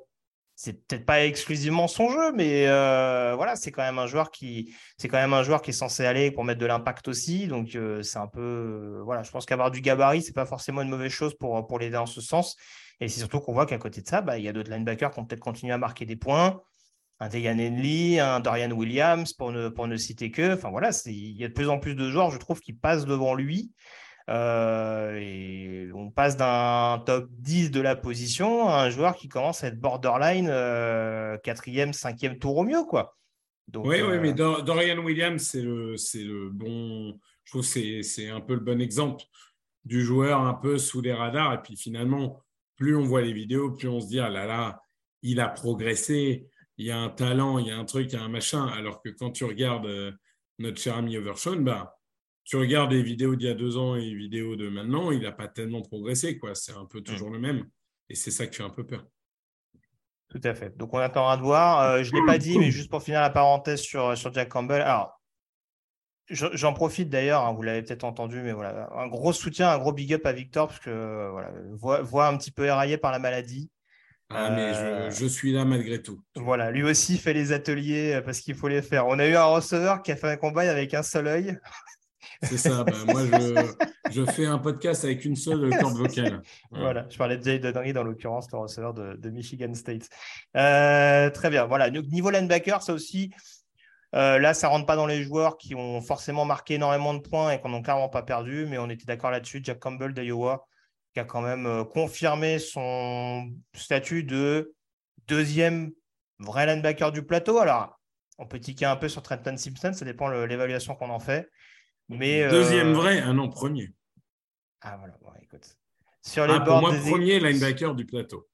c'est 0.57 0.87
peut-être 0.87 1.07
pas 1.07 1.25
exclusivement 1.25 1.89
son 1.89 2.11
jeu, 2.11 2.33
mais 2.33 2.67
euh, 2.69 3.33
voilà, 3.35 3.57
c'est 3.57 3.71
quand 3.73 3.83
même 3.83 3.99
un 3.99 4.07
joueur 4.07 4.31
qui, 4.31 4.75
c'est 4.99 5.09
quand 5.09 5.17
même 5.17 5.33
un 5.33 5.43
joueur 5.43 5.63
qui 5.63 5.71
est 5.71 5.73
censé 5.73 6.05
aller 6.05 6.31
pour 6.31 6.45
mettre 6.45 6.61
de 6.61 6.67
l'impact 6.67 7.09
aussi. 7.09 7.47
Donc, 7.47 7.75
euh, 7.77 8.03
c'est 8.03 8.19
un 8.19 8.27
peu, 8.27 8.41
euh, 8.43 9.03
voilà, 9.03 9.23
je 9.23 9.31
pense 9.31 9.47
qu'avoir 9.47 9.71
du 9.71 9.81
gabarit, 9.81 10.21
c'est 10.21 10.35
pas 10.35 10.45
forcément 10.45 10.83
une 10.83 10.91
mauvaise 10.91 11.13
chose 11.13 11.35
pour, 11.35 11.67
pour 11.67 11.79
l'aider 11.79 11.97
en 11.97 12.05
ce 12.05 12.21
sens. 12.21 12.57
Et 13.01 13.09
c'est 13.09 13.21
surtout 13.21 13.41
qu'on 13.41 13.53
voit 13.53 13.67
qu'à 13.67 13.79
côté 13.79 14.03
de 14.03 14.07
ça, 14.07 14.21
bah, 14.21 14.39
il 14.39 14.45
y 14.45 14.49
a 14.49 14.53
d'autres 14.53 14.71
linebackers 14.71 15.11
qui 15.11 15.19
ont 15.19 15.25
peut-être 15.25 15.41
continué 15.41 15.73
à 15.73 15.79
marquer 15.79 16.05
des 16.05 16.17
points. 16.17 16.61
un 17.19 17.29
Dejan 17.29 17.59
Henley, 17.59 18.19
un 18.19 18.41
Dorian 18.41 18.71
Williams, 18.71 19.33
pour 19.33 19.53
ne, 19.53 19.69
pour 19.69 19.87
ne 19.87 19.97
citer 19.97 20.31
que. 20.31 20.55
Enfin 20.55 20.71
voilà, 20.71 20.91
il 21.07 21.37
y 21.37 21.45
a 21.45 21.49
de 21.49 21.53
plus 21.53 21.69
en 21.69 21.79
plus 21.79 21.95
de 21.95 22.11
joueurs, 22.11 22.31
je 22.31 22.39
trouve, 22.39 22.61
qui 22.61 22.73
passent 22.73 23.07
devant 23.07 23.35
lui. 23.35 23.73
Euh, 24.29 25.19
et 25.19 25.89
on 25.93 26.11
passe 26.11 26.37
d'un 26.37 27.03
top 27.05 27.29
10 27.31 27.71
de 27.71 27.81
la 27.81 27.97
position 27.97 28.69
à 28.69 28.83
un 28.83 28.91
joueur 28.91 29.17
qui 29.17 29.29
commence 29.29 29.65
à 29.65 29.69
être 29.69 29.81
borderline 29.81 30.49
euh, 30.49 31.37
quatrième, 31.39 31.93
cinquième 31.93 32.39
tour 32.39 32.59
au 32.59 32.65
mieux, 32.65 32.85
quoi. 32.85 33.17
oui, 33.75 34.03
oui, 34.03 34.19
mais 34.21 34.33
Dorian 34.33 34.99
Williams, 34.99 35.43
c'est 35.43 35.63
le, 35.63 35.95
le 35.95 36.51
bon. 36.51 37.19
Je 37.45 37.53
trouve 37.53 37.63
que 37.63 38.03
c'est 38.03 38.29
un 38.29 38.41
peu 38.41 38.55
le 38.55 38.61
bon 38.61 38.81
exemple 38.81 39.25
du 39.85 40.05
joueur 40.05 40.41
un 40.41 40.55
peu 40.55 40.79
sous 40.79 41.01
les 41.01 41.13
radars. 41.13 41.55
Et 41.55 41.63
puis 41.63 41.77
finalement, 41.77 42.41
plus 42.81 42.97
on 42.97 43.05
voit 43.05 43.23
les 43.23 43.33
vidéos, 43.33 43.71
plus 43.71 43.89
on 43.89 44.01
se 44.01 44.09
dit 44.09 44.19
ah 44.19 44.29
là 44.29 44.47
là, 44.47 44.83
il 45.23 45.39
a 45.39 45.49
progressé 45.49 46.51
il 46.81 46.87
y 46.87 46.91
a 46.91 46.99
un 46.99 47.11
talent, 47.11 47.59
il 47.59 47.67
y 47.67 47.71
a 47.71 47.77
un 47.77 47.85
truc, 47.85 48.11
il 48.11 48.15
y 48.15 48.19
a 48.19 48.23
un 48.23 48.31
machin. 48.31 48.67
Alors 48.69 49.03
que 49.03 49.11
quand 49.11 49.31
tu 49.31 49.45
regardes 49.45 49.85
euh, 49.85 50.13
notre 50.59 50.81
cher 50.81 50.97
ami 50.97 51.19
Overshawn, 51.19 51.63
bah, 51.63 51.95
tu 52.45 52.57
regardes 52.57 52.93
les 52.93 53.03
vidéos 53.03 53.37
d'il 53.37 53.49
y 53.49 53.51
a 53.51 53.55
deux 53.55 53.77
ans 53.77 53.97
et 53.97 54.01
les 54.07 54.15
vidéos 54.15 54.57
de 54.57 54.71
maintenant, 54.71 55.11
il 55.11 55.21
n'a 55.21 55.31
pas 55.31 55.47
tellement 55.47 55.83
progressé. 55.83 56.39
quoi. 56.39 56.55
C'est 56.55 56.73
un 56.73 56.87
peu 56.87 57.03
toujours 57.03 57.29
mm. 57.29 57.33
le 57.35 57.39
même. 57.39 57.69
Et 58.09 58.15
c'est 58.15 58.31
ça 58.31 58.47
qui 58.47 58.57
fait 58.57 58.63
un 58.63 58.71
peu 58.71 58.87
peur. 58.87 59.05
Tout 60.31 60.41
à 60.43 60.55
fait. 60.55 60.75
Donc 60.79 60.95
on 60.95 60.99
attendra 60.99 61.37
de 61.37 61.43
voir. 61.43 61.83
Euh, 61.83 62.03
je 62.03 62.15
ne 62.15 62.21
l'ai 62.21 62.27
pas 62.27 62.39
dit, 62.39 62.59
mais 62.59 62.71
juste 62.71 62.91
pour 62.91 63.03
finir 63.03 63.21
la 63.21 63.29
parenthèse 63.29 63.83
sur, 63.83 64.17
sur 64.17 64.33
Jack 64.33 64.49
Campbell. 64.49 64.81
Alors, 64.81 65.20
j'en 66.31 66.73
profite 66.73 67.11
d'ailleurs, 67.11 67.45
hein, 67.45 67.53
vous 67.53 67.63
l'avez 67.63 67.83
peut-être 67.83 68.05
entendu, 68.05 68.41
mais 68.43 68.53
voilà, 68.53 68.89
un 68.97 69.09
gros 69.09 69.33
soutien, 69.33 69.71
un 69.71 69.79
gros 69.79 69.93
big 69.93 70.15
up 70.15 70.25
à 70.27 70.33
Victor, 70.33 70.69
parce 70.69 70.81
que 70.81 71.29
voilà, 71.31 71.51
voit, 71.73 72.03
voit 72.03 72.27
un 72.29 72.37
petit 72.37 72.51
peu 72.51 72.67
éraillé 72.67 72.97
par 72.97 73.13
la 73.13 73.19
maladie. 73.19 73.71
Ah, 74.33 74.51
mais 74.51 74.73
euh, 74.77 75.11
je, 75.11 75.27
suis 75.27 75.53
là 75.53 75.65
malgré 75.65 76.01
tout. 76.01 76.23
Voilà, 76.37 76.71
lui 76.71 76.85
aussi 76.85 77.19
fait 77.19 77.33
les 77.33 77.51
ateliers 77.51 78.15
euh, 78.15 78.21
parce 78.21 78.41
qu'il 78.41 78.55
faut 78.55 78.69
les 78.69 78.81
faire. 78.81 79.09
On 79.09 79.19
a 79.19 79.27
eu 79.27 79.35
un 79.35 79.45
receveur 79.45 80.03
qui 80.03 80.13
a 80.13 80.17
fait 80.17 80.29
un 80.29 80.37
combat 80.37 80.71
avec 80.71 80.95
un 80.95 81.03
seul 81.03 81.27
œil. 81.27 81.59
C'est 82.43 82.57
ça. 82.57 82.85
Bah, 82.85 82.93
moi, 83.09 83.23
je, 84.11 84.25
fais 84.27 84.47
un 84.47 84.59
podcast 84.59 85.05
avec 85.05 85.25
une 85.25 85.35
seule 85.35 85.69
corde 85.81 85.97
vocale. 85.97 86.43
Voilà, 86.71 87.07
je 87.11 87.19
parlais 87.19 87.39
de 87.39 87.43
Jay 87.43 87.61
Henry 87.75 87.93
dans 87.93 88.05
l'occurrence, 88.05 88.47
le 88.53 88.59
receveur 88.59 88.95
de, 88.95 89.31
Michigan 89.31 89.75
State. 89.75 90.09
Euh, 90.57 91.29
très 91.31 91.51
bien. 91.51 91.67
Voilà, 91.67 91.91
niveau 91.91 92.31
linebacker, 92.31 92.83
ça 92.83 92.95
aussi. 92.95 93.33
Là, 94.13 94.55
ça 94.55 94.69
rentre 94.69 94.87
pas 94.87 94.97
dans 94.97 95.07
les 95.07 95.23
joueurs 95.23 95.57
qui 95.57 95.75
ont 95.75 96.01
forcément 96.01 96.45
marqué 96.45 96.75
énormément 96.75 97.15
de 97.15 97.21
points 97.21 97.53
et 97.53 97.61
qu'on 97.61 97.69
n'ont 97.69 97.83
clairement 97.83 98.09
pas 98.09 98.23
perdu, 98.23 98.67
mais 98.69 98.79
on 98.79 98.89
était 98.89 99.05
d'accord 99.05 99.31
là-dessus. 99.31 99.61
Jack 99.63 99.79
Campbell 99.79 100.13
d'Iowa, 100.15 100.67
qui 101.15 101.21
a 101.21 101.25
quand 101.25 101.41
même 101.41 101.67
euh, 101.67 101.85
confirmé 101.85 102.59
son 102.59 103.51
statut 103.75 104.25
de 104.25 104.75
deuxième 105.27 105.93
vrai 106.39 106.67
linebacker 106.67 107.13
du 107.13 107.25
plateau. 107.25 107.59
Alors, 107.59 108.01
on 108.39 108.47
peut 108.47 108.61
tiquer 108.61 108.87
un 108.87 108.97
peu 108.97 109.09
sur 109.09 109.23
Trenton 109.23 109.57
Simpson, 109.57 109.93
ça 109.93 110.05
dépend 110.05 110.31
de 110.31 110.43
l'évaluation 110.45 110.95
qu'on 110.95 111.11
en 111.11 111.21
fait. 111.21 111.51
Mais, 112.09 112.49
deuxième 112.49 112.89
euh, 112.89 112.95
vrai, 112.95 113.21
un 113.21 113.39
an 113.39 113.49
premier. 113.49 113.93
Ah 114.81 114.97
voilà, 114.97 115.15
bon, 115.21 115.31
écoute. 115.43 115.77
Sur 116.23 116.47
les 116.47 116.55
ah, 116.55 116.61
pour 116.61 116.81
moi, 116.81 116.93
premier 116.95 117.39
linebacker 117.39 117.95
du 117.95 118.05
plateau. 118.05 118.49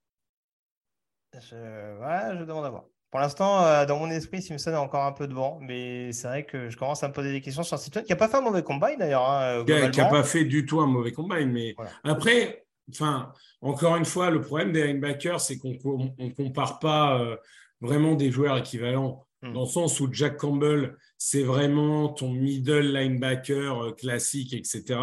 Je... 1.34 1.98
Ouais, 1.98 2.38
je 2.38 2.44
demande 2.44 2.64
à 2.64 2.70
voir. 2.70 2.84
Pour 3.16 3.22
l'instant, 3.22 3.64
euh, 3.64 3.86
dans 3.86 3.98
mon 3.98 4.10
esprit, 4.10 4.42
Simpson 4.42 4.72
est 4.72 4.76
encore 4.76 5.06
un 5.06 5.12
peu 5.12 5.26
devant, 5.26 5.58
mais 5.62 6.12
c'est 6.12 6.28
vrai 6.28 6.44
que 6.44 6.68
je 6.68 6.76
commence 6.76 7.02
à 7.02 7.08
me 7.08 7.14
poser 7.14 7.32
des 7.32 7.40
questions 7.40 7.62
sur 7.62 7.78
Simpson, 7.78 8.02
qui 8.02 8.12
n'a 8.12 8.16
pas 8.16 8.28
fait 8.28 8.36
un 8.36 8.42
mauvais 8.42 8.62
combine 8.62 8.96
d'ailleurs. 8.98 9.26
Hein, 9.26 9.64
qui 9.64 9.72
n'a 9.72 10.04
pas 10.10 10.22
fait 10.22 10.44
du 10.44 10.66
tout 10.66 10.82
un 10.82 10.86
mauvais 10.86 11.12
combine, 11.12 11.50
mais 11.50 11.74
après, 12.04 12.66
enfin, 12.90 13.32
encore 13.62 13.96
une 13.96 14.04
fois, 14.04 14.28
le 14.28 14.42
problème 14.42 14.70
des 14.70 14.86
linebackers, 14.86 15.40
c'est 15.40 15.56
qu'on 15.56 15.70
ne 16.18 16.28
compare 16.28 16.78
pas 16.78 17.18
euh, 17.18 17.36
vraiment 17.80 18.16
des 18.16 18.30
joueurs 18.30 18.58
équivalents, 18.58 19.26
hmm. 19.40 19.54
dans 19.54 19.62
le 19.62 19.66
sens 19.66 19.98
où 19.98 20.12
Jack 20.12 20.36
Campbell, 20.36 20.94
c'est 21.16 21.42
vraiment 21.42 22.10
ton 22.10 22.30
middle 22.30 22.92
linebacker 22.92 23.82
euh, 23.82 23.92
classique, 23.92 24.52
etc. 24.52 25.00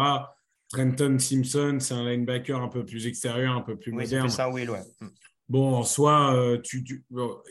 Trenton 0.68 1.18
Simpson, 1.18 1.78
c'est 1.80 1.94
un 1.94 2.08
linebacker 2.08 2.62
un 2.62 2.68
peu 2.68 2.84
plus 2.84 3.08
extérieur, 3.08 3.56
un 3.56 3.62
peu 3.62 3.74
plus 3.76 3.90
oui, 3.90 4.04
moderne. 4.04 4.28
C'est 4.28 4.36
ça, 4.36 4.48
Will, 4.48 4.70
ouais. 4.70 4.84
Bon, 5.48 5.74
en 5.74 5.82
soi, 5.82 6.34
euh, 6.34 6.60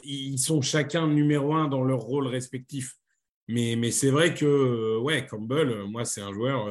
ils 0.04 0.40
sont 0.40 0.62
chacun 0.62 1.08
numéro 1.08 1.54
un 1.54 1.68
dans 1.68 1.84
leur 1.84 2.00
rôle 2.00 2.28
respectif. 2.28 2.96
Mais, 3.48 3.76
mais 3.78 3.92
c'est 3.92 4.10
vrai 4.10 4.34
que, 4.34 4.46
euh, 4.46 5.00
ouais, 5.00 5.26
Campbell, 5.28 5.70
euh, 5.70 5.86
moi, 5.86 6.06
c'est 6.06 6.22
un 6.22 6.34
joueur 6.34 6.68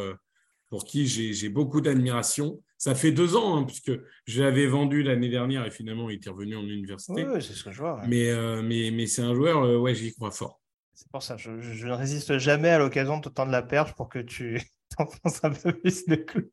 pour 0.68 0.84
qui 0.84 1.06
j'ai 1.06 1.48
beaucoup 1.48 1.80
d'admiration. 1.80 2.60
Ça 2.78 2.94
fait 2.94 3.12
deux 3.12 3.36
ans, 3.36 3.56
hein, 3.56 3.64
puisque 3.64 3.92
je 4.26 4.42
l'avais 4.42 4.66
vendu 4.66 5.02
l'année 5.02 5.28
dernière 5.28 5.64
et 5.64 5.70
finalement, 5.70 6.10
il 6.10 6.16
était 6.16 6.30
revenu 6.30 6.56
en 6.56 6.64
université. 6.64 7.24
Oui, 7.24 7.40
c'est 7.40 7.52
ce 7.52 7.62
que 7.62 7.70
je 7.70 7.78
vois. 7.78 8.02
Mais, 8.08 8.32
mais, 8.62 8.90
mais 8.90 9.06
c'est 9.06 9.22
un 9.22 9.34
joueur, 9.34 9.80
ouais, 9.80 9.94
j'y 9.94 10.12
crois 10.14 10.32
fort. 10.32 10.60
C'est 10.94 11.08
pour 11.10 11.22
ça, 11.22 11.36
je, 11.36 11.60
je, 11.60 11.86
ne 11.86 11.92
résiste 11.92 12.38
jamais 12.38 12.68
à 12.68 12.78
l'occasion 12.78 13.18
de 13.18 13.22
te 13.22 13.28
tendre 13.28 13.50
la 13.50 13.62
perche 13.62 13.94
pour 13.94 14.08
que 14.08 14.18
tu 14.18 14.60
t'enfonces 14.96 15.44
un 15.44 15.50
peu 15.50 15.72
plus 15.72 16.06
de 16.06 16.16
clous. 16.16 16.50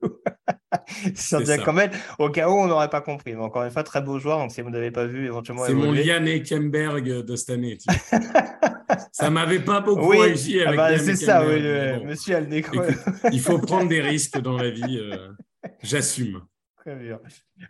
Campbell, 1.66 1.92
au 2.18 2.30
cas 2.30 2.50
où 2.50 2.54
on 2.54 2.68
n'aurait 2.68 2.90
pas 2.90 3.02
compris. 3.02 3.34
Mais 3.34 3.42
encore 3.42 3.64
une 3.64 3.72
fois, 3.72 3.84
très 3.84 4.02
beau 4.02 4.20
joueur. 4.20 4.38
Donc, 4.40 4.52
si 4.52 4.62
vous 4.62 4.70
n'avez 4.70 4.92
pas 4.92 5.06
vu, 5.06 5.26
éventuellement. 5.28 5.66
C'est 5.66 5.74
mon 5.74 5.94
Yann 5.94 6.28
Kemberg 6.44 7.06
de 7.06 7.36
cette 7.36 7.52
année. 7.52 7.78
ça 9.12 9.30
m'avait 9.30 9.60
pas 9.60 9.82
beaucoup 9.82 10.10
réussi 10.10 10.62
avec 10.62 10.80
ah 10.80 10.92
bah, 10.92 11.00
C'est 11.00 11.16
ça, 11.16 11.46
oui, 11.46 11.62
monsieur 12.06 12.38
Alnecro. 12.38 12.82
il 13.32 13.40
faut 13.40 13.60
prendre 13.60 13.90
des 13.90 14.02
risques 14.10 14.40
dans 14.40 14.58
la 14.58 14.70
vie. 14.70 14.98
Euh, 14.98 15.30
j'assume. 15.82 16.42
Très 16.78 16.96
bien. 16.96 17.20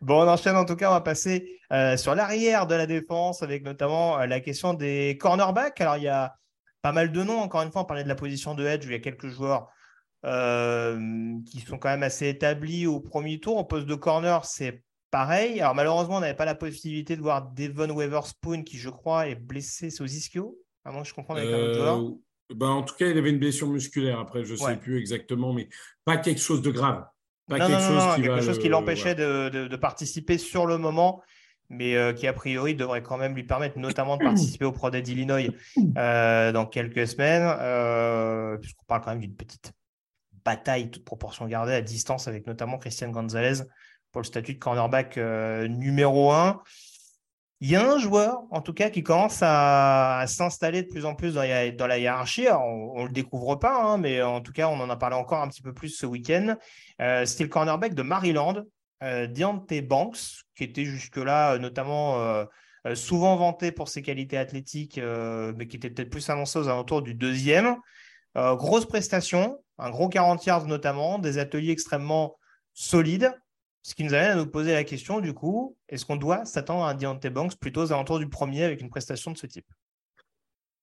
Bon, 0.01 0.23
on 0.23 0.27
enchaîne 0.27 0.55
en 0.55 0.65
tout 0.65 0.75
cas, 0.75 0.89
on 0.89 0.93
va 0.93 1.01
passer 1.01 1.59
euh, 1.73 1.97
sur 1.97 2.13
l'arrière 2.13 2.67
de 2.67 2.75
la 2.75 2.85
défense 2.85 3.41
avec 3.41 3.63
notamment 3.63 4.19
euh, 4.19 4.27
la 4.27 4.39
question 4.39 4.73
des 4.73 5.17
cornerbacks. 5.19 5.81
Alors, 5.81 5.97
il 5.97 6.03
y 6.03 6.07
a 6.07 6.35
pas 6.81 6.91
mal 6.91 7.11
de 7.11 7.23
noms. 7.23 7.39
Encore 7.39 7.63
une 7.63 7.71
fois, 7.71 7.81
on 7.81 7.85
parlait 7.85 8.03
de 8.03 8.09
la 8.09 8.15
position 8.15 8.53
de 8.53 8.65
edge 8.65 8.85
où 8.85 8.89
il 8.89 8.93
y 8.93 8.95
a 8.95 8.99
quelques 8.99 9.29
joueurs 9.29 9.69
euh, 10.25 11.37
qui 11.49 11.61
sont 11.61 11.77
quand 11.77 11.89
même 11.89 12.03
assez 12.03 12.27
établis 12.27 12.87
au 12.87 12.99
premier 12.99 13.39
tour. 13.39 13.57
En 13.57 13.63
poste 13.63 13.87
de 13.87 13.95
corner, 13.95 14.43
c'est 14.45 14.83
pareil. 15.11 15.61
Alors, 15.61 15.75
malheureusement, 15.75 16.17
on 16.17 16.19
n'avait 16.19 16.35
pas 16.35 16.45
la 16.45 16.55
possibilité 16.55 17.15
de 17.15 17.21
voir 17.21 17.51
Devon 17.51 17.89
Weatherspoon, 17.91 18.63
qui, 18.63 18.77
je 18.77 18.89
crois, 18.89 19.27
est 19.27 19.35
blessé. 19.35 19.89
Aux 20.01 20.05
ischio 20.05 20.57
À 20.85 20.91
moins 20.91 21.03
que 21.03 21.07
je 21.07 21.13
comprenne 21.13 21.37
avec 21.37 21.53
un 21.53 21.57
autre 21.57 21.75
joueur. 21.75 21.99
Euh, 21.99 22.55
ben, 22.55 22.69
en 22.69 22.83
tout 22.83 22.95
cas, 22.95 23.07
il 23.07 23.17
avait 23.17 23.29
une 23.29 23.39
blessure 23.39 23.67
musculaire. 23.67 24.19
Après, 24.19 24.43
je 24.43 24.53
ne 24.53 24.57
sais 24.57 24.77
plus 24.77 24.97
exactement, 24.97 25.53
mais 25.53 25.69
pas 26.03 26.17
quelque 26.17 26.41
chose 26.41 26.61
de 26.61 26.71
grave. 26.71 27.05
Pas 27.47 27.57
quelque, 27.59 27.81
chose, 27.81 28.15
qui 28.15 28.21
quelque 28.21 28.41
chose 28.41 28.59
qui 28.59 28.69
l'empêchait 28.69 29.15
de, 29.15 29.49
de, 29.49 29.75
participer 29.75 30.37
sur 30.37 30.67
le 30.67 30.77
moment 30.77 31.23
mais 31.69 31.95
euh, 31.95 32.13
qui 32.13 32.27
a 32.27 32.33
priori 32.33 32.75
devrait 32.75 33.03
quand 33.03 33.17
même 33.17 33.35
lui 33.35 33.43
permettre 33.43 33.77
notamment 33.77 34.17
de 34.17 34.23
participer 34.23 34.65
au 34.65 34.71
Pro 34.71 34.89
d'Illinois 34.89 35.51
euh, 35.97 36.51
dans 36.51 36.65
quelques 36.65 37.07
semaines, 37.07 37.43
euh, 37.59 38.57
puisqu'on 38.57 38.85
parle 38.85 39.01
quand 39.03 39.11
même 39.11 39.19
d'une 39.19 39.35
petite 39.35 39.71
bataille, 40.43 40.91
toute 40.91 41.05
proportion 41.05 41.45
gardée, 41.47 41.73
à 41.73 41.81
distance 41.81 42.27
avec 42.27 42.47
notamment 42.47 42.77
Christian 42.77 43.09
Gonzalez 43.09 43.63
pour 44.11 44.21
le 44.21 44.25
statut 44.25 44.55
de 44.55 44.59
cornerback 44.59 45.17
numéro 45.17 46.31
1. 46.31 46.61
Il 47.61 47.69
y 47.69 47.75
a 47.75 47.85
un 47.85 47.99
joueur, 47.99 48.43
en 48.51 48.61
tout 48.61 48.73
cas, 48.73 48.89
qui 48.89 49.03
commence 49.03 49.39
à, 49.41 50.23
s'installer 50.27 50.83
de 50.83 50.87
plus 50.87 51.05
en 51.05 51.13
plus 51.13 51.33
dans, 51.33 51.41
la 51.87 51.97
hiérarchie. 51.97 52.47
on 52.49 53.01
ne 53.01 53.07
le 53.07 53.11
découvre 53.11 53.57
pas, 53.57 53.83
hein, 53.83 53.97
mais 53.97 54.21
en 54.21 54.39
tout 54.39 54.53
cas, 54.53 54.69
on 54.69 54.79
en 54.79 54.89
a 54.89 54.95
parlé 54.95 55.17
encore 55.17 55.41
un 55.41 55.49
petit 55.49 55.61
peu 55.61 55.73
plus 55.73 55.89
ce 55.89 56.05
week-end. 56.05 56.55
C'était 57.25 57.43
le 57.43 57.49
cornerback 57.49 57.93
de 57.93 58.01
Maryland, 58.01 58.63
euh, 59.03 59.27
Banks, 59.81 60.43
qui 60.55 60.63
était 60.63 60.85
jusque-là 60.85 61.53
euh, 61.53 61.57
notamment 61.57 62.19
euh, 62.21 62.45
souvent 62.95 63.35
vanté 63.35 63.71
pour 63.71 63.89
ses 63.89 64.01
qualités 64.01 64.37
athlétiques, 64.37 64.97
mais 64.97 65.67
qui 65.67 65.75
était 65.75 65.89
peut-être 65.89 66.09
plus 66.09 66.29
annoncé 66.29 66.59
aux 66.59 66.69
alentours 66.69 67.01
du 67.01 67.13
deuxième. 67.13 67.75
grosse 68.35 68.85
prestation, 68.85 69.61
un 69.79 69.89
gros 69.89 70.09
40 70.09 70.45
yards 70.45 70.67
notamment, 70.67 71.19
des 71.19 71.37
ateliers 71.37 71.71
extrêmement 71.71 72.37
solides, 72.73 73.33
ce 73.81 73.95
qui 73.95 74.03
nous 74.03 74.13
amène 74.13 74.31
à 74.31 74.35
nous 74.35 74.47
poser 74.47 74.73
la 74.73 74.83
question 74.83 75.19
du 75.19 75.33
coup, 75.33 75.75
est-ce 75.87 76.05
qu'on 76.05 76.17
doit 76.17 76.45
s'attendre 76.45 76.83
à 76.83 76.91
un 76.91 76.95
Deontay 76.95 77.29
Banks 77.29 77.57
plutôt 77.57 77.81
aux 77.81 77.91
alentours 77.91 78.19
du 78.19 78.29
premier 78.29 78.63
avec 78.63 78.81
une 78.81 78.89
prestation 78.89 79.31
de 79.31 79.37
ce 79.37 79.47
type? 79.47 79.67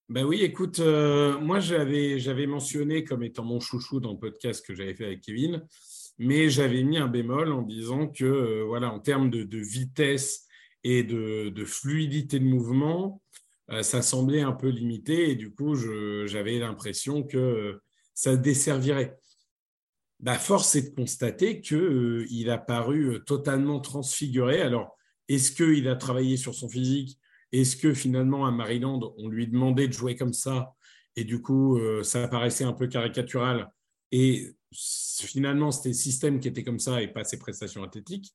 Ben 0.08 0.24
oui, 0.24 0.42
écoute, 0.42 0.78
moi 0.78 1.60
j'avais 1.60 2.46
mentionné 2.46 3.04
comme 3.04 3.22
étant 3.22 3.44
mon 3.44 3.60
chouchou 3.60 4.00
dans 4.00 4.12
le 4.12 4.18
podcast 4.18 4.64
que 4.64 4.74
j'avais 4.74 4.94
fait 4.94 5.04
avec 5.04 5.20
Kevin, 5.20 5.66
mais 6.18 6.48
j'avais 6.48 6.82
mis 6.82 6.98
un 6.98 7.08
bémol 7.08 7.52
en 7.52 7.62
disant 7.62 8.08
que, 8.08 8.24
euh, 8.24 8.64
voilà, 8.64 8.92
en 8.92 9.00
termes 9.00 9.30
de, 9.30 9.58
vitesse 9.58 10.46
et 10.84 11.02
de, 11.02 11.64
fluidité 11.64 12.38
de 12.38 12.44
mouvement, 12.44 13.22
euh, 13.70 13.82
ça 13.82 14.02
semblait 14.02 14.42
un 14.42 14.52
peu 14.52 14.68
limité 14.68 15.30
et 15.30 15.34
du 15.34 15.50
coup, 15.50 15.74
j'avais 16.26 16.58
l'impression 16.58 17.22
que 17.22 17.36
euh, 17.36 17.82
ça 18.16 18.36
desservirait. 18.36 19.16
La 20.24 20.38
force 20.38 20.74
est 20.74 20.90
de 20.90 20.94
constater 20.96 21.60
qu'il 21.60 22.50
a 22.50 22.58
paru 22.58 23.20
totalement 23.26 23.78
transfiguré. 23.78 24.62
Alors, 24.62 24.96
est-ce 25.28 25.52
qu'il 25.52 25.86
a 25.86 25.94
travaillé 25.94 26.36
sur 26.36 26.54
son 26.54 26.68
physique? 26.68 27.18
Est-ce 27.52 27.76
que 27.76 27.92
finalement, 27.94 28.46
à 28.46 28.50
Maryland, 28.50 29.14
on 29.18 29.28
lui 29.28 29.46
demandait 29.46 29.86
de 29.86 29.92
jouer 29.92 30.16
comme 30.16 30.32
ça? 30.32 30.74
Et 31.14 31.24
du 31.24 31.42
coup, 31.42 31.78
ça 32.02 32.26
paraissait 32.28 32.64
un 32.64 32.72
peu 32.72 32.86
caricatural 32.86 33.70
et 34.10 34.56
finalement, 34.72 35.70
c'était 35.70 35.90
le 35.90 35.94
système 35.94 36.40
qui 36.40 36.48
était 36.48 36.64
comme 36.64 36.78
ça 36.78 37.02
et 37.02 37.08
pas 37.08 37.24
ses 37.24 37.38
prestations 37.38 37.82
athlétiques. 37.84 38.34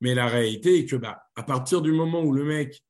Mais 0.00 0.14
la 0.14 0.26
réalité 0.26 0.78
est 0.78 0.86
que, 0.86 0.96
bah, 0.96 1.22
à 1.36 1.42
partir 1.42 1.82
du 1.82 1.92
moment 1.92 2.22
où 2.22 2.32
le 2.32 2.44
mec, 2.44 2.82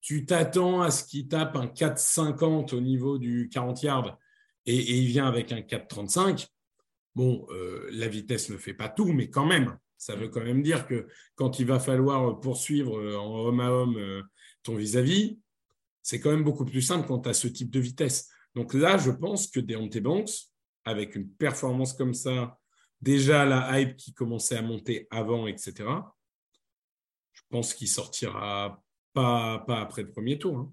tu 0.00 0.24
t'attends 0.24 0.80
à 0.80 0.90
ce 0.90 1.04
qu'il 1.04 1.28
tape 1.28 1.56
un 1.56 1.66
4,50 1.66 2.74
au 2.74 2.80
niveau 2.80 3.18
du 3.18 3.50
40 3.52 3.82
yards 3.82 4.18
et, 4.66 4.98
il 4.98 5.06
vient 5.06 5.26
avec 5.26 5.52
un 5.52 5.60
4,35. 5.60 6.46
Bon, 7.14 7.46
euh, 7.50 7.88
la 7.92 8.08
vitesse 8.08 8.50
ne 8.50 8.56
fait 8.56 8.74
pas 8.74 8.88
tout, 8.88 9.12
mais 9.12 9.30
quand 9.30 9.46
même, 9.46 9.78
ça 9.96 10.16
veut 10.16 10.28
quand 10.28 10.42
même 10.42 10.62
dire 10.62 10.86
que 10.86 11.06
quand 11.34 11.58
il 11.58 11.66
va 11.66 11.78
falloir 11.78 12.40
poursuivre 12.40 12.98
euh, 12.98 13.16
en 13.16 13.46
homme 13.46 13.60
à 13.60 13.70
homme 13.70 13.96
euh, 13.96 14.22
ton 14.62 14.74
vis-à-vis, 14.74 15.38
c'est 16.02 16.20
quand 16.20 16.30
même 16.30 16.44
beaucoup 16.44 16.64
plus 16.64 16.82
simple 16.82 17.06
quand 17.06 17.20
tu 17.20 17.28
as 17.28 17.34
ce 17.34 17.48
type 17.48 17.70
de 17.70 17.80
vitesse. 17.80 18.28
Donc 18.54 18.74
là, 18.74 18.98
je 18.98 19.10
pense 19.10 19.46
que 19.46 19.60
Deontay 19.60 20.00
Banks, 20.00 20.30
avec 20.84 21.14
une 21.14 21.28
performance 21.28 21.92
comme 21.92 22.14
ça, 22.14 22.58
déjà 23.00 23.44
la 23.44 23.80
hype 23.80 23.96
qui 23.96 24.12
commençait 24.12 24.56
à 24.56 24.62
monter 24.62 25.06
avant, 25.10 25.46
etc., 25.46 25.88
je 27.32 27.42
pense 27.48 27.74
qu'il 27.74 27.88
sortira 27.88 28.82
pas, 29.12 29.60
pas 29.66 29.80
après 29.80 30.02
le 30.02 30.10
premier 30.10 30.38
tour. 30.38 30.58
Hein. 30.58 30.72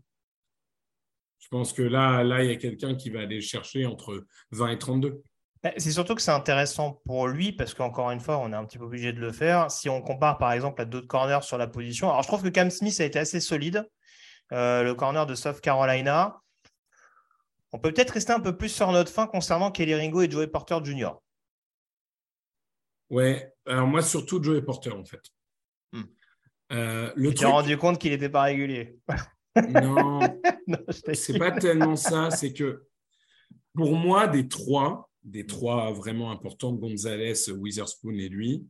Je 1.42 1.48
pense 1.50 1.74
que 1.74 1.82
là, 1.82 2.24
là, 2.24 2.44
il 2.44 2.50
y 2.50 2.54
a 2.54 2.56
quelqu'un 2.56 2.96
qui 2.96 3.10
va 3.10 3.20
aller 3.20 3.42
chercher 3.42 3.86
entre 3.86 4.26
20 4.52 4.70
et 4.70 4.78
32. 4.78 5.22
Bah, 5.64 5.72
c'est 5.78 5.92
surtout 5.92 6.16
que 6.16 6.22
c'est 6.22 6.32
intéressant 6.32 7.02
pour 7.06 7.28
lui 7.28 7.52
parce 7.52 7.74
qu'encore 7.74 8.10
une 8.12 8.20
fois, 8.20 8.38
on 8.38 8.52
est 8.52 8.56
un 8.56 8.66
petit 8.66 8.78
peu 8.78 8.86
obligé 8.86 9.12
de 9.14 9.20
le 9.20 9.32
faire. 9.32 9.70
Si 9.70 9.90
on 9.90 10.02
compare 10.02 10.38
par 10.38 10.54
exemple 10.54 10.82
à 10.82 10.86
d'autres 10.86 11.08
corners 11.08 11.44
sur 11.44 11.58
la 11.58 11.68
position, 11.68 12.10
alors 12.10 12.24
je 12.24 12.28
trouve 12.28 12.42
que 12.42 12.50
Cam 12.50 12.72
Smith 12.72 13.00
a 13.00 13.04
été 13.04 13.20
assez 13.20 13.40
solide, 13.40 13.88
euh, 14.54 14.82
le 14.82 14.96
corner 14.96 15.26
de 15.26 15.36
South 15.36 15.62
Carolina. 15.62 16.40
On 17.74 17.80
peut 17.80 17.92
peut-être 17.92 18.12
rester 18.12 18.34
un 18.34 18.40
peu 18.40 18.58
plus 18.58 18.70
sur 18.70 18.92
notre 18.92 19.12
fin 19.12 19.28
concernant 19.28 19.72
Kelly 19.72 19.96
Ringo 19.96 20.22
et 20.22 20.32
Joey 20.32 20.48
Porter 20.48 20.80
Jr. 20.84 21.12
Ouais, 23.10 23.54
alors 23.68 23.88
moi 23.88 24.02
surtout 24.02 24.42
Joey 24.42 24.62
Porter 24.62 24.92
en 24.92 25.06
fait. 25.06 25.22
Euh, 26.72 27.12
le 27.16 27.34
tu 27.34 27.46
rendu 27.46 27.78
compte 27.78 28.00
qu'il 28.00 28.12
n'était 28.12 28.30
pas 28.30 28.44
régulier. 28.44 28.98
non, 29.56 30.20
non 30.68 30.78
c'est 31.14 31.38
pas 31.38 31.52
tellement 31.52 31.96
ça. 31.96 32.32
C'est 32.32 32.54
que 32.54 32.84
pour 33.74 33.96
moi, 33.96 34.28
des 34.28 34.48
trois, 34.48 35.10
des 35.24 35.46
trois 35.46 35.92
vraiment 35.92 36.32
importants, 36.32 36.74
Gonzalez, 36.74 37.50
Witherspoon 37.52 38.18
et 38.18 38.30
lui, 38.30 38.66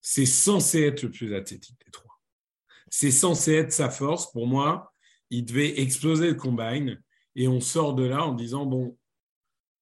c'est 0.00 0.26
censé 0.26 0.82
être 0.82 1.02
le 1.02 1.10
plus 1.10 1.34
athlétique 1.34 1.78
des 1.84 1.90
trois. 1.90 2.20
C'est 2.90 3.10
censé 3.10 3.54
être 3.54 3.72
sa 3.72 3.90
force. 3.90 4.30
Pour 4.32 4.46
moi, 4.46 4.92
il 5.30 5.44
devait 5.44 5.80
exploser 5.80 6.28
le 6.28 6.34
combine 6.34 7.00
et 7.34 7.48
on 7.48 7.60
sort 7.60 7.94
de 7.94 8.04
là 8.04 8.24
en 8.24 8.34
disant 8.34 8.66
bon, 8.66 8.96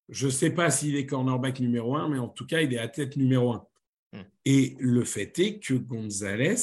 je 0.08 0.26
ne 0.26 0.30
sais 0.32 0.50
pas 0.50 0.70
s'il 0.70 0.96
est 0.96 1.06
cornerback 1.06 1.60
numéro 1.60 1.96
un, 1.96 2.08
mais 2.08 2.18
en 2.18 2.28
tout 2.28 2.46
cas, 2.46 2.60
il 2.60 2.72
est 2.72 2.78
athlète 2.78 3.16
numéro 3.16 3.52
un. 3.52 3.66
Hmm. 4.12 4.22
Et 4.44 4.76
le 4.78 5.04
fait 5.04 5.38
est 5.38 5.58
que 5.58 5.74
Gonzalez 5.74 6.56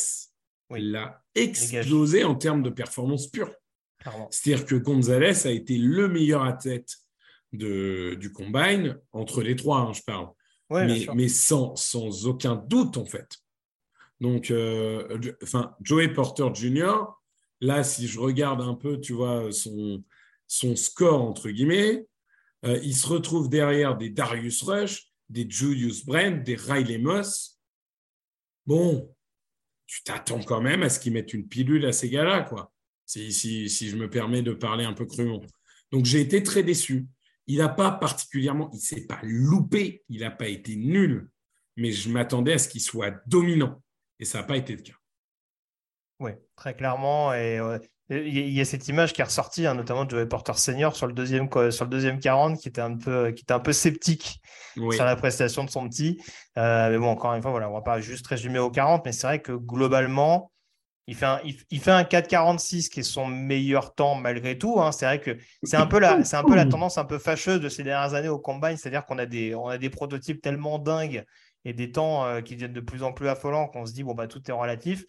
l'a 0.77 1.23
explosé 1.35 2.23
en 2.23 2.35
termes 2.35 2.63
de 2.63 2.69
performance 2.69 3.27
pure. 3.27 3.51
C'est-à-dire 4.29 4.65
que 4.65 4.75
Gonzalez 4.75 5.47
a 5.47 5.51
été 5.51 5.77
le 5.77 6.07
meilleur 6.07 6.43
athlète 6.43 6.97
de, 7.53 8.17
du 8.19 8.31
combine 8.31 8.99
entre 9.11 9.41
les 9.41 9.55
trois, 9.55 9.79
hein, 9.79 9.93
je 9.93 10.01
parle. 10.01 10.29
mais, 11.15 11.27
sans, 11.29 11.75
sans, 11.75 12.27
aucun 12.27 12.55
doute, 12.55 12.97
en 12.97 13.05
fait. 13.05 13.37
Donc, 14.19 14.51
euh, 14.51 15.33
enfin, 15.41 15.75
Joey 15.81 16.09
Porter 16.09 16.49
Jr., 16.53 16.95
là, 17.61 17.83
si 17.83 18.07
je 18.07 18.19
regarde 18.19 18.61
un 18.61 18.73
peu, 18.73 18.99
tu 18.99 19.13
vois, 19.13 19.51
son, 19.51 20.03
son 20.47 20.75
score, 20.75 21.21
entre 21.21 21.49
guillemets, 21.49 22.07
euh, 22.65 22.79
il 22.83 22.95
se 22.95 23.07
retrouve 23.07 23.49
derrière 23.49 23.97
des 23.97 24.09
Darius 24.09 24.63
Rush, 24.63 25.11
des 25.29 25.49
Julius 25.49 26.05
Brent, 26.05 26.43
des 26.43 26.55
Riley 26.55 26.97
Moss. 26.97 27.59
Bon, 28.65 29.12
tu 29.85 30.03
t'attends 30.03 30.41
quand 30.41 30.61
même 30.61 30.83
à 30.83 30.89
ce 30.89 30.99
qu'ils 30.99 31.13
mettent 31.13 31.33
une 31.33 31.47
pilule 31.47 31.85
à 31.85 31.91
ces 31.91 32.09
gars-là, 32.09 32.41
quoi. 32.41 32.71
Si, 33.05 33.31
si, 33.33 33.69
si, 33.69 33.89
je 33.89 33.95
me 33.97 34.09
permets 34.09 34.41
de 34.41 34.53
parler 34.53 34.85
un 34.85 34.93
peu 34.93 35.05
crûment. 35.05 35.41
Donc 35.91 36.05
j'ai 36.05 36.21
été 36.21 36.41
très 36.41 36.63
déçu. 36.63 37.07
Il 37.47 37.57
n'a 37.57 37.69
pas 37.69 37.91
particulièrement, 37.91 38.69
il 38.71 38.77
ne 38.77 38.81
s'est 38.81 39.05
pas 39.05 39.19
loupé, 39.23 40.03
il 40.09 40.21
n'a 40.21 40.31
pas 40.31 40.47
été 40.47 40.75
nul, 40.75 41.29
mais 41.75 41.91
je 41.91 42.09
m'attendais 42.09 42.53
à 42.53 42.57
ce 42.57 42.69
qu'il 42.69 42.81
soit 42.81 43.21
dominant. 43.27 43.83
Et 44.19 44.25
ça 44.25 44.39
n'a 44.39 44.43
pas 44.45 44.57
été 44.57 44.75
le 44.75 44.81
cas. 44.81 44.93
Oui, 46.19 46.31
très 46.55 46.75
clairement. 46.75 47.33
Et 47.33 47.59
il 48.13 48.49
y 48.49 48.61
a 48.61 48.65
cette 48.65 48.87
image 48.87 49.13
qui 49.13 49.21
est 49.21 49.23
ressortie, 49.23 49.65
hein, 49.65 49.75
notamment 49.75 50.05
de 50.05 50.09
Joey 50.09 50.25
Porter 50.25 50.53
Senior 50.55 50.95
sur 50.95 51.07
le 51.07 51.13
deuxième 51.13 51.49
sur 51.71 51.85
le 51.85 51.89
deuxième 51.89 52.19
40, 52.19 52.59
qui 52.59 52.67
était 52.67 52.81
un 52.81 52.97
peu 52.97 53.31
qui 53.31 53.43
était 53.43 53.53
un 53.53 53.59
peu 53.59 53.73
sceptique 53.73 54.41
sur 54.75 55.05
la 55.05 55.15
prestation 55.15 55.63
de 55.63 55.69
son 55.69 55.87
petit. 55.87 56.21
Euh, 56.57 56.89
mais 56.89 56.97
bon, 56.97 57.07
encore 57.07 57.33
une 57.33 57.41
fois, 57.41 57.51
voilà, 57.51 57.69
on 57.69 57.73
va 57.73 57.81
pas 57.81 57.99
juste 57.99 58.25
résumer 58.27 58.59
au 58.59 58.71
40, 58.71 59.05
mais 59.05 59.11
c'est 59.11 59.27
vrai 59.27 59.41
que 59.41 59.51
globalement, 59.51 60.51
il 61.07 61.15
fait 61.15 61.25
un, 61.25 61.41
il, 61.43 61.79
fait 61.81 61.91
un 61.91 62.03
4,46 62.03 62.89
qui 62.89 63.01
est 63.01 63.03
son 63.03 63.27
meilleur 63.27 63.93
temps 63.93 64.15
malgré 64.15 64.57
tout. 64.57 64.79
Hein. 64.79 64.91
C'est 64.91 65.05
vrai 65.05 65.19
que 65.19 65.37
c'est 65.63 65.75
un 65.75 65.85
peu 65.85 65.99
la 65.99 66.23
c'est 66.23 66.37
un 66.37 66.43
peu 66.43 66.55
la 66.55 66.65
tendance 66.65 66.97
un 66.97 67.05
peu 67.05 67.17
fâcheuse 67.17 67.59
de 67.59 67.67
ces 67.69 67.83
dernières 67.83 68.13
années 68.13 68.29
au 68.29 68.39
combine, 68.39 68.77
c'est-à-dire 68.77 69.05
qu'on 69.05 69.17
a 69.17 69.25
des 69.25 69.53
on 69.53 69.67
a 69.67 69.77
des 69.77 69.89
prototypes 69.89 70.41
tellement 70.41 70.79
dingues 70.79 71.25
et 71.65 71.73
des 71.73 71.91
temps 71.91 72.25
euh, 72.25 72.41
qui 72.41 72.55
deviennent 72.55 72.73
de 72.73 72.81
plus 72.81 73.03
en 73.03 73.11
plus 73.11 73.27
affolants 73.27 73.67
qu'on 73.67 73.85
se 73.85 73.93
dit 73.93 74.03
bon 74.03 74.13
bah 74.13 74.27
tout 74.27 74.41
est 74.49 74.53
relatif. 74.53 75.03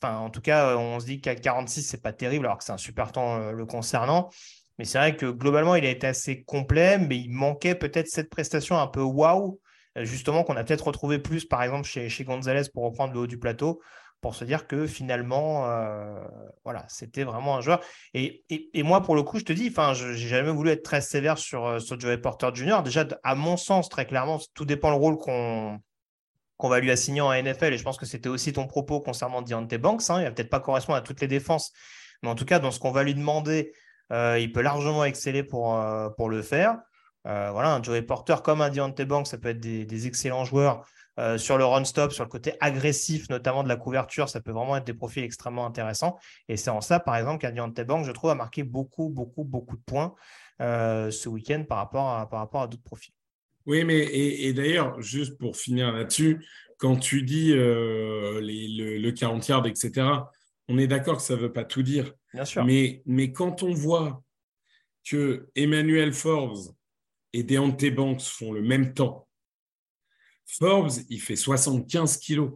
Enfin, 0.00 0.18
en 0.18 0.30
tout 0.30 0.40
cas, 0.40 0.76
on 0.76 1.00
se 1.00 1.06
dit 1.06 1.20
qu'à 1.20 1.34
46, 1.34 1.82
c'est 1.82 2.02
pas 2.02 2.12
terrible, 2.12 2.46
alors 2.46 2.58
que 2.58 2.64
c'est 2.64 2.72
un 2.72 2.78
super 2.78 3.12
temps 3.12 3.36
euh, 3.36 3.52
le 3.52 3.66
concernant. 3.66 4.30
Mais 4.78 4.84
c'est 4.84 4.98
vrai 4.98 5.16
que 5.16 5.26
globalement, 5.26 5.74
il 5.74 5.84
a 5.84 5.90
été 5.90 6.06
assez 6.06 6.44
complet, 6.44 6.98
mais 6.98 7.18
il 7.18 7.30
manquait 7.30 7.74
peut-être 7.74 8.06
cette 8.08 8.30
prestation 8.30 8.78
un 8.78 8.86
peu 8.86 9.02
waouh, 9.02 9.60
justement, 9.96 10.44
qu'on 10.44 10.56
a 10.56 10.62
peut-être 10.62 10.86
retrouvé 10.86 11.18
plus, 11.18 11.44
par 11.44 11.62
exemple, 11.64 11.84
chez, 11.84 12.24
Gonzalez 12.24 12.62
pour 12.72 12.84
reprendre 12.84 13.12
le 13.12 13.20
haut 13.20 13.26
du 13.26 13.38
plateau, 13.38 13.80
pour 14.20 14.36
se 14.36 14.44
dire 14.44 14.68
que 14.68 14.86
finalement, 14.86 15.68
euh, 15.68 16.24
voilà, 16.64 16.84
c'était 16.88 17.24
vraiment 17.24 17.56
un 17.56 17.60
joueur. 17.60 17.80
Et, 18.14 18.44
moi, 18.84 19.02
pour 19.02 19.16
le 19.16 19.24
coup, 19.24 19.40
je 19.40 19.44
te 19.44 19.52
dis, 19.52 19.68
enfin, 19.68 19.94
je 19.94 20.08
n'ai 20.08 20.16
jamais 20.16 20.52
voulu 20.52 20.70
être 20.70 20.84
très 20.84 21.00
sévère 21.00 21.38
sur, 21.38 21.66
euh, 21.66 21.78
sur 21.80 21.98
Joey 21.98 22.18
Porter 22.18 22.50
Jr. 22.54 22.82
Déjà, 22.84 23.04
à 23.24 23.34
mon 23.34 23.56
sens, 23.56 23.88
très 23.88 24.06
clairement, 24.06 24.38
tout 24.54 24.64
dépend 24.64 24.90
le 24.90 24.96
rôle 24.96 25.18
qu'on 25.18 25.80
qu'on 26.58 26.68
va 26.68 26.80
lui 26.80 26.90
assigner 26.90 27.22
en 27.22 27.32
NFL. 27.32 27.72
Et 27.72 27.78
je 27.78 27.84
pense 27.84 27.96
que 27.96 28.04
c'était 28.04 28.28
aussi 28.28 28.52
ton 28.52 28.66
propos 28.66 29.00
concernant 29.00 29.40
Deontay 29.40 29.78
Banks. 29.78 30.10
Hein. 30.10 30.20
Il 30.20 30.24
va 30.24 30.32
peut-être 30.32 30.50
pas 30.50 30.60
correspondre 30.60 30.98
à 30.98 31.02
toutes 31.02 31.20
les 31.20 31.28
défenses, 31.28 31.72
mais 32.22 32.28
en 32.28 32.34
tout 32.34 32.44
cas, 32.44 32.58
dans 32.58 32.70
ce 32.70 32.80
qu'on 32.80 32.90
va 32.90 33.04
lui 33.04 33.14
demander, 33.14 33.72
euh, 34.12 34.38
il 34.38 34.52
peut 34.52 34.60
largement 34.60 35.04
exceller 35.04 35.42
pour, 35.42 35.76
euh, 35.76 36.10
pour 36.10 36.28
le 36.28 36.42
faire. 36.42 36.78
Euh, 37.26 37.50
voilà, 37.52 37.74
un 37.74 37.82
Joey 37.82 38.02
Porter 38.02 38.36
comme 38.42 38.60
un 38.60 38.70
Deontay 38.70 39.04
Banks, 39.04 39.28
ça 39.28 39.38
peut 39.38 39.50
être 39.50 39.60
des, 39.60 40.06
excellents 40.06 40.44
joueurs 40.44 40.86
sur 41.36 41.58
le 41.58 41.64
run-stop, 41.64 42.12
sur 42.12 42.22
le 42.22 42.30
côté 42.30 42.52
agressif, 42.60 43.28
notamment 43.28 43.64
de 43.64 43.68
la 43.68 43.74
couverture. 43.74 44.28
Ça 44.28 44.40
peut 44.40 44.52
vraiment 44.52 44.76
être 44.76 44.84
des 44.84 44.94
profils 44.94 45.24
extrêmement 45.24 45.66
intéressants. 45.66 46.16
Et 46.48 46.56
c'est 46.56 46.70
en 46.70 46.80
ça, 46.80 47.00
par 47.00 47.16
exemple, 47.16 47.38
qu'un 47.38 47.50
Deontay 47.50 47.82
Banks, 47.82 48.04
je 48.04 48.12
trouve, 48.12 48.30
a 48.30 48.36
marqué 48.36 48.62
beaucoup, 48.62 49.08
beaucoup, 49.08 49.42
beaucoup 49.42 49.76
de 49.76 49.82
points 49.82 50.14
ce 50.60 51.28
week-end 51.28 51.64
par 51.68 51.78
rapport 51.78 52.28
par 52.28 52.38
rapport 52.38 52.62
à 52.62 52.68
d'autres 52.68 52.84
profils. 52.84 53.17
Oui, 53.68 53.84
mais 53.84 53.98
et, 53.98 54.54
d'ailleurs, 54.54 54.98
juste 55.02 55.36
pour 55.36 55.54
finir 55.54 55.92
là-dessus, 55.92 56.42
quand 56.78 56.96
tu 56.96 57.22
dis 57.22 57.52
euh, 57.52 58.40
le, 58.40 59.10
40 59.10 59.46
yards, 59.46 59.66
etc., 59.66 60.06
on 60.68 60.78
est 60.78 60.86
d'accord 60.86 61.18
que 61.18 61.22
ça 61.22 61.36
ne 61.36 61.40
veut 61.40 61.52
pas 61.52 61.64
tout 61.64 61.82
dire. 61.82 62.14
Bien 62.32 62.46
sûr. 62.46 62.64
Mais, 62.64 63.02
mais 63.04 63.30
quand 63.30 63.62
on 63.62 63.74
voit 63.74 64.22
que 65.04 65.50
Emmanuel 65.54 66.14
Forbes 66.14 66.72
et 67.34 67.42
Deontay 67.42 67.90
Banks 67.90 68.22
font 68.22 68.52
le 68.52 68.62
même 68.62 68.94
temps, 68.94 69.28
Forbes, 70.46 70.92
il 71.10 71.20
fait 71.20 71.36
75 71.36 72.16
kilos. 72.16 72.52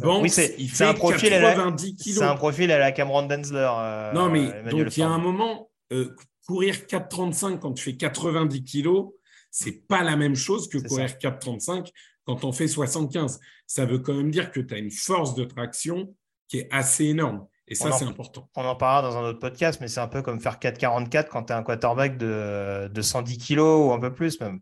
Banks, 0.00 0.38
il 0.56 0.70
fait 0.70 0.84
un 0.84 0.94
profil 0.94 1.28
90 1.28 1.96
kilos. 1.96 2.18
C'est 2.20 2.24
un 2.24 2.36
profil 2.36 2.72
à 2.72 2.78
la 2.78 2.90
Cameron 2.90 3.26
Densler. 3.26 3.70
Euh, 3.70 4.12
non, 4.12 4.30
mais 4.30 4.62
donc 4.70 4.96
il 4.96 5.00
y 5.00 5.02
a 5.02 5.10
un 5.10 5.18
moment, 5.18 5.70
euh, 5.92 6.16
courir 6.46 6.74
4,35 6.86 7.58
quand 7.58 7.74
tu 7.74 7.84
fais 7.84 7.96
90 7.98 8.64
kilos, 8.64 9.12
c'est 9.52 9.86
pas 9.86 10.02
la 10.02 10.16
même 10.16 10.34
chose 10.34 10.68
que 10.68 10.78
courir 10.78 11.10
4,35 11.10 11.92
quand 12.24 12.42
on 12.44 12.52
fait 12.52 12.66
75. 12.66 13.38
Ça 13.66 13.84
veut 13.84 13.98
quand 13.98 14.14
même 14.14 14.30
dire 14.30 14.50
que 14.50 14.60
tu 14.60 14.74
as 14.74 14.78
une 14.78 14.90
force 14.90 15.34
de 15.34 15.44
traction 15.44 16.16
qui 16.48 16.58
est 16.58 16.68
assez 16.72 17.04
énorme. 17.04 17.46
Et 17.68 17.74
ça, 17.74 17.92
c'est 17.92 18.04
important. 18.04 18.50
On 18.56 18.64
en 18.64 18.74
parlera 18.74 19.10
dans 19.10 19.16
un 19.16 19.28
autre 19.28 19.38
podcast, 19.38 19.80
mais 19.80 19.88
c'est 19.88 20.00
un 20.00 20.08
peu 20.08 20.20
comme 20.20 20.40
faire 20.40 20.58
4,44 20.58 21.28
quand 21.28 21.44
tu 21.44 21.52
as 21.52 21.58
un 21.58 21.62
quarterback 21.62 22.18
de, 22.18 22.88
de 22.92 23.02
110 23.02 23.38
kilos 23.38 23.88
ou 23.88 23.92
un 23.92 24.00
peu 24.00 24.12
plus 24.12 24.40
même. 24.40 24.60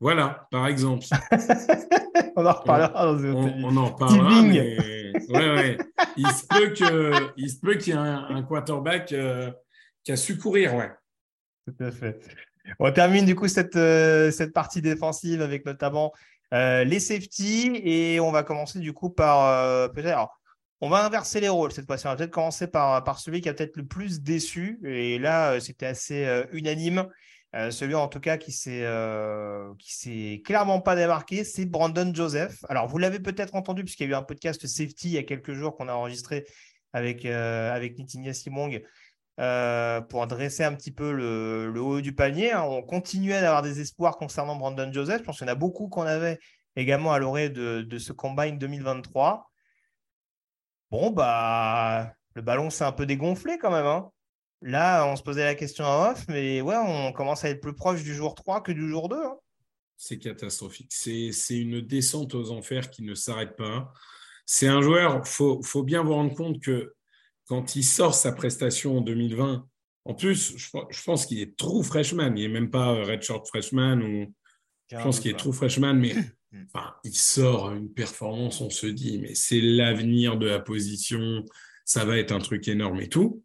Voilà, 0.00 0.48
par 0.50 0.66
exemple. 0.66 1.04
on 2.36 2.46
en 2.46 2.52
reparlera 2.52 3.04
dans 3.04 3.18
une 3.18 3.30
autre 3.30 3.54
On, 3.56 3.64
on 3.64 3.76
en 3.76 3.86
reparlera. 3.92 4.42
Mais... 4.42 4.78
Ouais, 5.28 5.50
ouais. 5.50 5.78
Il 6.16 6.26
se 6.28 6.46
peut 7.58 7.76
qu'il 7.76 7.92
y 7.92 7.96
ait 7.96 8.00
un, 8.00 8.42
quarterback 8.42 9.12
euh, 9.12 9.52
qui 10.02 10.12
a 10.12 10.16
su 10.16 10.38
courir, 10.38 10.74
ouais. 10.74 10.90
Tout 11.66 11.84
à 11.84 11.90
fait. 11.90 12.20
On 12.78 12.92
termine 12.92 13.24
du 13.24 13.34
coup 13.34 13.48
cette, 13.48 13.76
euh, 13.76 14.30
cette 14.30 14.52
partie 14.52 14.82
défensive 14.82 15.42
avec 15.42 15.66
notamment 15.66 16.12
euh, 16.52 16.84
les 16.84 17.00
safety 17.00 17.80
et 17.84 18.20
on 18.20 18.30
va 18.32 18.42
commencer 18.42 18.78
du 18.78 18.92
coup 18.92 19.10
par 19.10 19.46
euh, 19.46 19.88
peut-être. 19.88 20.28
On 20.80 20.88
va 20.88 21.04
inverser 21.04 21.40
les 21.40 21.48
rôles 21.48 21.72
cette 21.72 21.86
fois-ci. 21.86 22.06
On 22.06 22.10
va 22.10 22.16
peut-être 22.16 22.30
commencer 22.30 22.66
par, 22.66 23.04
par 23.04 23.18
celui 23.18 23.40
qui 23.42 23.48
a 23.48 23.54
peut-être 23.54 23.76
le 23.76 23.86
plus 23.86 24.22
déçu. 24.22 24.80
Et 24.84 25.18
là, 25.18 25.60
c'était 25.60 25.84
assez 25.84 26.26
unanime. 26.52 27.06
celui 27.52 27.94
en 27.94 28.08
tout 28.08 28.20
cas 28.20 28.38
qui 28.38 28.50
s'est 28.50 28.86
s'est 29.78 30.40
clairement 30.42 30.80
pas 30.80 30.96
démarqué, 30.96 31.44
c'est 31.44 31.66
Brandon 31.66 32.10
Joseph. 32.14 32.64
Alors 32.70 32.88
vous 32.88 32.96
l'avez 32.96 33.20
peut-être 33.20 33.56
entendu 33.56 33.84
puisqu'il 33.84 34.04
y 34.04 34.06
a 34.06 34.10
eu 34.12 34.14
un 34.14 34.22
podcast 34.22 34.66
safety 34.66 35.08
il 35.08 35.12
y 35.12 35.18
a 35.18 35.22
quelques 35.22 35.52
jours 35.52 35.76
qu'on 35.76 35.88
a 35.88 35.92
enregistré 35.92 36.46
avec, 36.94 37.26
avec 37.26 37.98
Nitinia 37.98 38.32
Simong 38.32 38.80
pour 40.08 40.26
dresser 40.26 40.64
un 40.64 40.74
petit 40.74 40.90
peu 40.90 41.12
le, 41.12 41.80
haut 41.80 42.00
du 42.00 42.14
panier. 42.14 42.52
Hein. 42.52 42.62
On 42.62 42.82
continuait 42.82 43.40
d'avoir 43.40 43.62
des 43.62 43.80
espoirs 43.80 44.18
concernant 44.18 44.56
Brandon 44.56 44.92
Joseph. 44.92 45.20
Je 45.20 45.24
pense 45.24 45.38
qu'il 45.38 45.46
y 45.46 45.50
en 45.50 45.52
a 45.52 45.56
beaucoup 45.56 45.88
qu'on 45.88 46.02
avait 46.02 46.38
également 46.76 47.12
à 47.12 47.18
l'orée 47.18 47.48
de, 47.48 47.98
ce 47.98 48.12
Combine 48.12 48.58
2023. 48.58 49.50
Bon, 50.90 51.10
bah, 51.10 52.12
le 52.34 52.42
ballon 52.42 52.68
s'est 52.70 52.84
un 52.84 52.92
peu 52.92 53.06
dégonflé 53.06 53.58
quand 53.58 53.70
même. 53.70 53.86
Hein. 53.86 54.10
Là, 54.62 55.06
on 55.06 55.16
se 55.16 55.22
posait 55.22 55.44
la 55.44 55.54
question 55.54 55.84
en 55.84 56.10
off, 56.10 56.26
mais 56.28 56.60
ouais, 56.60 56.76
on 56.76 57.12
commence 57.12 57.44
à 57.44 57.50
être 57.50 57.60
plus 57.60 57.74
proche 57.74 58.02
du 58.02 58.14
jour 58.14 58.34
3 58.34 58.62
que 58.62 58.72
du 58.72 58.88
jour 58.88 59.08
2. 59.08 59.16
Hein. 59.16 59.36
C'est 59.96 60.18
catastrophique. 60.18 60.92
C'est 60.92 61.32
une 61.50 61.80
descente 61.80 62.34
aux 62.34 62.50
enfers 62.50 62.90
qui 62.90 63.02
ne 63.02 63.14
s'arrête 63.14 63.56
pas. 63.56 63.92
C'est 64.44 64.68
un 64.68 64.82
joueur, 64.82 65.22
il 65.24 65.28
faut, 65.28 65.82
bien 65.82 66.02
vous 66.02 66.14
rendre 66.14 66.34
compte 66.34 66.60
que 66.60 66.94
quand 67.50 67.74
il 67.74 67.82
sort 67.82 68.14
sa 68.14 68.30
prestation 68.30 68.98
en 68.98 69.00
2020, 69.00 69.66
en 70.04 70.14
plus, 70.14 70.54
je, 70.56 71.02
pense 71.04 71.26
qu'il 71.26 71.40
est 71.40 71.56
trop 71.56 71.82
freshman. 71.82 72.32
Il 72.36 72.42
n'est 72.42 72.48
même 72.48 72.70
pas 72.70 72.94
redshirt 73.04 73.44
freshman 73.46 74.00
ou. 74.00 74.32
Je 74.88 74.96
pense 74.96 75.18
qu'il 75.20 75.32
est 75.32 75.38
trop 75.38 75.52
freshman, 75.52 75.94
mais 75.94 76.14
enfin, 76.66 76.94
il 77.04 77.14
sort 77.14 77.72
une 77.72 77.92
performance, 77.92 78.60
on 78.60 78.70
se 78.70 78.86
dit, 78.86 79.18
mais 79.18 79.34
c'est 79.34 79.60
l'avenir 79.60 80.36
de 80.36 80.46
la 80.46 80.60
position, 80.60 81.44
ça 81.84 82.04
va 82.04 82.18
être 82.18 82.32
un 82.32 82.38
truc 82.38 82.66
énorme 82.66 83.00
et 83.00 83.08
tout 83.08 83.44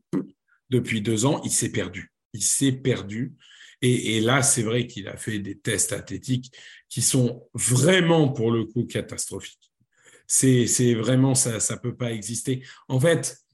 depuis 0.69 1.01
deux 1.01 1.25
ans, 1.25 1.41
il 1.43 1.51
s'est 1.51 1.71
perdu. 1.71 2.11
Il 2.33 2.43
s'est 2.43 2.71
perdu. 2.71 3.33
Et, 3.81 4.19
là, 4.21 4.41
c'est 4.41 4.63
vrai 4.63 4.87
qu'il 4.87 5.07
a 5.07 5.17
fait 5.17 5.37
des 5.37 5.59
tests 5.59 5.93
athlétiques 5.93 6.51
qui 6.89 7.01
sont 7.01 7.47
vraiment, 7.53 8.29
pour 8.29 8.51
le 8.51 8.65
coup, 8.65 8.85
catastrophiques. 8.85 9.71
C'est 10.25 10.95
vraiment, 10.95 11.35
ça 11.35 11.57
ne 11.57 11.79
peut 11.79 11.95
pas 11.95 12.11
exister. 12.11 12.63
En 12.87 12.99
fait, 12.99 13.44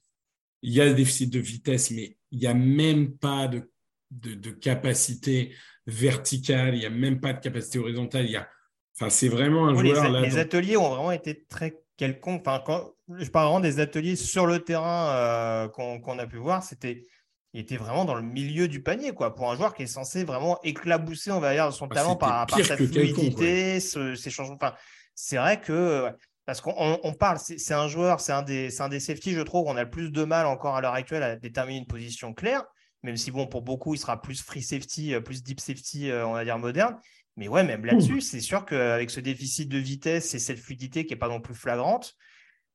il 0.61 0.73
y 0.73 0.81
a 0.81 0.85
le 0.85 0.93
déficit 0.93 1.31
de 1.31 1.39
vitesse, 1.39 1.91
mais 1.91 2.17
il 2.31 2.39
n'y 2.39 2.47
a 2.47 2.53
même 2.53 3.17
pas 3.17 3.47
de, 3.47 3.69
de, 4.11 4.51
capacité 4.51 5.53
verticale, 5.87 6.75
il 6.75 6.79
n'y 6.79 6.85
a 6.85 6.89
même 6.89 7.19
pas 7.19 7.33
de 7.33 7.39
capacité 7.39 7.79
horizontale. 7.79 8.25
Il 8.25 8.31
y 8.31 8.35
a, 8.35 8.47
enfin, 8.95 9.09
c'est 9.09 9.27
vraiment 9.27 9.67
un 9.67 9.75
joueur. 9.75 10.09
Les, 10.11 10.21
les 10.21 10.37
ateliers 10.37 10.77
ont 10.77 10.89
vraiment 10.89 11.11
été 11.11 11.45
très 11.45 11.81
quelconque. 11.97 12.41
Enfin, 12.45 12.61
quand, 12.65 12.93
je 13.17 13.29
parle 13.29 13.47
vraiment 13.47 13.59
des 13.59 13.79
ateliers 13.79 14.15
sur 14.15 14.45
le 14.45 14.59
terrain 14.59 15.09
euh, 15.09 15.67
qu'on 15.67 16.19
a 16.19 16.27
pu 16.27 16.37
voir, 16.37 16.63
c'était 16.63 17.05
il 17.53 17.59
était 17.59 17.75
vraiment 17.75 18.05
dans 18.05 18.15
le 18.15 18.21
milieu 18.21 18.69
du 18.69 18.81
panier, 18.81 19.11
quoi, 19.11 19.35
pour 19.35 19.51
un 19.51 19.55
joueur 19.55 19.73
qui 19.73 19.83
est 19.83 19.87
censé 19.87 20.23
vraiment 20.23 20.57
éclabousser, 20.63 21.31
on 21.31 21.41
va 21.41 21.53
dire, 21.53 21.73
son 21.73 21.87
ah, 21.91 21.95
talent 21.95 22.15
par, 22.15 22.47
sa 22.49 22.77
fluidité, 22.77 23.81
ses 23.81 24.29
changements. 24.29 24.55
Enfin, 24.55 24.73
c'est 25.15 25.35
vrai 25.35 25.59
que 25.59 26.07
parce 26.45 26.59
qu'on 26.59 27.15
parle, 27.19 27.37
c'est 27.39 27.73
un 27.73 27.87
joueur, 27.87 28.19
c'est 28.19 28.31
un 28.31 28.41
des, 28.41 28.81
un 28.81 28.89
des 28.89 28.99
safety, 28.99 29.31
je 29.31 29.41
trouve, 29.41 29.67
on 29.67 29.77
a 29.77 29.83
le 29.83 29.89
plus 29.89 30.11
de 30.11 30.23
mal 30.23 30.47
encore 30.47 30.75
à 30.75 30.81
l'heure 30.81 30.93
actuelle 30.93 31.23
à 31.23 31.35
déterminer 31.35 31.79
une 31.79 31.87
position 31.87 32.33
claire. 32.33 32.63
Même 33.03 33.17
si 33.17 33.31
bon, 33.31 33.47
pour 33.47 33.61
beaucoup, 33.61 33.93
il 33.95 33.97
sera 33.97 34.21
plus 34.21 34.41
free 34.41 34.61
safety, 34.61 35.13
euh, 35.13 35.21
plus 35.21 35.43
deep 35.43 35.59
safety, 35.59 36.09
euh, 36.11 36.25
on 36.25 36.33
va 36.33 36.43
dire 36.43 36.57
moderne. 36.59 36.97
Mais 37.37 37.47
ouais, 37.47 37.63
même 37.63 37.85
là-dessus, 37.85 38.21
c'est 38.21 38.41
sûr 38.41 38.65
qu'avec 38.65 39.09
ce 39.09 39.19
déficit 39.19 39.69
de 39.69 39.77
vitesse 39.77 40.33
et 40.35 40.39
cette 40.39 40.59
fluidité 40.59 41.05
qui 41.05 41.13
n'est 41.13 41.19
pas 41.19 41.29
non 41.29 41.41
plus 41.41 41.55
flagrante, 41.55 42.13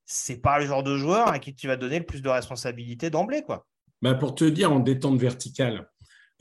c'est 0.04 0.40
pas 0.40 0.58
le 0.58 0.66
genre 0.66 0.82
de 0.82 0.96
joueur 0.96 1.28
à 1.28 1.38
qui 1.38 1.54
tu 1.54 1.66
vas 1.66 1.76
donner 1.76 1.98
le 1.98 2.06
plus 2.06 2.22
de 2.22 2.28
responsabilité 2.28 3.10
d'emblée. 3.10 3.42
quoi. 3.42 3.66
Bah 4.02 4.14
pour 4.14 4.34
te 4.34 4.44
dire, 4.44 4.72
en 4.72 4.80
détente 4.80 5.20
verticale, 5.20 5.88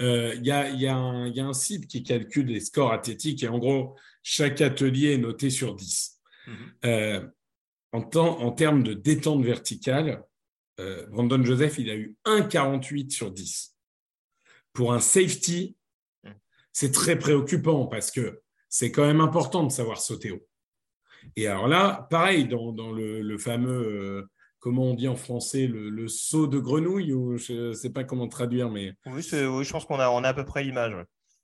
euh, 0.01 0.33
il 0.35 0.45
y, 0.45 0.51
a, 0.51 0.69
y, 0.69 0.87
a 0.87 0.95
un 0.95 1.53
site 1.53 1.87
qui 1.87 2.03
calcule 2.03 2.47
les 2.47 2.59
scores 2.59 2.91
athlétiques 2.91 3.43
et 3.43 3.47
en 3.47 3.57
gros, 3.59 3.95
chaque 4.23 4.61
atelier 4.61 5.13
est 5.13 5.17
noté 5.17 5.49
sur 5.49 5.75
10. 5.75 6.14
Mhm. 6.47 6.55
Euh, 6.85 7.27
en, 7.91 8.01
temps, 8.01 8.39
en 8.41 8.51
termes 8.51 8.83
de 8.83 8.93
détente 8.93 9.43
verticale, 9.43 10.23
euh, 10.79 11.05
Brandon 11.07 11.43
Joseph, 11.43 11.77
il 11.77 11.89
a 11.89 11.95
eu 11.95 12.15
1,48 12.25 13.11
sur 13.11 13.31
10. 13.31 13.75
Pour 14.73 14.93
un 14.93 14.99
safety, 14.99 15.77
c'est 16.73 16.91
très 16.91 17.17
préoccupant 17.17 17.87
parce 17.87 18.11
que 18.11 18.41
c'est 18.67 18.91
quand 18.91 19.05
même 19.05 19.21
important 19.21 19.63
de 19.63 19.71
savoir 19.71 20.01
sauter 20.01 20.31
haut. 20.31 20.45
Et 21.35 21.47
alors 21.47 21.67
là, 21.67 22.07
pareil, 22.09 22.47
dans, 22.47 22.91
le, 22.91 23.37
fameux, 23.37 23.71
euh, 23.71 24.29
comment 24.59 24.83
on 24.83 24.93
dit 24.93 25.07
en 25.07 25.15
français, 25.15 25.67
le, 25.67 26.07
saut 26.07 26.47
de 26.47 26.59
grenouille, 26.59 27.13
ou 27.13 27.37
je 27.37 27.69
ne 27.69 27.73
sais 27.73 27.91
pas 27.91 28.03
comment 28.03 28.27
traduire, 28.27 28.69
mais. 28.69 28.93
Oui, 29.05 29.21
je 29.21 29.71
pense 29.71 29.85
qu'on 29.85 29.99
a, 29.99 30.09
on 30.09 30.23
a 30.23 30.29
à 30.29 30.33
peu 30.33 30.45
près 30.45 30.63
l'image. 30.63 30.95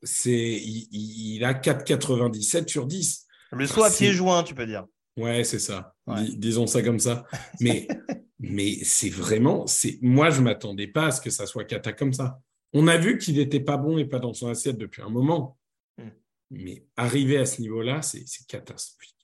C'est, 0.04 0.60
il, 0.62 1.43
a 1.45 1.54
4,97 1.54 2.68
sur 2.68 2.86
10. 2.86 3.28
Le 3.52 3.68
saut 3.68 3.84
à 3.84 3.89
pieds 3.89 4.14
joints, 4.14 4.43
tu 4.43 4.56
peux 4.56 4.66
dire. 4.66 4.86
Ouais, 5.18 5.43
c'est 5.43 5.60
ça. 5.60 5.93
disons 6.36 6.68
ça 6.68 6.82
comme 6.82 6.99
ça. 6.99 7.26
Mais, 7.60 7.88
mais 8.39 8.76
c'est 8.84 9.10
vraiment, 9.10 9.68
c'est, 9.68 9.99
moi, 10.02 10.30
je 10.30 10.39
ne 10.39 10.45
m'attendais 10.45 10.88
pas 10.88 11.08
à 11.08 11.12
ce 11.12 11.22
que 11.22 11.30
ça 11.30 11.45
soit 11.45 11.66
cata 11.66 11.93
comme 11.93 12.14
ça. 12.14 12.39
On 12.74 12.88
a 12.88 12.97
vu 12.97 13.18
qu'il 13.18 13.36
n'était 13.36 13.60
pas 13.60 13.78
bon 13.78 13.97
et 13.97 14.06
pas 14.06 14.20
dans 14.20 14.34
son 14.34 14.47
assiette 14.47 14.78
depuis 14.78 15.02
un 15.02 15.10
moment. 15.10 15.58
Hmm. 15.97 16.10
Mais 16.52 16.86
arriver 16.95 17.38
à 17.38 17.45
ce 17.45 17.62
niveau-là, 17.62 18.02
c'est 18.02 18.24
catastrophique. 18.47 19.16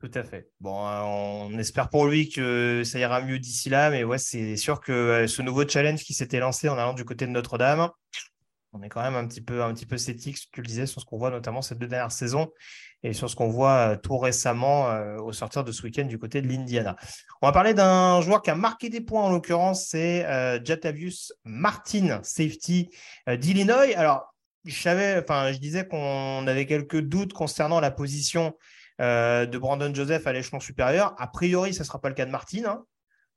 Tout 0.00 0.10
à 0.14 0.22
fait. 0.22 0.48
Bon, 0.60 0.86
euh, 0.86 1.00
on 1.02 1.58
espère 1.58 1.90
pour 1.90 2.06
lui 2.06 2.28
que 2.28 2.82
ça 2.84 3.00
ira 3.00 3.20
mieux 3.20 3.40
d'ici 3.40 3.68
là, 3.68 3.90
mais 3.90 4.04
ouais, 4.04 4.18
c'est 4.18 4.56
sûr 4.56 4.80
que 4.80 4.92
euh, 4.92 5.26
ce 5.26 5.42
nouveau 5.42 5.66
challenge 5.66 6.04
qui 6.04 6.14
s'était 6.14 6.38
lancé 6.38 6.68
en 6.68 6.78
allant 6.78 6.94
du 6.94 7.04
côté 7.04 7.26
de 7.26 7.32
Notre-Dame, 7.32 7.90
on 8.72 8.82
est 8.82 8.88
quand 8.88 9.02
même 9.02 9.16
un 9.16 9.26
petit 9.26 9.40
peu, 9.40 9.62
un 9.62 9.72
petit 9.72 9.86
peu 9.86 9.96
sceptique, 9.96 10.38
tu 10.52 10.60
le 10.60 10.66
disais, 10.66 10.86
sur 10.86 11.00
ce 11.00 11.06
qu'on 11.06 11.18
voit 11.18 11.30
notamment 11.30 11.62
ces 11.62 11.74
deux 11.74 11.86
dernières 11.86 12.12
saisons 12.12 12.48
et 13.02 13.12
sur 13.12 13.30
ce 13.30 13.36
qu'on 13.36 13.48
voit 13.48 13.92
euh, 13.92 13.96
tout 13.96 14.18
récemment 14.18 14.88
au 15.18 15.32
sortir 15.32 15.64
de 15.64 15.72
ce 15.72 15.82
week-end 15.82 16.04
du 16.04 16.18
côté 16.18 16.42
de 16.42 16.48
l'Indiana. 16.48 16.96
On 17.42 17.46
va 17.46 17.52
parler 17.52 17.74
d'un 17.74 18.20
joueur 18.20 18.42
qui 18.42 18.50
a 18.50 18.54
marqué 18.54 18.88
des 18.90 19.00
points 19.00 19.22
en 19.22 19.30
l'occurrence, 19.30 19.86
c'est 19.86 20.26
Jatavius 20.64 21.32
Martin, 21.44 22.20
safety 22.22 22.90
d'Illinois. 23.26 23.96
Alors, 23.96 24.34
je 24.64 25.58
disais 25.58 25.86
qu'on 25.86 26.46
avait 26.46 26.66
quelques 26.66 27.00
doutes 27.00 27.32
concernant 27.32 27.80
la 27.80 27.90
position 27.90 28.54
euh, 29.00 29.46
de 29.46 29.58
Brandon 29.58 29.94
Joseph 29.94 30.26
à 30.26 30.32
l'échelon 30.32 30.58
supérieur. 30.58 31.14
A 31.18 31.28
priori, 31.28 31.72
ce 31.72 31.80
ne 31.80 31.84
sera 31.84 32.00
pas 32.00 32.08
le 32.08 32.16
cas 32.16 32.26
de 32.26 32.32
Martin, 32.32 32.64
hein, 32.66 32.84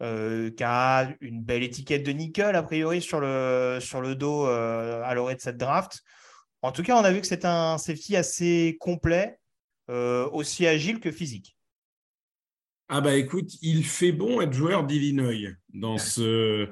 euh, 0.02 0.50
qui 0.52 0.64
a 0.64 1.14
une 1.22 1.42
belle 1.42 1.64
étiquette 1.64 2.04
de 2.06 2.12
nickel, 2.12 2.56
a 2.56 2.64
priori, 2.64 3.02
sur 3.02 3.20
le, 3.20 3.80
sur 3.80 4.02
le 4.02 4.16
dos 4.16 4.48
euh, 4.48 5.02
à 5.04 5.14
l'orée 5.14 5.36
de 5.36 5.42
cette 5.42 5.58
draft. 5.58 6.02
En 6.62 6.72
tout 6.72 6.84
cas, 6.84 6.96
on 6.96 7.04
a 7.04 7.12
vu 7.12 7.22
que 7.22 7.28
c'est 7.28 7.46
un 7.46 7.78
safety 7.78 8.16
assez 8.16 8.78
complet, 8.80 9.38
aussi 9.88 10.66
agile 10.68 11.02
que 11.02 11.12
physique. 11.12 11.58
Ah 12.88 13.02
bah 13.02 13.16
écoute, 13.16 13.50
il 13.62 13.84
fait 13.84 14.12
bon 14.12 14.42
être 14.42 14.54
joueur 14.54 14.86
d'Illinois 14.86 15.54
dans 15.74 15.98
ce, 15.98 16.70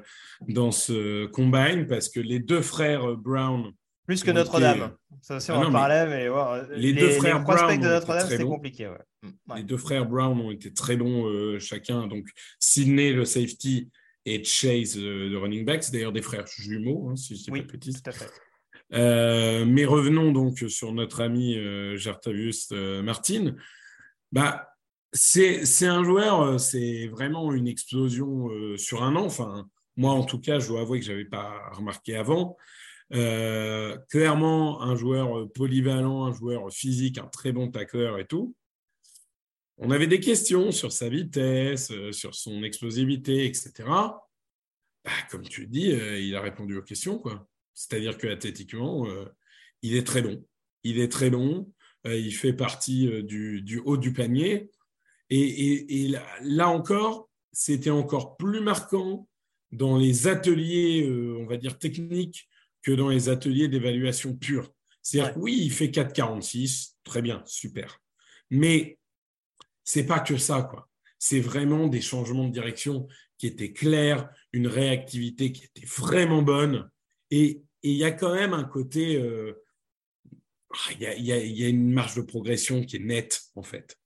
dans 0.48 0.70
ce 0.70 1.26
combine 1.26 1.86
parce 1.86 2.08
que 2.08 2.20
les 2.20 2.38
deux 2.38 2.62
frères 2.62 3.16
Brown 3.16 3.72
plus 4.10 4.24
que 4.24 4.32
Notre-Dame. 4.32 4.90
Ça 5.22 5.36
aussi, 5.36 5.52
on 5.52 5.62
ah 5.62 5.66
en 5.68 5.70
parlait, 5.70 6.04
mais, 6.08 6.28
les, 6.76 6.92
deux 6.92 7.10
frères 7.10 7.44
Brown 7.44 7.80
de 7.80 7.86
Notre-Dame, 7.86 8.26
c'est 8.28 8.42
compliqué. 8.42 8.90
Mm, 9.22 9.56
les 9.56 9.62
deux 9.62 9.76
frères 9.76 10.04
Brown 10.04 10.40
ont 10.40 10.50
été 10.50 10.72
très 10.72 10.96
bons 10.96 11.28
euh, 11.28 11.60
chacun. 11.60 12.08
Donc, 12.08 12.26
Sydney, 12.58 13.12
le 13.12 13.24
safety, 13.24 13.88
et 14.26 14.42
Chase, 14.42 14.98
euh, 14.98 15.28
le 15.28 15.38
running 15.38 15.64
back. 15.64 15.84
C'est 15.84 15.92
d'ailleurs 15.92 16.12
des 16.12 16.22
frères 16.22 16.44
jumeaux, 16.48 17.08
hein, 17.08 17.14
si 17.14 17.36
je 17.36 17.44
dis 17.44 17.50
oui, 17.52 17.62
pas 17.62 17.76
de 17.76 17.78
Tout 17.78 17.92
à 18.04 18.10
fait. 18.10 18.30
Euh, 18.94 19.64
mais 19.64 19.84
revenons 19.84 20.32
donc 20.32 20.58
sur 20.66 20.92
notre 20.92 21.20
ami 21.20 21.56
Jartavius 21.96 22.72
Martin. 22.72 23.54
Bah, 24.32 24.70
c'est 25.12 25.86
un 25.86 26.02
joueur, 26.02 26.58
c'est 26.58 27.06
vraiment 27.06 27.52
une 27.52 27.68
explosion 27.68 28.48
sur 28.76 29.04
un 29.04 29.14
an. 29.14 29.26
Enfin, 29.26 29.68
moi, 29.96 30.14
en 30.14 30.24
tout 30.24 30.40
cas, 30.40 30.58
je 30.58 30.66
dois 30.66 30.80
avouer 30.80 30.98
que 30.98 31.06
je 31.06 31.12
n'avais 31.12 31.26
pas 31.26 31.52
remarqué 31.74 32.16
avant. 32.16 32.56
Euh, 33.12 33.96
clairement, 34.08 34.82
un 34.82 34.94
joueur 34.94 35.50
polyvalent, 35.52 36.26
un 36.26 36.32
joueur 36.32 36.70
physique, 36.72 37.18
un 37.18 37.26
très 37.26 37.52
bon 37.52 37.70
tacleur 37.70 38.18
et 38.18 38.26
tout. 38.26 38.54
On 39.78 39.90
avait 39.90 40.06
des 40.06 40.20
questions 40.20 40.70
sur 40.70 40.92
sa 40.92 41.08
vitesse, 41.08 41.90
euh, 41.90 42.12
sur 42.12 42.34
son 42.34 42.62
explosivité, 42.62 43.46
etc. 43.46 43.72
Bah, 45.04 45.10
comme 45.30 45.42
tu 45.42 45.66
dis, 45.66 45.92
euh, 45.92 46.20
il 46.20 46.36
a 46.36 46.40
répondu 46.40 46.76
aux 46.76 46.82
questions. 46.82 47.18
quoi. 47.18 47.48
C'est-à-dire 47.74 48.16
que 48.18 48.28
athlétiquement, 48.28 49.06
il 49.80 49.96
est 49.96 50.06
très 50.06 50.20
bon. 50.20 50.44
Il 50.84 51.00
est 51.00 51.10
très 51.10 51.30
bon. 51.30 51.72
il 52.04 52.32
fait 52.32 52.52
partie 52.52 53.08
du, 53.22 53.80
haut 53.86 53.96
du 53.96 54.12
panier. 54.12 54.70
Et 55.30 56.12
là 56.42 56.68
encore, 56.68 57.30
c'était 57.52 57.88
encore 57.88 58.36
plus 58.36 58.60
marquant 58.60 59.26
dans 59.72 59.96
les 59.96 60.26
ateliers, 60.26 61.08
on 61.38 61.46
va 61.46 61.56
dire, 61.56 61.78
techniques 61.78 62.49
que 62.82 62.92
dans 62.92 63.08
les 63.08 63.28
ateliers 63.28 63.68
d'évaluation 63.68 64.34
pure. 64.34 64.72
C'est-à-dire 65.02 65.36
oui, 65.38 65.58
il 65.60 65.72
fait 65.72 65.88
4,46, 65.88 66.94
très 67.04 67.22
bien, 67.22 67.42
super. 67.46 68.00
Mais 68.50 68.98
c'est 69.84 70.06
pas 70.06 70.20
que 70.20 70.36
ça, 70.36 70.62
quoi. 70.62 70.88
C'est 71.18 71.40
vraiment 71.40 71.86
des 71.86 72.00
changements 72.00 72.46
de 72.46 72.52
direction 72.52 73.06
qui 73.36 73.46
étaient 73.46 73.72
clairs, 73.72 74.28
une 74.52 74.66
réactivité 74.66 75.52
qui 75.52 75.64
était 75.64 75.86
vraiment 75.86 76.42
bonne. 76.42 76.90
Et 77.30 77.62
il 77.82 77.96
y 77.96 78.04
a 78.04 78.12
quand 78.12 78.34
même 78.34 78.54
un 78.54 78.64
côté, 78.64 79.16
euh, 79.16 79.62
ah, 80.72 80.92
il 80.98 81.24
y, 81.24 81.32
a, 81.32 81.68
une 81.68 81.92
marge 81.92 82.14
de 82.14 82.22
progression 82.22 82.84
qui 82.84 82.96
est 82.96 83.00
nette, 83.00 83.42
en 83.54 83.62
fait. 83.62 83.98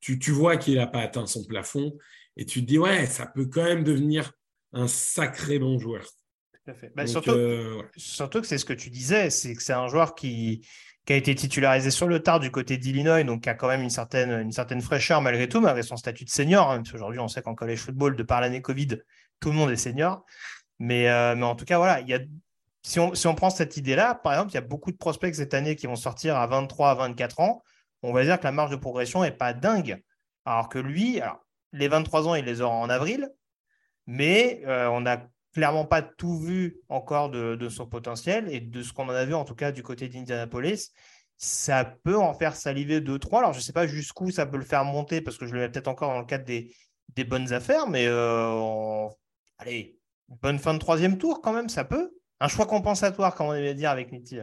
tu, 0.00 0.18
tu 0.18 0.30
vois 0.30 0.56
qu'il 0.56 0.74
n'a 0.74 0.86
pas 0.86 1.00
atteint 1.00 1.26
son 1.26 1.44
plafond 1.44 1.96
et 2.36 2.44
tu 2.44 2.60
te 2.60 2.66
dis, 2.66 2.78
ouais, 2.78 3.06
ça 3.06 3.26
peut 3.26 3.46
quand 3.46 3.64
même 3.64 3.84
devenir 3.84 4.32
un 4.72 4.88
sacré 4.88 5.58
bon 5.58 5.78
joueur. 5.78 6.08
Tout 6.68 6.72
à 6.72 6.74
fait. 6.74 6.92
Bah, 6.94 7.06
surtout, 7.06 7.30
euh, 7.30 7.82
surtout, 7.96 8.42
que 8.42 8.46
c'est 8.46 8.58
ce 8.58 8.66
que 8.66 8.74
tu 8.74 8.90
disais, 8.90 9.30
c'est 9.30 9.54
que 9.54 9.62
c'est 9.62 9.72
un 9.72 9.88
joueur 9.88 10.14
qui, 10.14 10.66
qui 11.06 11.14
a 11.14 11.16
été 11.16 11.34
titularisé 11.34 11.90
sur 11.90 12.06
le 12.06 12.22
tard 12.22 12.40
du 12.40 12.50
côté 12.50 12.76
d'Illinois, 12.76 13.24
donc 13.24 13.44
qui 13.44 13.48
a 13.48 13.54
quand 13.54 13.68
même 13.68 13.80
une 13.80 13.88
certaine, 13.88 14.30
une 14.30 14.52
certaine 14.52 14.82
fraîcheur 14.82 15.22
malgré 15.22 15.48
tout, 15.48 15.62
malgré 15.62 15.82
son 15.82 15.96
statut 15.96 16.26
de 16.26 16.30
senior. 16.30 16.70
Hein, 16.70 16.82
Aujourd'hui, 16.92 17.20
on 17.20 17.28
sait 17.28 17.40
qu'en 17.40 17.54
college 17.54 17.78
football, 17.78 18.16
de 18.16 18.22
par 18.22 18.42
l'année 18.42 18.60
Covid, 18.60 18.98
tout 19.40 19.48
le 19.48 19.56
monde 19.56 19.70
est 19.70 19.76
senior. 19.76 20.26
Mais, 20.78 21.08
euh, 21.08 21.34
mais 21.36 21.44
en 21.44 21.54
tout 21.54 21.64
cas, 21.64 21.78
voilà, 21.78 22.00
il 22.00 22.08
y 22.08 22.12
a, 22.12 22.20
si, 22.82 23.00
on, 23.00 23.14
si 23.14 23.26
on 23.26 23.34
prend 23.34 23.48
cette 23.48 23.78
idée-là, 23.78 24.14
par 24.14 24.34
exemple, 24.34 24.50
il 24.50 24.56
y 24.56 24.58
a 24.58 24.60
beaucoup 24.60 24.92
de 24.92 24.98
prospects 24.98 25.34
cette 25.34 25.54
année 25.54 25.74
qui 25.74 25.86
vont 25.86 25.96
sortir 25.96 26.36
à 26.36 26.46
23, 26.46 26.90
à 26.90 26.94
24 26.96 27.40
ans. 27.40 27.62
On 28.02 28.12
va 28.12 28.24
dire 28.24 28.38
que 28.38 28.44
la 28.44 28.52
marge 28.52 28.70
de 28.70 28.76
progression 28.76 29.22
n'est 29.22 29.30
pas 29.30 29.54
dingue. 29.54 30.02
Alors 30.44 30.68
que 30.68 30.78
lui, 30.78 31.18
alors, 31.22 31.40
les 31.72 31.88
23 31.88 32.28
ans, 32.28 32.34
il 32.34 32.44
les 32.44 32.60
aura 32.60 32.76
en 32.76 32.90
avril, 32.90 33.30
mais 34.06 34.62
euh, 34.66 34.88
on 34.88 35.00
n'a 35.00 35.26
clairement 35.58 35.84
pas 35.84 36.02
tout 36.02 36.38
vu 36.38 36.78
encore 36.88 37.30
de, 37.30 37.68
son 37.68 37.84
potentiel 37.84 38.46
et 38.48 38.60
de 38.60 38.80
ce 38.80 38.92
qu'on 38.92 39.06
en 39.06 39.12
a 39.12 39.24
vu 39.24 39.34
en 39.34 39.44
tout 39.44 39.56
cas 39.56 39.72
du 39.72 39.82
côté 39.82 40.06
d'Indianapolis. 40.08 40.92
Ça 41.36 41.84
peut 41.84 42.16
en 42.16 42.32
faire 42.32 42.54
saliver 42.54 43.00
2-3. 43.00 43.38
Alors 43.38 43.52
je 43.54 43.58
ne 43.58 43.62
sais 43.62 43.72
pas 43.72 43.88
jusqu'où 43.88 44.30
ça 44.30 44.46
peut 44.46 44.56
le 44.56 44.64
faire 44.64 44.84
monter 44.84 45.20
parce 45.20 45.36
que 45.36 45.46
je 45.46 45.54
le 45.54 45.60
mets 45.62 45.68
peut-être 45.68 45.88
encore 45.88 46.12
dans 46.12 46.20
le 46.20 46.26
cadre 46.26 46.44
des, 46.44 46.72
des 47.16 47.24
bonnes 47.24 47.52
affaires, 47.52 47.88
mais 47.88 48.06
euh, 48.06 49.08
allez, 49.58 49.98
bonne 50.42 50.60
fin 50.60 50.74
de 50.74 50.78
troisième 50.78 51.18
tour 51.18 51.42
quand 51.42 51.52
même, 51.52 51.68
ça 51.68 51.82
peut. 51.82 52.12
Un 52.38 52.46
choix 52.46 52.66
compensatoire, 52.66 53.34
comme 53.34 53.48
on 53.48 53.54
aimait 53.54 53.74
dire 53.74 53.90
avec 53.90 54.12
Nitti. 54.12 54.38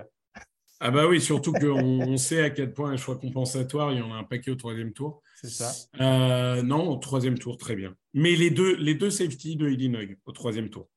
Ah 0.82 0.92
bah 0.92 1.08
oui, 1.08 1.22
surtout 1.22 1.54
qu'on 1.54 2.18
sait 2.18 2.42
à 2.42 2.50
quel 2.50 2.74
point 2.74 2.92
un 2.92 2.98
choix 2.98 3.18
compensatoire, 3.18 3.94
il 3.94 4.00
y 4.00 4.02
en 4.02 4.12
a 4.12 4.16
un 4.16 4.26
paquet 4.26 4.52
au 4.52 4.56
troisième 4.56 4.92
tour. 4.92 5.22
C'est 5.42 5.50
ça. 5.50 5.72
Euh, 6.02 6.62
non, 6.62 6.90
au 6.90 6.98
troisième 6.98 7.40
tour, 7.40 7.58
très 7.58 7.78
bien. 7.78 7.96
Mais 8.14 8.36
les 8.36 8.50
deux, 8.50 8.76
les 8.76 8.96
deux 8.96 9.10
safety 9.10 9.56
de 9.56 9.70
Illinois 9.70 10.06
au 10.26 10.34
troisième 10.34 10.70
tour. 10.70 10.90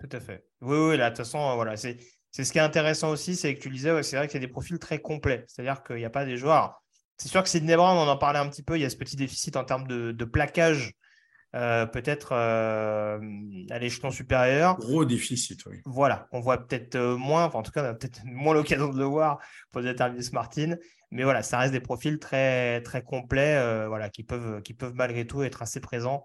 Tout 0.00 0.16
à 0.16 0.20
fait. 0.20 0.44
Oui, 0.60 0.76
oui, 0.76 0.96
là, 0.96 1.10
de 1.10 1.16
toute 1.16 1.24
façon, 1.24 1.54
voilà, 1.54 1.76
c'est, 1.76 1.98
c'est 2.30 2.44
ce 2.44 2.52
qui 2.52 2.58
est 2.58 2.62
intéressant 2.62 3.10
aussi, 3.10 3.36
c'est 3.36 3.54
que 3.54 3.60
tu 3.60 3.70
disais, 3.70 4.02
c'est 4.02 4.16
vrai 4.16 4.26
que 4.26 4.32
c'est 4.32 4.40
des 4.40 4.48
profils 4.48 4.78
très 4.78 4.98
complets. 4.98 5.44
C'est-à-dire 5.46 5.82
qu'il 5.82 5.96
n'y 5.96 6.04
a 6.04 6.10
pas 6.10 6.24
des 6.24 6.36
joueurs. 6.36 6.82
C'est 7.16 7.28
sûr 7.28 7.42
que 7.42 7.48
Sidney 7.48 7.76
Brown, 7.76 7.98
on 7.98 8.10
en 8.10 8.16
parlait 8.16 8.38
un 8.38 8.48
petit 8.48 8.62
peu, 8.62 8.78
il 8.78 8.82
y 8.82 8.84
a 8.84 8.90
ce 8.90 8.96
petit 8.96 9.16
déficit 9.16 9.56
en 9.56 9.64
termes 9.64 9.86
de, 9.86 10.12
de 10.12 10.24
plaquage 10.24 10.94
euh, 11.56 11.84
peut-être 11.84 12.32
euh, 12.32 13.18
à 13.70 13.78
l'échelon 13.80 14.12
supérieur. 14.12 14.76
Gros 14.76 15.04
déficit, 15.04 15.66
oui. 15.66 15.78
Voilà, 15.84 16.28
on 16.30 16.38
voit 16.38 16.58
peut-être 16.64 16.94
euh, 16.94 17.16
moins, 17.16 17.44
enfin, 17.44 17.58
en 17.58 17.62
tout 17.62 17.72
cas, 17.72 17.82
on 17.82 17.88
a 17.88 17.94
peut-être 17.94 18.20
moins 18.24 18.54
l'occasion 18.54 18.88
de 18.88 18.96
le 18.96 19.04
voir 19.04 19.40
pour 19.72 19.82
Davis 19.82 20.32
Martin, 20.32 20.76
mais 21.10 21.24
voilà, 21.24 21.42
ça 21.42 21.58
reste 21.58 21.72
des 21.72 21.80
profils 21.80 22.20
très, 22.20 22.80
très 22.82 23.02
complets, 23.02 23.86
voilà, 23.88 24.10
qui 24.10 24.22
peuvent, 24.22 24.62
qui 24.62 24.74
peuvent 24.74 24.94
malgré 24.94 25.26
tout 25.26 25.42
être 25.42 25.60
assez 25.60 25.80
présents 25.80 26.24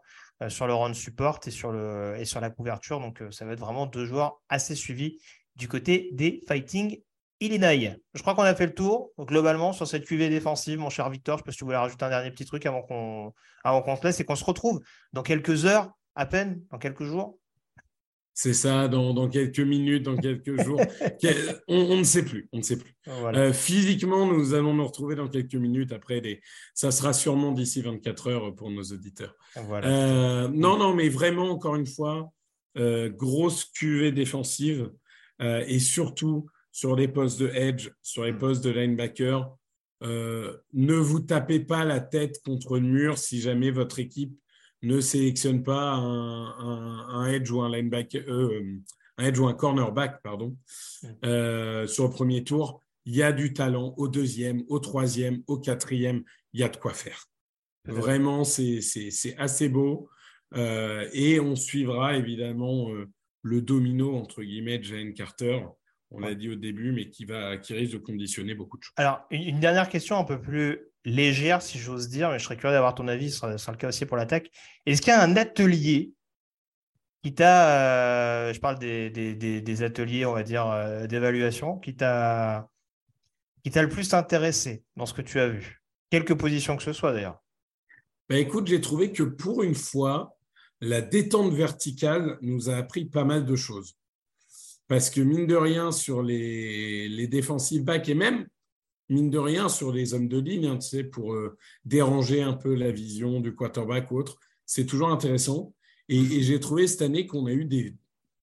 sur 0.50 0.68
le 0.68 0.74
run 0.74 0.94
support 0.94 1.40
et 1.46 1.52
sur, 1.52 1.72
le, 1.72 2.16
et 2.18 2.26
sur 2.26 2.42
la 2.42 2.50
couverture. 2.50 3.00
Donc, 3.00 3.24
ça 3.32 3.46
va 3.46 3.54
être 3.54 3.60
vraiment 3.60 3.86
deux 3.86 4.06
joueurs 4.06 4.42
assez 4.50 4.76
suivis 4.76 5.18
du 5.56 5.68
côté 5.68 6.10
des 6.14 6.42
Fighting 6.48 7.00
Illinois. 7.40 7.96
Je 8.14 8.22
crois 8.22 8.34
qu'on 8.36 8.44
a 8.44 8.56
fait 8.56 8.68
le 8.68 8.74
tour 8.74 9.12
globalement 9.20 9.74
sur 9.74 9.88
cette 9.88 10.06
QV 10.06 10.30
défensive, 10.30 10.80
mon 10.80 10.90
cher 10.90 11.10
Victor. 11.10 11.38
Je 11.38 11.42
ne 11.42 11.44
sais 11.44 11.46
pas 11.46 11.52
si 11.52 11.58
tu 11.58 11.64
voulais 11.66 11.78
rajouter 11.78 12.06
un 12.06 12.10
dernier 12.10 12.32
petit 12.32 12.46
truc 12.46 12.66
avant 12.66 12.82
qu'on 12.82 13.34
qu'on 13.64 13.96
se 13.96 14.04
laisse 14.04 14.20
et 14.20 14.26
qu'on 14.26 14.36
se 14.36 14.46
retrouve 14.46 14.82
dans 15.12 15.24
quelques 15.24 15.66
heures 15.66 15.92
à 16.16 16.26
peine, 16.26 16.62
dans 16.72 16.78
quelques 16.78 17.04
jours. 17.04 17.38
C'est 18.38 18.54
ça, 18.54 18.90
dans, 18.90 19.30
quelques 19.30 19.62
minutes, 19.62 20.04
dans 20.04 20.18
quelques 20.18 20.62
jours. 20.62 20.82
on, 21.70 21.96
ne 21.96 22.04
sait 22.04 22.26
plus, 22.26 22.50
on 22.52 22.58
ne 22.58 22.64
sait 22.64 22.78
plus. 22.78 22.94
Euh, 23.08 23.54
physiquement, 23.54 24.28
nous 24.28 24.54
allons 24.54 24.74
nous 24.74 24.86
retrouver 24.86 25.16
dans 25.16 25.30
quelques 25.30 25.56
minutes. 25.56 25.94
Après, 25.94 26.20
les... 26.20 26.42
ça 26.74 26.92
sera 26.92 27.14
sûrement 27.14 27.54
d'ici 27.54 27.82
24 27.82 28.28
heures 28.28 28.54
pour 28.54 28.70
nos 28.70 28.84
auditeurs. 28.84 29.34
Euh, 29.56 30.50
non, 30.50 30.78
non, 30.78 30.94
mais 30.94 31.08
vraiment, 31.08 31.50
encore 31.50 31.78
une 31.78 31.88
fois, 31.88 32.30
euh, 32.78 33.10
grosse 33.10 33.64
QV 33.64 34.12
défensive 34.12 34.92
et 35.40 35.80
surtout 35.80 36.48
sur 36.74 36.98
les 36.98 37.08
postes 37.08 37.40
de 37.40 37.48
edge, 37.54 37.90
sur 38.02 38.26
les 38.26 38.34
postes 38.34 38.66
de 38.66 38.70
linebacker. 38.70 39.50
Ne 40.02 40.96
vous 40.96 41.22
tapez 41.22 41.62
pas 41.62 41.86
la 41.86 42.02
tête 42.02 42.42
contre 42.44 42.80
le 42.80 42.88
mur 42.88 43.18
si 43.18 43.40
jamais 43.40 43.72
votre 43.72 44.00
équipe 44.00 44.38
ne 44.86 45.00
sélectionne 45.02 45.64
pas 45.64 45.94
un, 45.94 47.28
edge 47.28 47.52
ou 47.52 47.62
un 47.62 47.70
linebacker, 47.70 48.24
euh, 48.28 48.80
un 49.18 49.26
edge 49.26 49.40
ou 49.40 49.48
un 49.48 49.54
cornerback, 49.54 50.22
pardon, 50.22 50.58
mm. 51.04 51.08
euh, 51.26 51.88
sur 51.88 52.06
le 52.06 52.12
premier 52.12 52.44
tour. 52.44 52.82
Il 53.06 53.16
y 53.16 53.24
a 53.24 53.32
du 53.32 53.54
talent 53.54 53.94
au 53.98 54.08
deuxième, 54.08 54.64
au 54.68 54.80
troisième, 54.80 55.44
au 55.48 55.58
quatrième. 55.58 56.24
Il 56.54 56.60
y 56.60 56.64
a 56.64 56.70
de 56.70 56.78
quoi 56.78 56.94
faire. 56.94 57.26
Vraiment, 57.86 58.44
c'est 58.44 58.80
assez 59.38 59.70
beau. 59.70 60.10
et 60.56 61.40
on 61.40 61.56
suivra 61.56 62.16
évidemment 62.18 62.90
le 63.44 63.62
domino, 63.62 64.16
entre 64.16 64.42
guillemets, 64.42 64.80
de 64.80 64.84
Jane 64.86 65.14
Carter 65.14 65.62
on 66.12 66.20
l'a 66.20 66.36
dit 66.36 66.50
au 66.50 66.56
début, 66.56 66.92
mais 66.92 67.10
qui, 67.10 67.26
va, 67.26 67.58
qui 67.58 67.74
risque 67.74 67.94
de 67.94 67.98
conditionner 67.98 68.56
beaucoup 68.56 68.78
de 68.78 68.84
choses. 68.84 68.94
Alors, 68.98 69.26
une, 69.32 69.60
dernière 69.60 69.90
question 69.90 70.18
un 70.18 70.24
peu 70.24 70.40
plus 70.40 70.80
légère, 71.06 71.62
si 71.62 71.78
j'ose 71.78 72.10
dire, 72.10 72.32
mais 72.32 72.40
je 72.40 72.44
serais 72.44 72.58
curieux 72.58 72.74
d'avoir 72.74 72.96
ton 72.96 73.08
avis, 73.08 73.32
ce 73.32 73.58
sera, 73.58 73.72
le 73.72 73.78
cas 73.78 73.88
aussi 73.88 74.06
pour 74.06 74.18
l'attaque. 74.18 74.50
Est-ce 74.86 75.02
qu'il 75.02 75.14
y 75.14 75.16
a 75.16 75.22
un 75.22 75.38
atelier 75.38 76.12
qui 77.24 77.34
t'a, 77.34 78.48
euh, 78.50 78.54
je 78.54 78.60
parle 78.60 78.80
des, 78.80 79.84
ateliers, 79.84 80.26
on 80.26 80.34
va 80.34 80.44
dire, 80.44 80.68
euh, 80.68 81.08
d'évaluation, 81.08 81.78
qui 81.78 81.96
t'a, 81.96 82.68
le 83.64 83.90
plus 83.90 84.14
intéressé 84.14 84.84
dans 84.96 85.06
ce 85.06 85.14
que 85.14 85.22
tu 85.22 85.40
as 85.40 85.48
vu? 85.48 85.82
Quelques 86.10 86.36
positions 86.36 86.76
que 86.76 86.84
ce 86.84 86.94
soit 86.94 87.14
d'ailleurs. 87.14 87.42
Ben 88.28 88.38
écoute, 88.38 88.68
j'ai 88.68 88.82
trouvé 88.82 89.12
que 89.12 89.24
pour 89.24 89.64
une 89.64 89.76
fois, 89.76 90.36
la 90.82 91.02
détente 91.02 91.54
verticale 91.54 92.38
nous 92.42 92.70
a 92.70 92.76
appris 92.76 93.06
pas 93.06 93.24
mal 93.24 93.46
de 93.46 93.56
choses. 93.56 93.96
Parce 94.88 95.10
que 95.10 95.22
mine 95.22 95.48
de 95.48 95.56
rien, 95.56 95.92
sur 95.92 96.22
les, 96.22 97.08
les 97.10 97.28
défensifs 97.28 97.84
backs 97.84 98.08
et 98.10 98.14
même, 98.14 98.48
mine 99.10 99.30
de 99.30 99.38
rien, 99.38 99.70
sur 99.70 99.92
les 99.92 100.14
hommes 100.14 100.28
de 100.28 100.40
ligne, 100.40 100.68
hein, 100.68 100.78
tu 100.78 100.88
sais, 100.88 101.04
pour 101.04 101.34
euh, 101.34 101.58
déranger 101.84 102.42
un 102.42 102.54
peu 102.54 102.74
la 102.74 102.92
vision 102.92 103.40
du 103.40 103.56
quarterback 103.56 104.12
ou 104.12 104.18
autre, 104.18 104.38
c'est 104.66 104.86
toujours 104.86 105.10
intéressant. 105.10 105.74
Et, 106.10 106.42
j'ai 106.42 106.60
trouvé 106.60 106.88
cette 106.88 107.02
année 107.02 107.26
qu'on 107.26 107.46
a 107.46 107.52
eu 107.52 107.66
des, 107.66 107.96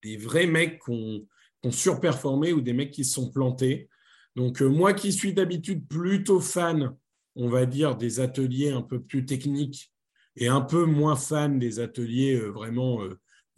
des 0.02 0.16
vrais 0.16 0.46
mecs 0.46 0.82
qui 0.84 0.90
ont, 0.90 1.26
surperformé 1.70 2.52
ou 2.52 2.60
des 2.60 2.72
mecs 2.72 2.90
qui 2.90 3.04
se 3.04 3.14
sont 3.14 3.30
plantés. 3.30 3.88
Donc, 4.34 4.60
euh, 4.62 4.66
moi 4.66 4.94
qui 4.94 5.12
suis 5.12 5.32
d'habitude 5.32 5.86
plutôt 5.86 6.40
fan, 6.40 6.96
on 7.36 7.48
va 7.48 7.66
dire, 7.66 7.96
des 7.96 8.18
ateliers 8.18 8.70
un 8.70 8.82
peu 8.82 9.00
plus 9.00 9.24
techniques 9.24 9.92
et 10.34 10.48
un 10.48 10.60
peu 10.60 10.86
moins 10.86 11.14
fan 11.14 11.60
des 11.60 11.78
ateliers 11.78 12.34
euh, 12.34 12.48
vraiment 12.48 13.00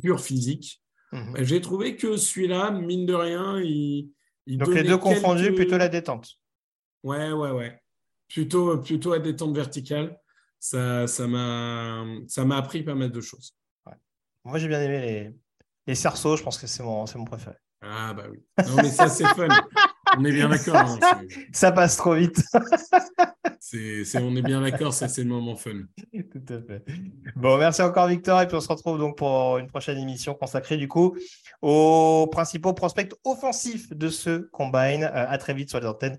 purs 0.02 0.20
physiques, 0.20 0.84
Mhm. 1.14 1.32
Bah, 1.32 1.42
j'ai 1.42 1.60
trouvé 1.60 1.96
que 1.96 2.16
celui-là, 2.16 2.72
mine 2.72 3.06
de 3.06 3.14
rien, 3.14 3.60
il. 3.60 4.10
Donc 4.46 4.74
les 4.74 4.82
deux 4.82 4.98
confondus, 4.98 5.54
plutôt 5.54 5.78
la 5.78 5.88
détente. 5.88 6.28
Ouais, 7.04 7.30
ouais, 7.30 7.50
ouais. 7.50 7.80
Plutôt, 8.28 8.78
plutôt 8.78 9.12
la 9.12 9.20
détente 9.20 9.54
verticale. 9.54 10.18
Ça, 10.58 11.06
ça 11.06 11.26
m'a, 11.28 12.04
ça 12.26 12.44
m'a 12.44 12.56
appris 12.56 12.82
pas 12.82 12.94
mal 12.94 13.12
de 13.12 13.20
choses. 13.20 13.54
Moi, 14.44 14.58
j'ai 14.58 14.68
bien 14.68 14.80
aimé 14.80 15.00
les, 15.00 15.34
les 15.86 15.94
cerceaux. 15.94 16.36
Je 16.36 16.42
pense 16.42 16.58
que 16.58 16.66
c'est 16.66 16.82
mon, 16.82 17.06
c'est 17.06 17.18
mon 17.18 17.24
préféré. 17.24 17.56
Ah 17.86 18.14
bah 18.14 18.24
oui. 18.30 18.38
Non 18.66 18.76
mais 18.76 18.90
ça 18.90 19.08
c'est 19.08 19.26
fun. 19.26 19.48
On 20.16 20.24
est 20.24 20.32
bien 20.32 20.48
d'accord. 20.48 20.76
Hein, 20.76 20.98
ça 21.52 21.70
passe 21.70 21.96
trop 21.98 22.14
vite. 22.14 22.42
c'est, 23.60 24.04
on 24.16 24.34
est 24.36 24.42
bien 24.42 24.62
d'accord, 24.62 24.94
ça 24.94 25.06
c'est 25.08 25.22
le 25.22 25.28
moment 25.28 25.54
fun. 25.54 25.82
Tout 26.12 26.54
à 26.54 26.62
fait. 26.62 26.84
Bon, 27.36 27.58
merci 27.58 27.82
encore 27.82 28.06
Victor 28.08 28.40
et 28.40 28.46
puis 28.46 28.56
on 28.56 28.60
se 28.60 28.68
retrouve 28.68 28.98
donc 28.98 29.18
pour 29.18 29.58
une 29.58 29.66
prochaine 29.66 29.98
émission 29.98 30.34
consacrée 30.34 30.78
du 30.78 30.88
coup 30.88 31.16
aux 31.60 32.26
principaux 32.32 32.72
prospects 32.72 33.12
offensifs 33.24 33.92
de 33.92 34.08
ce 34.08 34.48
combine. 34.50 35.04
Euh, 35.04 35.26
à 35.28 35.36
très 35.36 35.52
vite 35.52 35.68
sur 35.68 35.80
les 35.80 35.86
antennes 35.86 36.18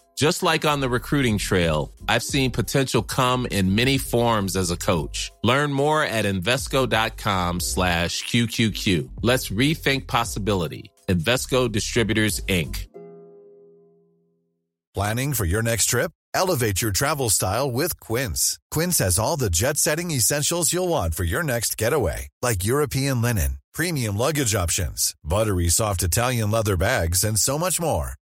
Just 0.21 0.43
like 0.43 0.65
on 0.65 0.81
the 0.81 0.87
recruiting 0.87 1.39
trail, 1.39 1.91
I've 2.07 2.21
seen 2.21 2.51
potential 2.51 3.01
come 3.01 3.47
in 3.47 3.73
many 3.73 3.97
forms 3.97 4.55
as 4.55 4.69
a 4.69 4.77
coach. 4.77 5.31
Learn 5.43 5.73
more 5.73 6.03
at 6.03 6.25
Invesco.com 6.25 7.59
slash 7.59 8.23
QQQ. 8.25 9.09
Let's 9.23 9.49
rethink 9.49 10.05
possibility. 10.05 10.91
Invesco 11.09 11.71
Distributors, 11.71 12.39
Inc. 12.41 12.85
Planning 14.93 15.33
for 15.33 15.45
your 15.45 15.63
next 15.63 15.87
trip? 15.87 16.11
Elevate 16.35 16.83
your 16.83 16.91
travel 16.91 17.31
style 17.31 17.71
with 17.71 17.99
Quince. 17.99 18.59
Quince 18.69 18.99
has 18.99 19.17
all 19.17 19.37
the 19.37 19.49
jet 19.49 19.77
setting 19.77 20.11
essentials 20.11 20.71
you'll 20.71 20.87
want 20.87 21.15
for 21.15 21.23
your 21.23 21.41
next 21.41 21.79
getaway, 21.79 22.27
like 22.43 22.63
European 22.63 23.23
linen, 23.23 23.57
premium 23.73 24.15
luggage 24.17 24.53
options, 24.53 25.15
buttery 25.23 25.69
soft 25.69 26.03
Italian 26.03 26.51
leather 26.51 26.77
bags, 26.77 27.23
and 27.23 27.39
so 27.39 27.57
much 27.57 27.81
more. 27.81 28.20